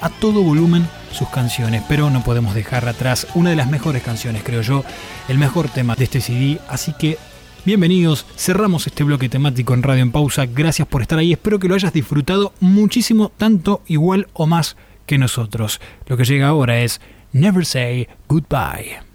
a 0.00 0.10
todo 0.10 0.44
volumen 0.44 0.86
sus 1.10 1.28
canciones, 1.28 1.82
pero 1.88 2.08
no 2.08 2.22
podemos 2.22 2.54
dejar 2.54 2.88
atrás 2.88 3.26
una 3.34 3.50
de 3.50 3.56
las 3.56 3.68
mejores 3.68 4.04
canciones, 4.04 4.44
creo 4.44 4.62
yo, 4.62 4.84
el 5.26 5.38
mejor 5.38 5.68
tema 5.68 5.96
de 5.96 6.04
este 6.04 6.20
CD, 6.20 6.60
así 6.68 6.92
que 6.92 7.18
bienvenidos, 7.64 8.26
cerramos 8.36 8.86
este 8.86 9.04
bloque 9.04 9.28
temático 9.28 9.74
en 9.74 9.82
Radio 9.82 10.02
en 10.02 10.12
Pausa, 10.12 10.46
gracias 10.46 10.86
por 10.88 11.02
estar 11.02 11.18
ahí, 11.18 11.32
espero 11.32 11.58
que 11.58 11.68
lo 11.68 11.74
hayas 11.74 11.92
disfrutado 11.92 12.52
muchísimo, 12.60 13.30
tanto, 13.36 13.82
igual 13.86 14.28
o 14.32 14.46
más 14.46 14.76
que 15.06 15.18
nosotros. 15.18 15.80
Lo 16.06 16.16
que 16.16 16.24
llega 16.24 16.48
ahora 16.48 16.80
es 16.80 17.00
Never 17.32 17.64
Say 17.64 18.08
Goodbye. 18.28 19.09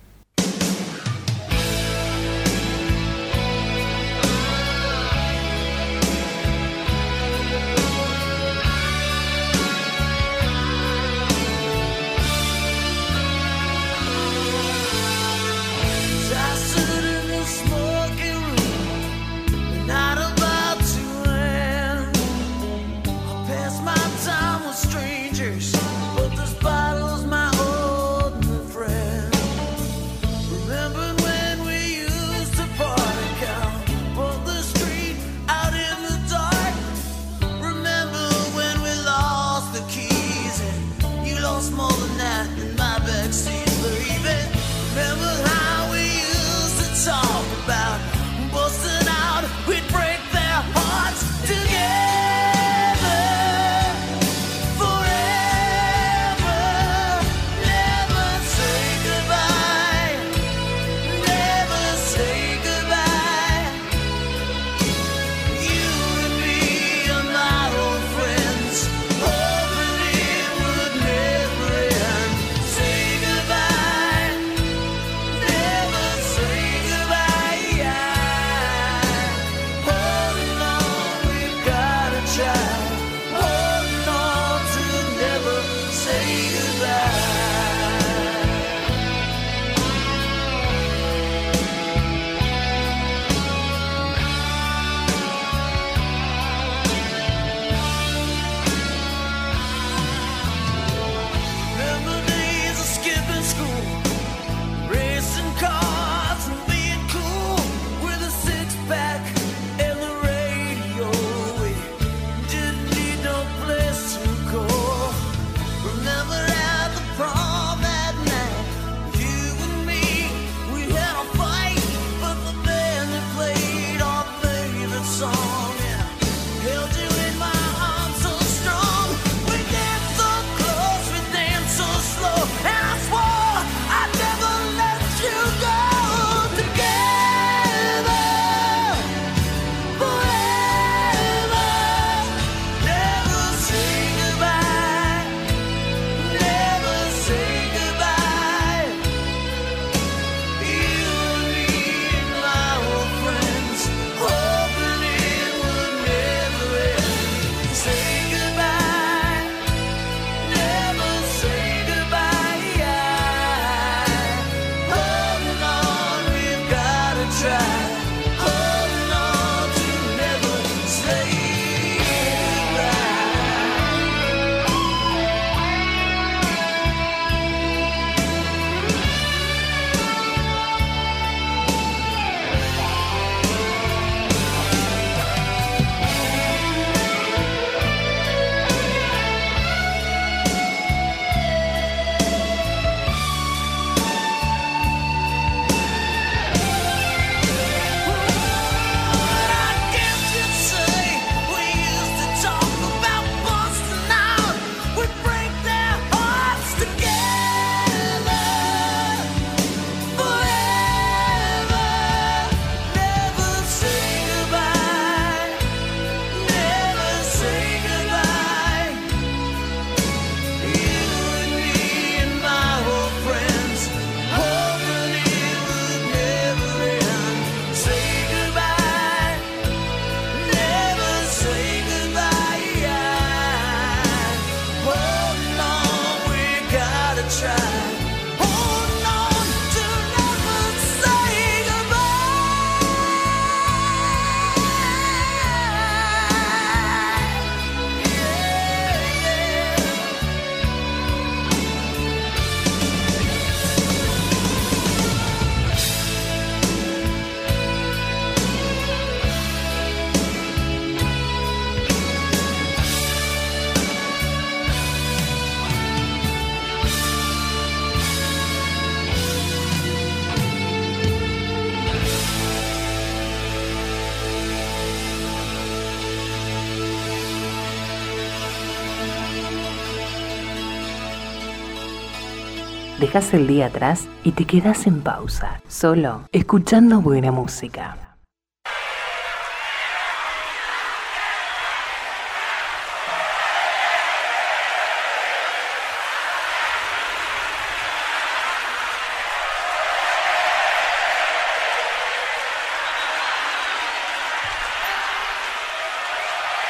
Dejas 283.06 283.36
el 283.36 283.46
día 283.46 283.68
atrás 283.68 284.08
y 284.24 284.32
te 284.32 284.46
quedas 284.46 284.88
en 284.88 285.00
pausa, 285.02 285.62
solo 285.68 286.28
escuchando 286.32 287.02
buena 287.02 287.32
música. 287.32 288.18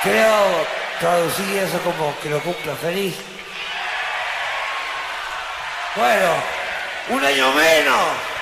Creo 0.03 0.65
traducir 0.99 1.59
eso 1.59 1.79
como 1.79 2.13
que 2.21 2.29
lo 2.29 2.41
cumpla 2.41 2.75
feliz. 2.75 3.34
Bueno, 5.95 6.29
un 7.09 7.23
año 7.23 7.53
menos. 7.53 8.34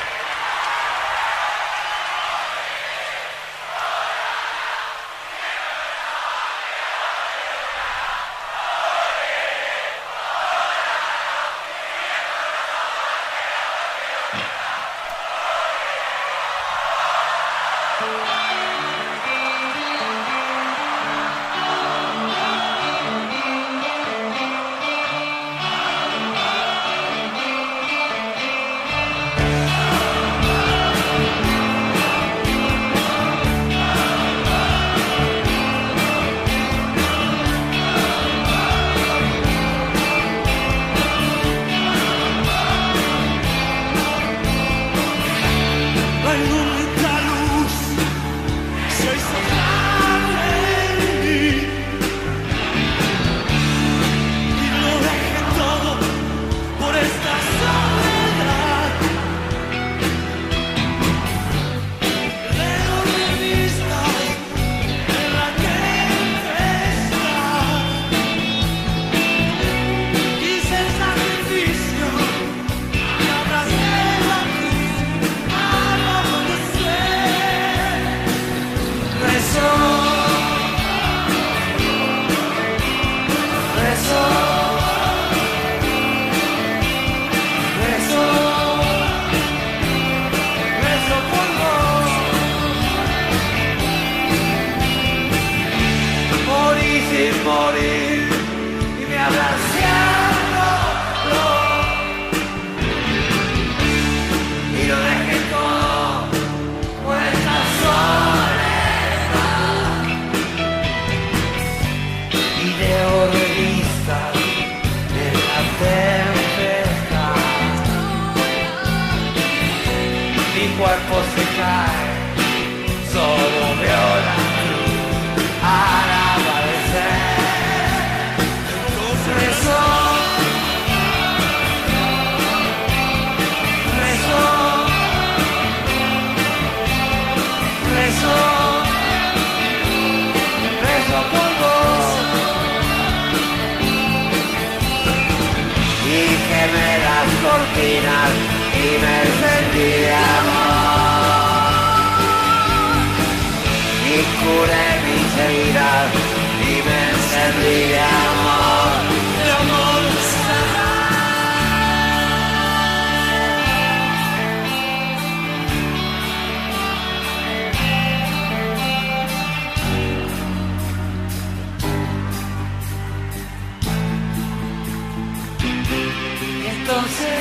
Entonces, 176.94 177.33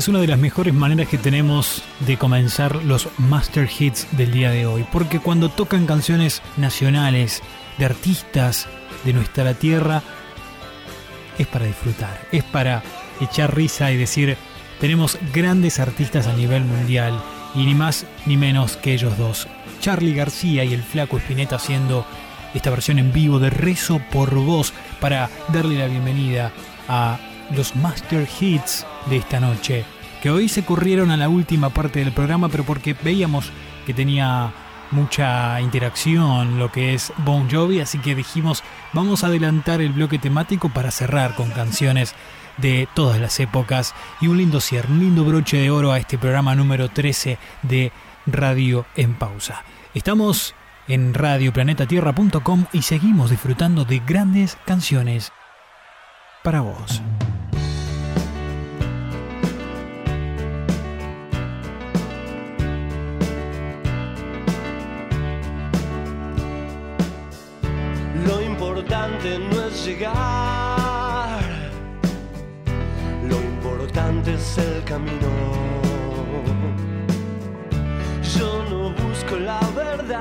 es 0.00 0.08
una 0.08 0.20
de 0.20 0.28
las 0.28 0.38
mejores 0.38 0.72
maneras 0.72 1.08
que 1.08 1.18
tenemos 1.18 1.82
de 2.06 2.16
comenzar 2.16 2.82
los 2.86 3.08
master 3.18 3.68
hits 3.78 4.06
del 4.12 4.32
día 4.32 4.50
de 4.50 4.64
hoy, 4.64 4.86
porque 4.90 5.18
cuando 5.18 5.50
tocan 5.50 5.84
canciones 5.84 6.40
nacionales 6.56 7.42
de 7.76 7.84
artistas 7.84 8.66
de 9.04 9.12
nuestra 9.12 9.52
tierra, 9.52 10.02
es 11.36 11.46
para 11.48 11.66
disfrutar, 11.66 12.18
es 12.32 12.42
para 12.44 12.82
echar 13.20 13.54
risa 13.54 13.92
y 13.92 13.98
decir, 13.98 14.38
tenemos 14.80 15.18
grandes 15.34 15.78
artistas 15.78 16.26
a 16.28 16.32
nivel 16.32 16.64
mundial 16.64 17.22
y 17.54 17.66
ni 17.66 17.74
más 17.74 18.06
ni 18.24 18.38
menos 18.38 18.78
que 18.78 18.94
ellos 18.94 19.18
dos, 19.18 19.48
Charlie 19.82 20.14
García 20.14 20.64
y 20.64 20.72
el 20.72 20.82
flaco 20.82 21.18
Espineta 21.18 21.56
haciendo 21.56 22.06
esta 22.54 22.70
versión 22.70 22.98
en 22.98 23.12
vivo 23.12 23.38
de 23.38 23.50
Rezo 23.50 24.00
por 24.10 24.34
Vos 24.34 24.72
para 24.98 25.28
darle 25.48 25.78
la 25.78 25.88
bienvenida 25.88 26.52
a 26.88 27.18
los 27.54 27.76
master 27.76 28.26
hits 28.40 28.86
de 29.06 29.16
esta 29.16 29.40
noche, 29.40 29.84
que 30.22 30.30
hoy 30.30 30.48
se 30.48 30.64
corrieron 30.64 31.10
a 31.10 31.16
la 31.16 31.28
última 31.28 31.70
parte 31.70 32.00
del 32.00 32.12
programa, 32.12 32.48
pero 32.48 32.64
porque 32.64 32.94
veíamos 32.94 33.50
que 33.86 33.94
tenía 33.94 34.52
mucha 34.90 35.60
interacción 35.60 36.58
lo 36.58 36.70
que 36.72 36.94
es 36.94 37.12
Bon 37.18 37.48
Jovi, 37.50 37.80
así 37.80 37.98
que 37.98 38.14
dijimos 38.14 38.62
vamos 38.92 39.22
a 39.22 39.28
adelantar 39.28 39.80
el 39.80 39.92
bloque 39.92 40.18
temático 40.18 40.68
para 40.68 40.90
cerrar 40.90 41.34
con 41.34 41.50
canciones 41.50 42.14
de 42.56 42.88
todas 42.94 43.20
las 43.20 43.38
épocas 43.40 43.94
y 44.20 44.26
un 44.26 44.36
lindo 44.36 44.60
cierre, 44.60 44.92
un 44.92 45.00
lindo 45.00 45.24
broche 45.24 45.58
de 45.58 45.70
oro 45.70 45.92
a 45.92 45.98
este 45.98 46.18
programa 46.18 46.54
número 46.54 46.88
13 46.88 47.38
de 47.62 47.92
Radio 48.26 48.84
en 48.96 49.14
Pausa. 49.14 49.64
Estamos 49.94 50.54
en 50.88 51.14
radioplanetatierra.com 51.14 52.66
y 52.72 52.82
seguimos 52.82 53.30
disfrutando 53.30 53.84
de 53.84 54.00
grandes 54.00 54.58
canciones 54.66 55.32
para 56.42 56.60
vos. 56.60 57.02
Llegar, 69.84 71.40
lo 73.28 73.36
importante 73.36 74.34
es 74.34 74.58
el 74.58 74.82
camino. 74.84 75.28
Yo 78.36 78.64
no 78.70 78.90
busco 78.90 79.36
la 79.36 79.60
verdad, 79.74 80.20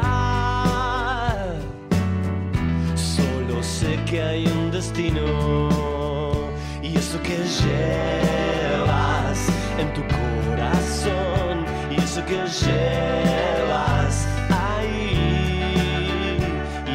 solo 2.95 3.61
sé 3.61 3.99
que 4.05 4.21
hay 4.21 4.47
un 4.47 4.71
destino. 4.71 6.39
Y 6.81 6.95
eso 6.97 7.21
que 7.21 7.37
llevas 7.61 9.49
en 9.77 9.93
tu 9.93 10.01
corazón. 10.07 11.65
Y 11.91 11.95
eso 12.01 12.25
que 12.25 12.41
llevas 12.63 14.25
ahí. 14.49 16.37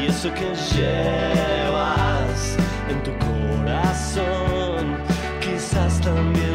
Y 0.01 0.07
eso 0.07 0.33
que 0.33 0.53
llevas 0.75 2.04
system 6.05 6.54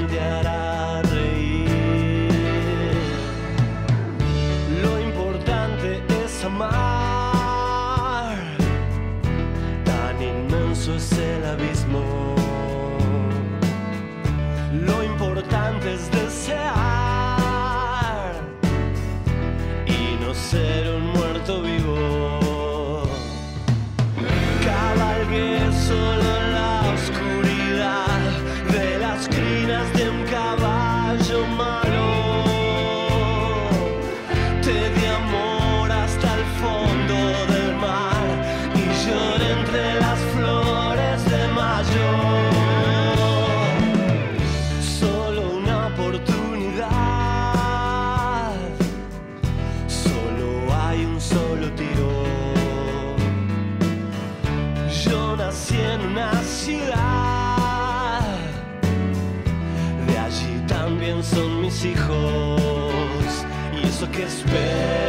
de 60.07 60.19
allí 60.19 60.63
también 60.67 61.23
son 61.23 61.61
mis 61.63 61.85
hijos, 61.85 63.45
y 63.75 63.87
eso 63.87 64.11
que 64.11 64.25
espera 64.25 65.00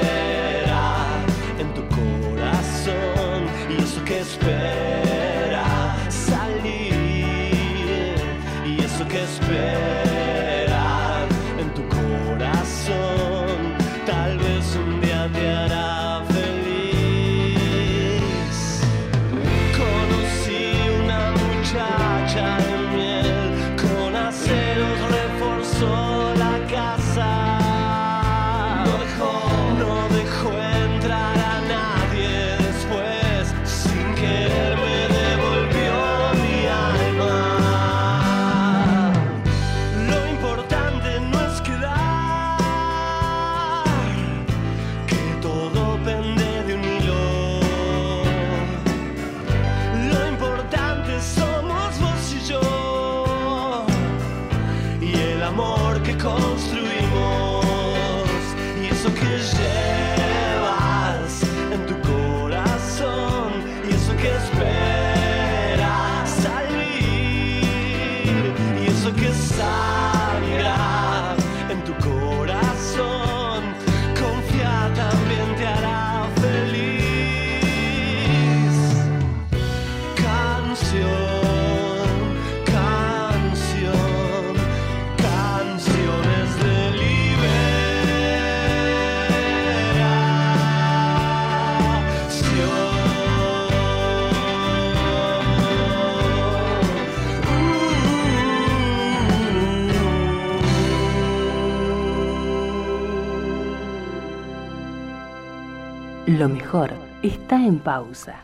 Lo 106.42 106.50
mejor 106.50 106.90
está 107.22 107.64
en 107.64 107.78
pausa. 107.78 108.44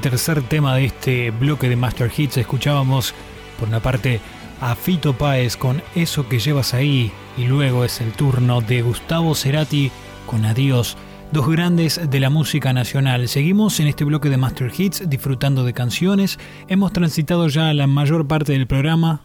Tercer 0.00 0.42
tema 0.42 0.76
de 0.76 0.86
este 0.86 1.30
bloque 1.30 1.68
de 1.68 1.76
Master 1.76 2.10
Hits 2.14 2.36
escuchábamos 2.36 3.14
por 3.58 3.68
una 3.68 3.80
parte 3.80 4.20
a 4.60 4.74
Fito 4.74 5.12
Páez 5.12 5.56
con 5.56 5.82
Eso 5.94 6.28
que 6.28 6.38
llevas 6.38 6.74
ahí 6.74 7.10
y 7.36 7.46
luego 7.46 7.84
es 7.84 8.00
el 8.00 8.12
turno 8.12 8.60
de 8.60 8.82
Gustavo 8.82 9.34
Cerati 9.34 9.90
con 10.26 10.44
Adiós, 10.44 10.96
dos 11.32 11.48
grandes 11.48 12.10
de 12.10 12.20
la 12.20 12.28
música 12.30 12.72
nacional. 12.72 13.28
Seguimos 13.28 13.80
en 13.80 13.86
este 13.86 14.04
bloque 14.04 14.28
de 14.30 14.36
Master 14.36 14.70
Hits 14.76 15.08
disfrutando 15.08 15.64
de 15.64 15.72
canciones, 15.72 16.38
hemos 16.68 16.92
transitado 16.92 17.48
ya 17.48 17.72
la 17.72 17.86
mayor 17.86 18.26
parte 18.26 18.52
del 18.52 18.66
programa, 18.66 19.22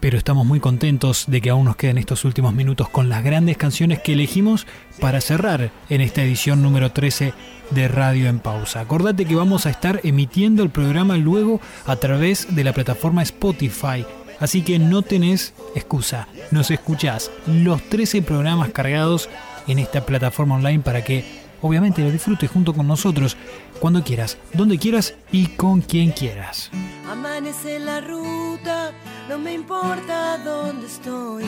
pero 0.00 0.16
estamos 0.16 0.46
muy 0.46 0.60
contentos 0.60 1.24
de 1.26 1.40
que 1.40 1.50
aún 1.50 1.64
nos 1.64 1.76
queden 1.76 1.98
estos 1.98 2.24
últimos 2.24 2.54
minutos 2.54 2.88
con 2.88 3.08
las 3.08 3.24
grandes 3.24 3.56
canciones 3.56 4.00
que 4.00 4.12
elegimos 4.12 4.66
para 5.00 5.20
cerrar 5.20 5.70
en 5.88 6.00
esta 6.00 6.22
edición 6.22 6.62
número 6.62 6.92
13 6.92 7.32
de 7.70 7.88
Radio 7.88 8.28
en 8.28 8.38
Pausa. 8.38 8.80
Acordate 8.80 9.24
que 9.24 9.34
vamos 9.34 9.66
a 9.66 9.70
estar 9.70 10.00
emitiendo 10.04 10.62
el 10.62 10.70
programa 10.70 11.16
luego 11.16 11.60
a 11.86 11.96
través 11.96 12.54
de 12.54 12.64
la 12.64 12.72
plataforma 12.72 13.22
Spotify, 13.22 14.04
así 14.40 14.62
que 14.62 14.78
no 14.78 15.02
tenés 15.02 15.54
excusa, 15.74 16.28
nos 16.50 16.70
escuchás 16.70 17.30
los 17.46 17.82
13 17.82 18.22
programas 18.22 18.70
cargados 18.70 19.28
en 19.66 19.78
esta 19.78 20.06
plataforma 20.06 20.54
online 20.56 20.80
para 20.80 21.04
que 21.04 21.24
obviamente 21.60 22.02
lo 22.02 22.10
disfrutes 22.10 22.50
junto 22.50 22.72
con 22.72 22.86
nosotros 22.86 23.36
cuando 23.80 24.02
quieras, 24.02 24.38
donde 24.54 24.78
quieras 24.78 25.14
y 25.32 25.46
con 25.48 25.82
quien 25.82 26.12
quieras. 26.12 26.70
Amanece 27.10 27.78
la 27.78 28.00
ruta, 28.00 28.92
no 29.28 29.38
me 29.38 29.54
importa 29.54 30.36
dónde 30.38 30.86
estoy. 30.86 31.46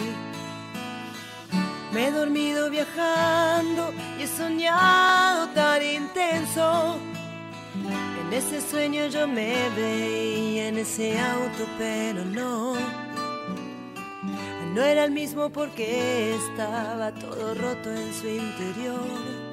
Me 1.93 2.07
he 2.07 2.11
dormido 2.11 2.70
viajando 2.70 3.93
y 4.19 4.23
he 4.23 4.27
soñado 4.27 5.49
tan 5.49 5.82
intenso. 5.82 6.97
En 8.23 8.32
ese 8.32 8.61
sueño 8.61 9.09
yo 9.09 9.27
me 9.27 9.69
veía 9.77 10.69
en 10.69 10.78
ese 10.78 11.19
auto, 11.19 11.66
pero 11.77 12.24
no. 12.24 12.74
No 14.74 14.82
era 14.82 15.05
el 15.05 15.11
mismo 15.11 15.51
porque 15.51 16.35
estaba 16.37 17.12
todo 17.12 17.55
roto 17.55 17.91
en 17.91 18.15
su 18.15 18.28
interior. 18.28 19.49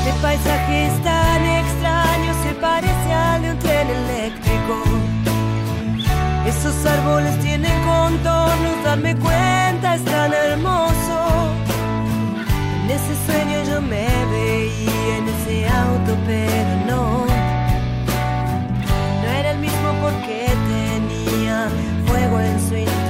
Este 0.00 0.14
paisaje 0.22 0.86
es 0.86 1.02
tan 1.02 1.44
extraño, 1.44 2.32
se 2.42 2.54
parece 2.54 3.12
al 3.12 3.42
de 3.42 3.50
un 3.50 3.58
tren 3.58 3.86
eléctrico. 3.86 4.82
Esos 6.46 6.86
árboles 6.86 7.38
tienen 7.40 7.78
contornos, 7.84 8.82
darme 8.82 9.14
cuenta 9.16 9.96
es 9.96 10.04
tan 10.06 10.32
hermoso. 10.32 11.52
En 12.82 12.90
ese 12.90 13.14
sueño 13.26 13.62
yo 13.68 13.82
me 13.82 14.08
veía 14.32 15.16
en 15.18 15.28
ese 15.28 15.68
auto, 15.68 16.16
pero 16.26 16.76
no. 16.86 17.26
No 19.22 19.28
era 19.28 19.50
el 19.50 19.58
mismo 19.58 19.92
porque 20.00 20.46
tenía 20.70 21.68
fuego 22.06 22.40
en 22.40 22.58
su 22.58 22.74
interior. 22.74 23.09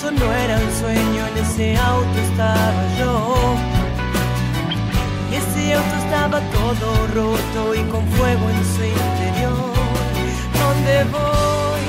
Eso 0.00 0.10
no 0.12 0.32
era 0.32 0.56
un 0.56 0.72
sueño, 0.80 1.26
en 1.26 1.44
ese 1.44 1.76
auto 1.76 2.18
estaba 2.32 2.82
yo. 2.98 3.34
Y 5.30 5.34
ese 5.34 5.74
auto 5.74 5.96
estaba 6.04 6.40
todo 6.40 7.06
roto 7.08 7.74
y 7.74 7.82
con 7.90 8.06
fuego 8.08 8.48
en 8.48 8.64
su 8.72 8.82
interior. 8.82 9.74
¿Dónde 10.62 11.04
voy? 11.12 11.86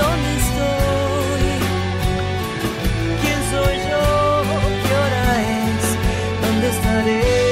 ¿Dónde 0.00 0.30
estoy? 0.42 1.46
¿Quién 3.22 3.40
soy 3.52 3.76
yo? 3.90 4.04
¿Qué 4.82 4.94
hora 5.02 5.26
es? 5.54 5.84
¿Dónde 6.42 6.68
estaré? 6.70 7.45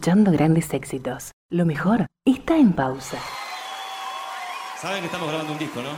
Escuchando 0.00 0.32
grandes 0.32 0.72
éxitos. 0.72 1.32
Lo 1.50 1.66
mejor 1.66 2.06
está 2.24 2.56
en 2.56 2.72
pausa. 2.72 3.18
Saben 4.80 5.00
que 5.00 5.06
estamos 5.06 5.28
grabando 5.28 5.52
un 5.52 5.58
disco, 5.58 5.82
¿no? 5.82 5.90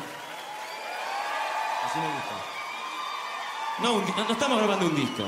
Así 1.87 2.01
me 2.01 2.07
gusta. 2.07 2.35
No, 3.81 4.01
no, 4.01 4.25
no 4.25 4.33
estamos 4.33 4.59
grabando 4.59 4.87
un 4.87 4.97
disco. 4.97 5.23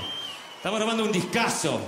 Estamos 0.57 0.81
grabando 0.81 1.05
un 1.05 1.13
discazo. 1.13 1.81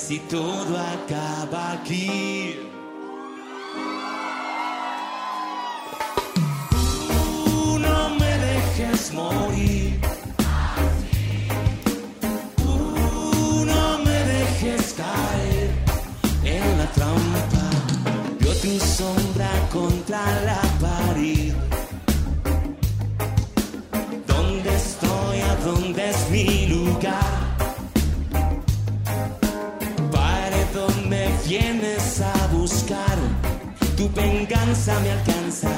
A 0.00 0.02
ver 0.02 0.08
si 0.08 0.18
todo 0.20 0.78
acaba 0.78 1.72
aquí. 1.72 2.29
Vienes 31.50 32.20
a 32.20 32.46
buscar. 32.52 33.16
Tu 33.96 34.08
venganza 34.10 35.00
me 35.00 35.10
alcanza. 35.10 35.72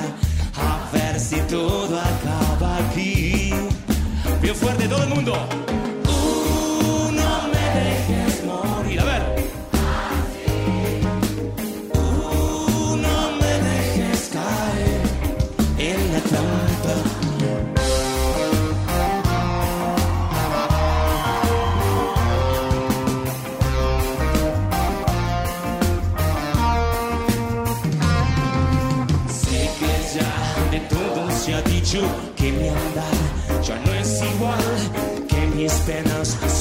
A 0.54 0.90
ver 0.92 1.18
si 1.18 1.36
todo 1.48 1.98
acaba 1.98 2.76
aquí. 2.76 3.50
Bien 4.42 4.54
fuerte 4.54 4.86
todo 4.86 5.02
el 5.04 5.08
mundo. 5.08 5.32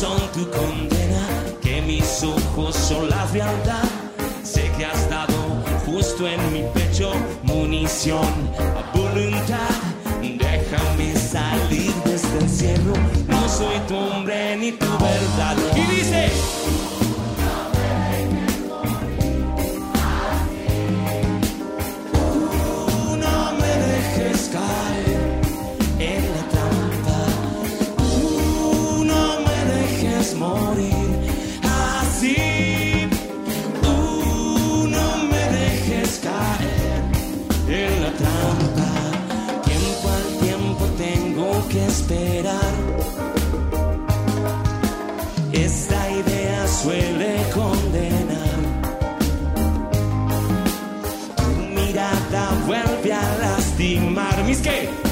Son 0.02 0.20
tu 0.34 0.50
condena, 0.50 1.28
que 1.62 1.82
mis 1.82 2.24
ojos 2.24 2.76
son 2.76 3.10
la 3.10 3.26
frialdad. 3.28 3.84
Sé 4.44 4.72
que 4.78 4.86
has 4.86 5.10
dado 5.10 5.38
justo 5.86 6.28
en 6.28 6.40
mi 6.52 6.64
pecho 6.74 7.12
munición 7.44 8.34
a 8.60 8.98
voluntad. 8.98 9.70
Déjame 10.22 11.16
salir 11.16 11.94
de 12.04 12.16
este 12.16 12.38
encierro, 12.40 12.94
no 13.28 13.50
soy 13.50 13.80
tu 13.88 13.96
hombre 13.96 14.58
ni 14.58 14.72
tu 14.72 14.86
verdad. 14.86 15.56
Y 15.76 15.96
dice. 15.96 16.81
Morir 30.42 31.12
así. 32.00 33.08
Tú 33.84 34.88
no 34.96 35.08
me 35.32 35.44
dejes 35.60 36.10
caer 36.28 37.02
en 37.82 37.94
la 38.04 38.12
trampa. 38.22 38.92
Tiempo 39.70 40.06
al 40.18 40.28
tiempo 40.46 40.84
tengo 41.06 41.48
que 41.72 41.82
esperar. 41.94 42.74
Esta 45.68 46.00
idea 46.22 46.60
suele 46.82 47.32
condenar. 47.60 48.60
Tu 51.38 51.50
mirada 51.78 52.44
vuelve 52.68 53.14
a 53.14 53.26
lastimar. 53.44 54.44
¿Mis 54.48 54.62
qué? 54.62 55.11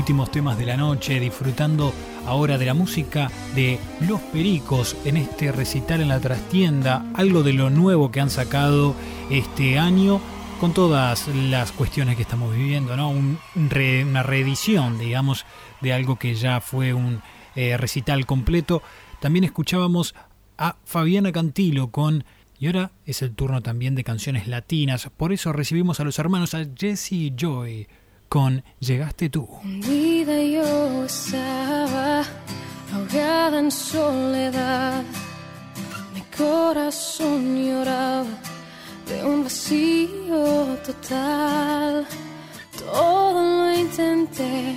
Últimos 0.00 0.30
temas 0.30 0.56
de 0.56 0.64
la 0.64 0.78
noche, 0.78 1.20
disfrutando 1.20 1.92
ahora 2.24 2.56
de 2.56 2.64
la 2.64 2.72
música 2.72 3.30
de 3.54 3.78
Los 4.08 4.18
Pericos 4.22 4.96
en 5.04 5.18
este 5.18 5.52
recital 5.52 6.00
en 6.00 6.08
la 6.08 6.20
trastienda, 6.20 7.04
algo 7.12 7.42
de 7.42 7.52
lo 7.52 7.68
nuevo 7.68 8.10
que 8.10 8.18
han 8.20 8.30
sacado 8.30 8.94
este 9.28 9.78
año 9.78 10.18
con 10.58 10.72
todas 10.72 11.28
las 11.28 11.72
cuestiones 11.72 12.16
que 12.16 12.22
estamos 12.22 12.56
viviendo, 12.56 12.96
¿no? 12.96 13.10
Un 13.10 13.38
re- 13.68 14.02
una 14.02 14.22
reedición, 14.22 14.98
digamos, 14.98 15.44
de 15.82 15.92
algo 15.92 16.16
que 16.16 16.34
ya 16.34 16.62
fue 16.62 16.94
un 16.94 17.20
eh, 17.54 17.76
recital 17.76 18.24
completo. 18.24 18.82
También 19.20 19.44
escuchábamos 19.44 20.14
a 20.56 20.76
Fabiana 20.86 21.30
Cantilo 21.30 21.90
con 21.90 22.24
y 22.58 22.68
ahora 22.68 22.90
es 23.04 23.20
el 23.20 23.34
turno 23.34 23.60
también 23.60 23.94
de 23.94 24.04
canciones 24.04 24.48
latinas, 24.48 25.10
por 25.14 25.34
eso 25.34 25.52
recibimos 25.52 26.00
a 26.00 26.04
los 26.04 26.18
hermanos 26.18 26.54
a 26.54 26.64
Jesse 26.74 27.12
y 27.12 27.34
Joy 27.36 27.86
con 28.30 28.62
Llegaste 28.78 29.28
tú. 29.28 29.46
Hundida 29.64 30.40
yo 30.40 31.04
estaba, 31.04 32.22
ahogada 32.94 33.58
en 33.58 33.70
soledad. 33.72 35.02
Mi 36.14 36.22
corazón 36.38 37.66
lloraba 37.66 38.32
de 39.08 39.24
un 39.24 39.42
vacío 39.42 40.78
total. 40.86 42.06
Todo 42.78 43.42
lo 43.58 43.78
intenté, 43.78 44.76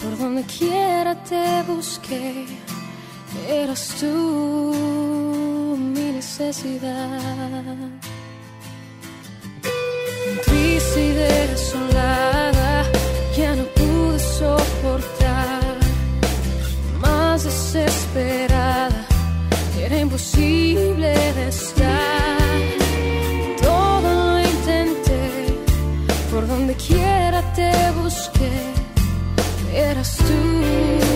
por 0.00 0.18
donde 0.18 0.44
quiera 0.44 1.14
te 1.24 1.62
busqué. 1.66 2.46
Eras 3.48 3.96
tú 3.98 5.74
mi 5.94 6.12
necesidad. 6.12 7.88
Triste 10.44 11.00
y 11.00 11.12
desolada, 11.12 12.84
ya 13.36 13.54
no 13.54 13.64
pude 13.78 14.18
soportar. 14.18 15.76
Más 17.00 17.44
desesperada, 17.44 19.06
era 19.78 19.98
imposible 19.98 21.08
de 21.38 21.48
estar. 21.48 22.38
Todo 23.62 24.08
lo 24.32 24.40
intenté, 24.40 25.24
por 26.30 26.46
donde 26.46 26.74
quiera 26.74 27.40
te 27.54 27.72
busqué. 28.02 28.52
Eras 29.72 30.16
tú 30.16 31.07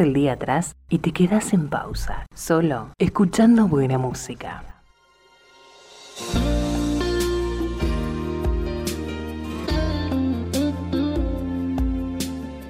El 0.00 0.12
día 0.12 0.32
atrás 0.32 0.74
y 0.88 0.98
te 0.98 1.12
quedas 1.12 1.52
en 1.52 1.68
pausa, 1.68 2.26
solo 2.34 2.90
escuchando 2.98 3.68
buena 3.68 3.96
música. 3.96 4.82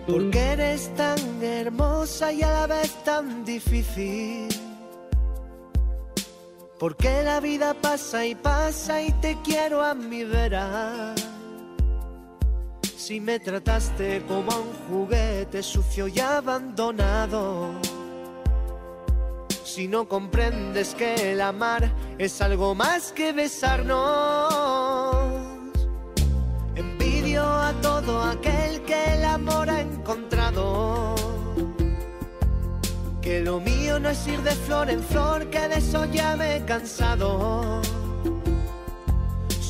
Porque 0.07 0.39
eres 0.39 0.95
tan 0.97 1.19
hermosa 1.43 2.31
y 2.33 2.43
a 2.43 2.51
la 2.51 2.67
vez 2.67 2.93
tan 3.05 3.45
difícil. 3.45 4.49
Porque 6.79 7.23
la 7.23 7.41
vida 7.41 7.73
pasa 7.81 8.27
y 8.27 8.35
pasa 8.35 9.01
y 9.01 9.13
te 9.23 9.39
quiero 9.43 9.83
a 9.83 9.95
mi 9.95 10.25
vera. 10.25 11.14
Si 13.07 13.21
me 13.21 13.39
trataste 13.39 14.23
como 14.27 14.51
a 14.51 14.57
un 14.57 14.73
juguete 14.89 15.63
sucio 15.63 16.09
y 16.09 16.19
abandonado. 16.21 17.73
Si 19.63 19.87
no 19.89 20.09
comprendes 20.09 20.95
que 20.95 21.33
el 21.33 21.43
amar 21.43 21.93
es 22.17 22.41
algo 22.41 22.75
más 22.75 23.13
que 23.13 23.35
besarnos. 23.35 24.43
Envidio 26.77 27.45
a 27.45 27.75
todo 27.83 28.23
aquel 28.23 28.81
que 28.87 29.17
el 29.17 29.25
amor 29.27 29.69
ha 29.69 29.83
encontrado. 29.83 31.15
Que 33.21 33.43
lo 33.43 33.61
mío 33.61 34.01
no 34.01 34.09
es 34.09 34.27
ir 34.27 34.41
de 34.41 34.53
flor 34.53 34.89
en 34.89 35.03
flor, 35.03 35.51
que 35.51 35.69
de 35.69 35.77
eso 35.77 36.07
ya 36.07 36.37
me 36.37 36.57
he 36.57 36.65
cansado. 36.65 37.83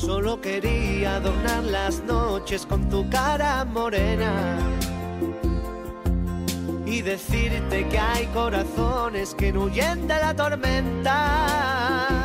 Solo 0.01 0.41
quería 0.41 1.15
adornar 1.15 1.63
las 1.63 2.03
noches 2.03 2.65
con 2.65 2.89
tu 2.89 3.09
cara 3.09 3.63
morena. 3.63 4.57
Y 6.85 7.01
decirte 7.01 7.87
que 7.87 7.97
hay 7.97 8.25
corazones 8.27 9.33
que 9.33 9.53
no 9.53 9.63
huyen 9.63 10.05
de 10.07 10.15
la 10.15 10.35
tormenta. 10.35 12.17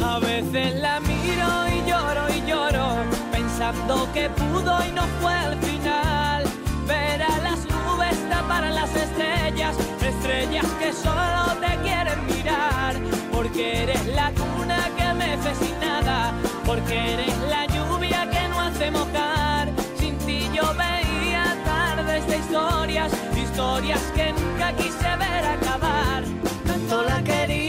A 0.00 0.18
veces 0.20 0.80
la 0.80 1.00
miro 1.00 1.68
y 1.74 1.90
lloro 1.90 2.28
y 2.34 2.48
lloro, 2.48 2.86
pensando 3.32 4.08
que 4.14 4.30
pudo 4.30 4.78
y 4.86 4.92
no 4.92 5.02
fue 5.20 5.34
al 5.34 5.58
final. 5.58 6.44
Ver 6.86 7.22
a 7.22 7.38
las 7.38 7.58
nubes 7.66 8.16
tapar 8.30 8.64
las 8.72 8.94
estrellas, 8.94 9.76
estrellas 10.00 10.66
que 10.78 10.92
solo 10.92 11.52
te 11.60 11.76
quieren 11.82 12.26
mirar. 12.26 12.94
Porque 13.32 13.82
eres 13.82 14.06
la 14.14 14.30
cuna 14.30 14.88
que 14.96 15.14
me 15.14 15.32
sin 15.54 15.80
nada, 15.80 16.32
porque 16.64 17.14
eres 17.14 17.36
la 17.48 17.66
lluvia 17.66 18.28
que 18.30 18.48
no 18.48 18.60
hace 18.60 18.90
mojar. 18.90 19.72
Sin 19.98 20.16
ti 20.18 20.48
yo 20.54 20.62
veía 20.74 21.56
tardes 21.64 22.26
de 22.26 22.38
historias, 22.38 23.12
historias 23.36 24.00
que 24.14 24.32
nunca 24.32 24.72
quise 24.76 25.16
ver 25.16 25.44
acabar. 25.56 26.22
Tanto 26.66 27.02
la 27.02 27.22
quería, 27.22 27.61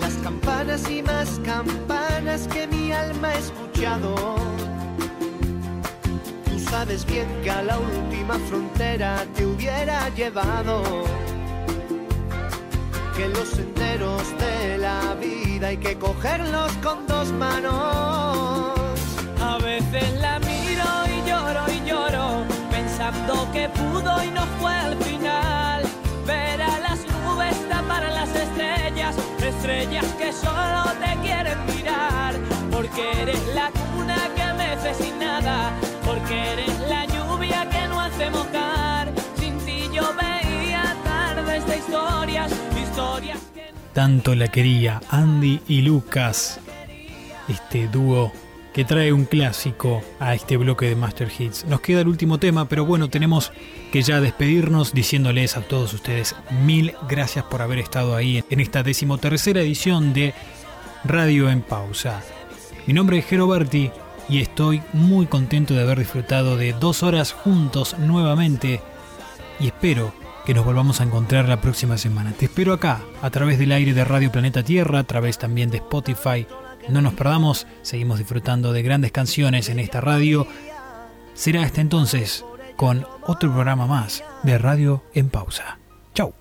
Las 0.00 0.14
campanas 0.24 0.90
y 0.90 1.00
más 1.00 1.40
campanas 1.44 2.48
que 2.48 2.66
mi 2.66 2.90
alma 2.90 3.28
ha 3.28 3.34
escuchado. 3.34 4.14
Tú 6.44 6.58
sabes 6.58 7.06
bien 7.06 7.28
que 7.44 7.50
a 7.50 7.62
la 7.62 7.78
última 7.78 8.34
frontera 8.48 9.24
te 9.36 9.46
hubiera 9.46 10.08
llevado. 10.16 10.82
Que 13.16 13.28
los 13.28 13.48
senderos 13.48 14.22
de 14.40 14.78
la 14.78 15.14
vida 15.14 15.68
hay 15.68 15.76
que 15.76 15.96
cogerlos 15.96 16.72
con 16.82 17.06
dos 17.06 17.30
manos. 17.30 18.74
A 19.40 19.58
veces 19.62 20.20
la 20.20 20.40
miro 20.40 20.88
y 21.06 21.28
lloro 21.28 21.64
y 21.72 21.88
lloro, 21.88 22.44
pensando 22.72 23.48
que 23.52 23.68
pudo 23.68 24.24
y 24.24 24.30
no 24.32 24.44
fue 24.60 24.74
al 24.74 24.96
final. 24.96 25.84
Ver 26.26 26.60
a 26.60 26.78
las 26.80 26.87
está 27.42 27.82
para 27.82 28.10
las 28.10 28.28
estrellas, 28.34 29.16
estrellas 29.46 30.04
que 30.18 30.32
solo 30.32 30.84
te 31.00 31.20
quieren 31.20 31.58
mirar, 31.66 32.34
porque 32.70 33.22
eres 33.22 33.46
la 33.54 33.70
cuna 33.70 34.16
que 34.36 34.52
mece 34.54 34.94
sin 34.94 35.18
nada, 35.18 35.72
porque 36.04 36.52
eres 36.52 36.80
la 36.88 37.04
lluvia 37.06 37.68
que 37.70 37.88
no 37.88 38.00
hace 38.00 38.30
mojar. 38.30 39.12
Sin 39.38 39.58
ti 39.58 39.88
yo 39.92 40.14
veía 40.14 40.96
tardes 41.04 41.66
de 41.66 41.78
historias, 41.78 42.52
historias 42.80 43.38
que... 43.54 43.72
Tanto 43.92 44.34
la 44.34 44.48
quería 44.48 45.00
Andy 45.10 45.60
y 45.68 45.82
Lucas, 45.82 46.60
este 47.48 47.88
dúo 47.88 48.32
que 48.78 48.84
trae 48.84 49.12
un 49.12 49.24
clásico 49.24 50.04
a 50.20 50.36
este 50.36 50.56
bloque 50.56 50.86
de 50.86 50.94
Master 50.94 51.28
Hits. 51.36 51.64
Nos 51.64 51.80
queda 51.80 52.02
el 52.02 52.06
último 52.06 52.38
tema, 52.38 52.68
pero 52.68 52.86
bueno, 52.86 53.10
tenemos 53.10 53.50
que 53.90 54.02
ya 54.02 54.20
despedirnos 54.20 54.94
diciéndoles 54.94 55.56
a 55.56 55.62
todos 55.62 55.92
ustedes 55.94 56.36
mil 56.62 56.94
gracias 57.08 57.44
por 57.46 57.60
haber 57.60 57.80
estado 57.80 58.14
ahí 58.14 58.44
en 58.48 58.60
esta 58.60 58.84
decimotercera 58.84 59.62
edición 59.62 60.12
de 60.12 60.32
Radio 61.02 61.50
en 61.50 61.62
Pausa. 61.62 62.22
Mi 62.86 62.94
nombre 62.94 63.18
es 63.18 63.26
Jero 63.26 63.48
Berti 63.48 63.90
y 64.28 64.42
estoy 64.42 64.80
muy 64.92 65.26
contento 65.26 65.74
de 65.74 65.82
haber 65.82 65.98
disfrutado 65.98 66.56
de 66.56 66.72
dos 66.72 67.02
horas 67.02 67.32
juntos 67.32 67.98
nuevamente 67.98 68.80
y 69.58 69.66
espero 69.66 70.14
que 70.46 70.54
nos 70.54 70.64
volvamos 70.64 71.00
a 71.00 71.04
encontrar 71.04 71.48
la 71.48 71.60
próxima 71.60 71.98
semana. 71.98 72.30
Te 72.30 72.44
espero 72.44 72.74
acá, 72.74 73.00
a 73.22 73.30
través 73.30 73.58
del 73.58 73.72
aire 73.72 73.92
de 73.92 74.04
Radio 74.04 74.30
Planeta 74.30 74.62
Tierra, 74.62 75.00
a 75.00 75.04
través 75.04 75.36
también 75.36 75.68
de 75.68 75.78
Spotify. 75.78 76.46
No 76.88 77.02
nos 77.02 77.12
perdamos, 77.12 77.66
seguimos 77.82 78.18
disfrutando 78.18 78.72
de 78.72 78.82
grandes 78.82 79.12
canciones 79.12 79.68
en 79.68 79.78
esta 79.78 80.00
radio. 80.00 80.46
Será 81.34 81.62
hasta 81.62 81.82
entonces 81.82 82.44
con 82.76 83.06
otro 83.26 83.52
programa 83.52 83.86
más 83.86 84.24
de 84.42 84.56
Radio 84.56 85.02
en 85.12 85.28
Pausa. 85.28 85.78
Chau. 86.14 86.32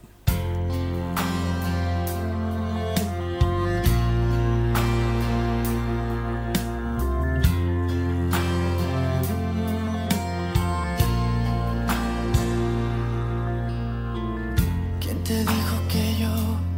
¿Quién 15.01 15.23
te 15.23 15.39
dijo 15.39 15.75
que 15.91 16.15
yo 16.21 16.29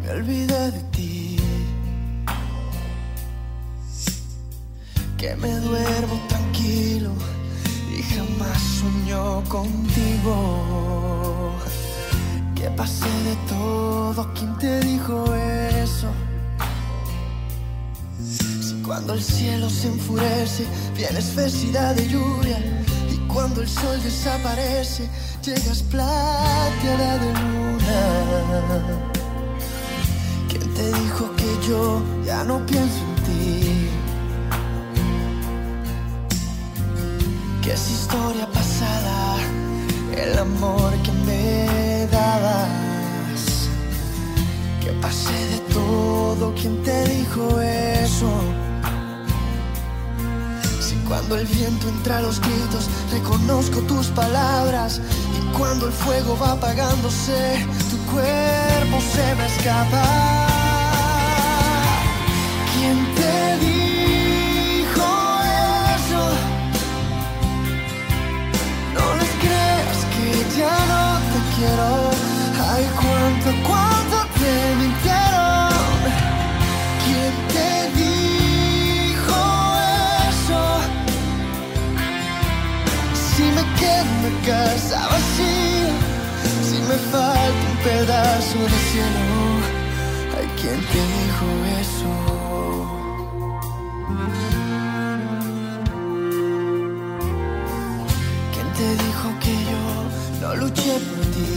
me 0.02 0.12
olvidé 0.12 0.72
de 0.72 0.80
ti? 0.92 0.99
Que 5.30 5.36
me 5.36 5.54
duermo 5.60 6.20
tranquilo 6.28 7.12
y 7.96 8.02
jamás 8.02 8.58
sueño 8.80 9.44
contigo. 9.48 11.54
Que 12.56 12.72
pasé 12.72 13.06
de 13.06 13.36
todo, 13.48 14.28
¿quién 14.34 14.58
te 14.58 14.80
dijo 14.80 15.24
eso? 15.36 16.08
Si 18.28 18.74
cuando 18.82 19.14
el 19.14 19.22
cielo 19.22 19.70
se 19.70 19.90
enfurece, 19.90 20.66
viene 20.98 21.20
espesidad 21.20 21.94
de 21.94 22.08
lluvia. 22.08 22.58
Y 23.14 23.18
cuando 23.28 23.62
el 23.62 23.70
sol 23.70 24.02
desaparece, 24.04 25.08
llegas 25.46 25.84
plateada 25.84 27.20
de 27.20 27.34
luna. 27.34 28.82
¿Quién 30.50 30.74
te 30.74 30.92
dijo 30.92 31.30
que 31.36 31.68
yo 31.68 32.02
ya 32.26 32.44
no 32.46 32.66
pienso 32.66 32.98
en 32.98 33.16
ti? 33.26 33.59
Eso? 47.62 48.30
Si 50.82 50.96
cuando 51.08 51.38
el 51.38 51.46
viento 51.48 51.88
entra 51.88 52.18
a 52.18 52.22
los 52.22 52.40
gritos, 52.40 52.90
reconozco 53.12 53.80
tus 53.82 54.08
palabras. 54.08 55.02
Y 55.38 55.58
cuando 55.58 55.88
el 55.88 55.94
fuego 55.94 56.38
va 56.38 56.52
apagándose, 56.54 57.66
tu 57.90 57.98
cuerpo 58.12 58.98
se 59.14 59.36
me 59.36 59.46
escapa. 59.46 60.04
¿Quién 60.32 60.49
casa 84.50 85.00
vacía, 85.14 85.94
si 86.68 86.78
me 86.90 86.98
falta 87.12 87.64
un 87.72 87.78
pedazo 87.88 88.58
de 88.72 88.80
cielo. 88.90 89.26
Ay, 90.38 90.48
¿quién 90.60 90.80
te 90.92 91.02
dijo 91.18 91.48
eso? 91.84 92.12
¿Quién 98.54 98.68
te 98.80 98.88
dijo 99.04 99.28
que 99.44 99.54
yo 99.72 99.84
no 100.42 100.50
luché 100.62 100.94
por 101.08 101.22
ti? 101.36 101.52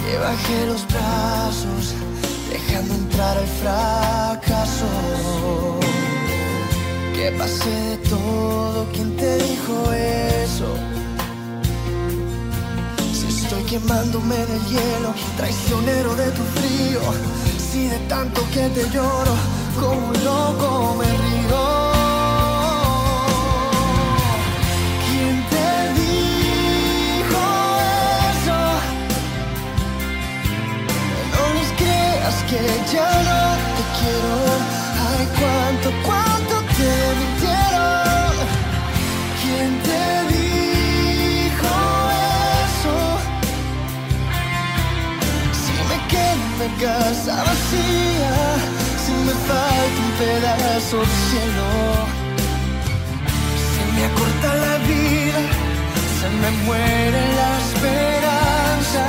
Que 0.00 0.12
bajé 0.26 0.58
los 0.70 0.82
brazos 0.92 1.84
dejando 2.52 2.92
entrar 2.94 3.34
el 3.44 3.50
fracaso. 3.60 4.90
Que 7.18 7.32
pasé 7.32 7.68
de 7.68 7.96
todo, 8.08 8.86
¿quién 8.92 9.16
te 9.16 9.38
dijo 9.38 9.92
eso? 9.92 10.68
Si 13.12 13.26
estoy 13.26 13.64
quemándome 13.64 14.36
en 14.36 14.52
el 14.52 14.64
hielo, 14.66 15.12
traicionero 15.36 16.14
de 16.14 16.30
tu 16.30 16.44
frío. 16.44 17.00
Si 17.58 17.88
de 17.88 17.98
tanto 18.08 18.40
que 18.54 18.68
te 18.68 18.88
lloro, 18.90 19.34
como 19.80 20.10
un 20.10 20.24
loco 20.24 20.94
me 21.00 21.17
casa 46.80 47.42
vacía, 47.42 48.34
si 49.04 49.12
me 49.26 49.34
falta 49.48 49.98
un 50.06 50.12
pedazo 50.22 50.96
de 50.98 51.14
cielo, 51.26 51.70
se 53.72 53.82
me 53.94 54.02
acorta 54.10 54.48
la 54.66 54.76
vida, 54.86 55.40
se 56.18 56.28
me 56.40 56.50
muere 56.66 57.20
la 57.40 57.50
esperanza. 57.64 59.04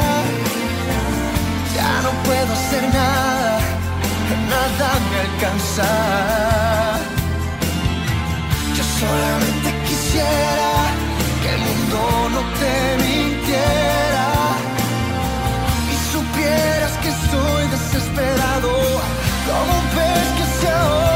Ya 1.76 1.92
no 2.06 2.12
puedo 2.24 2.52
hacer 2.54 2.84
nada, 2.94 3.60
nada 4.54 4.90
me 5.10 5.18
alcanza. 5.26 5.90
Yo 8.76 8.84
solamente 9.00 9.70
quisiera 9.88 10.72
que 11.42 11.50
el 11.54 11.62
mundo 11.68 12.00
no 12.34 12.42
te 12.60 12.74
mintiera 13.04 13.89
estoy 17.30 17.68
desesperado. 17.68 18.70
Como 19.48 19.82
pez 19.96 20.28
que 20.38 20.62
se 20.62 20.70
ahoga 20.70 21.09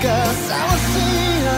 quedo 0.00 0.12
en 0.12 0.18
la 0.18 0.28
casa 0.28 0.66
vacía, 0.66 1.56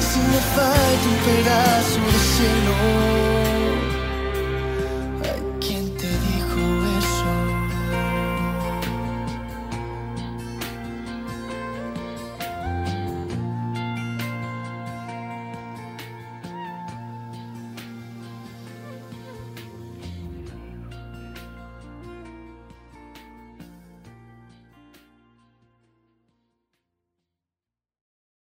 si 0.00 0.18
me 0.20 0.40
falta 0.54 1.08
un 1.08 1.16
pedazo 1.24 2.00
de 2.00 2.18
cielo. 2.34 3.19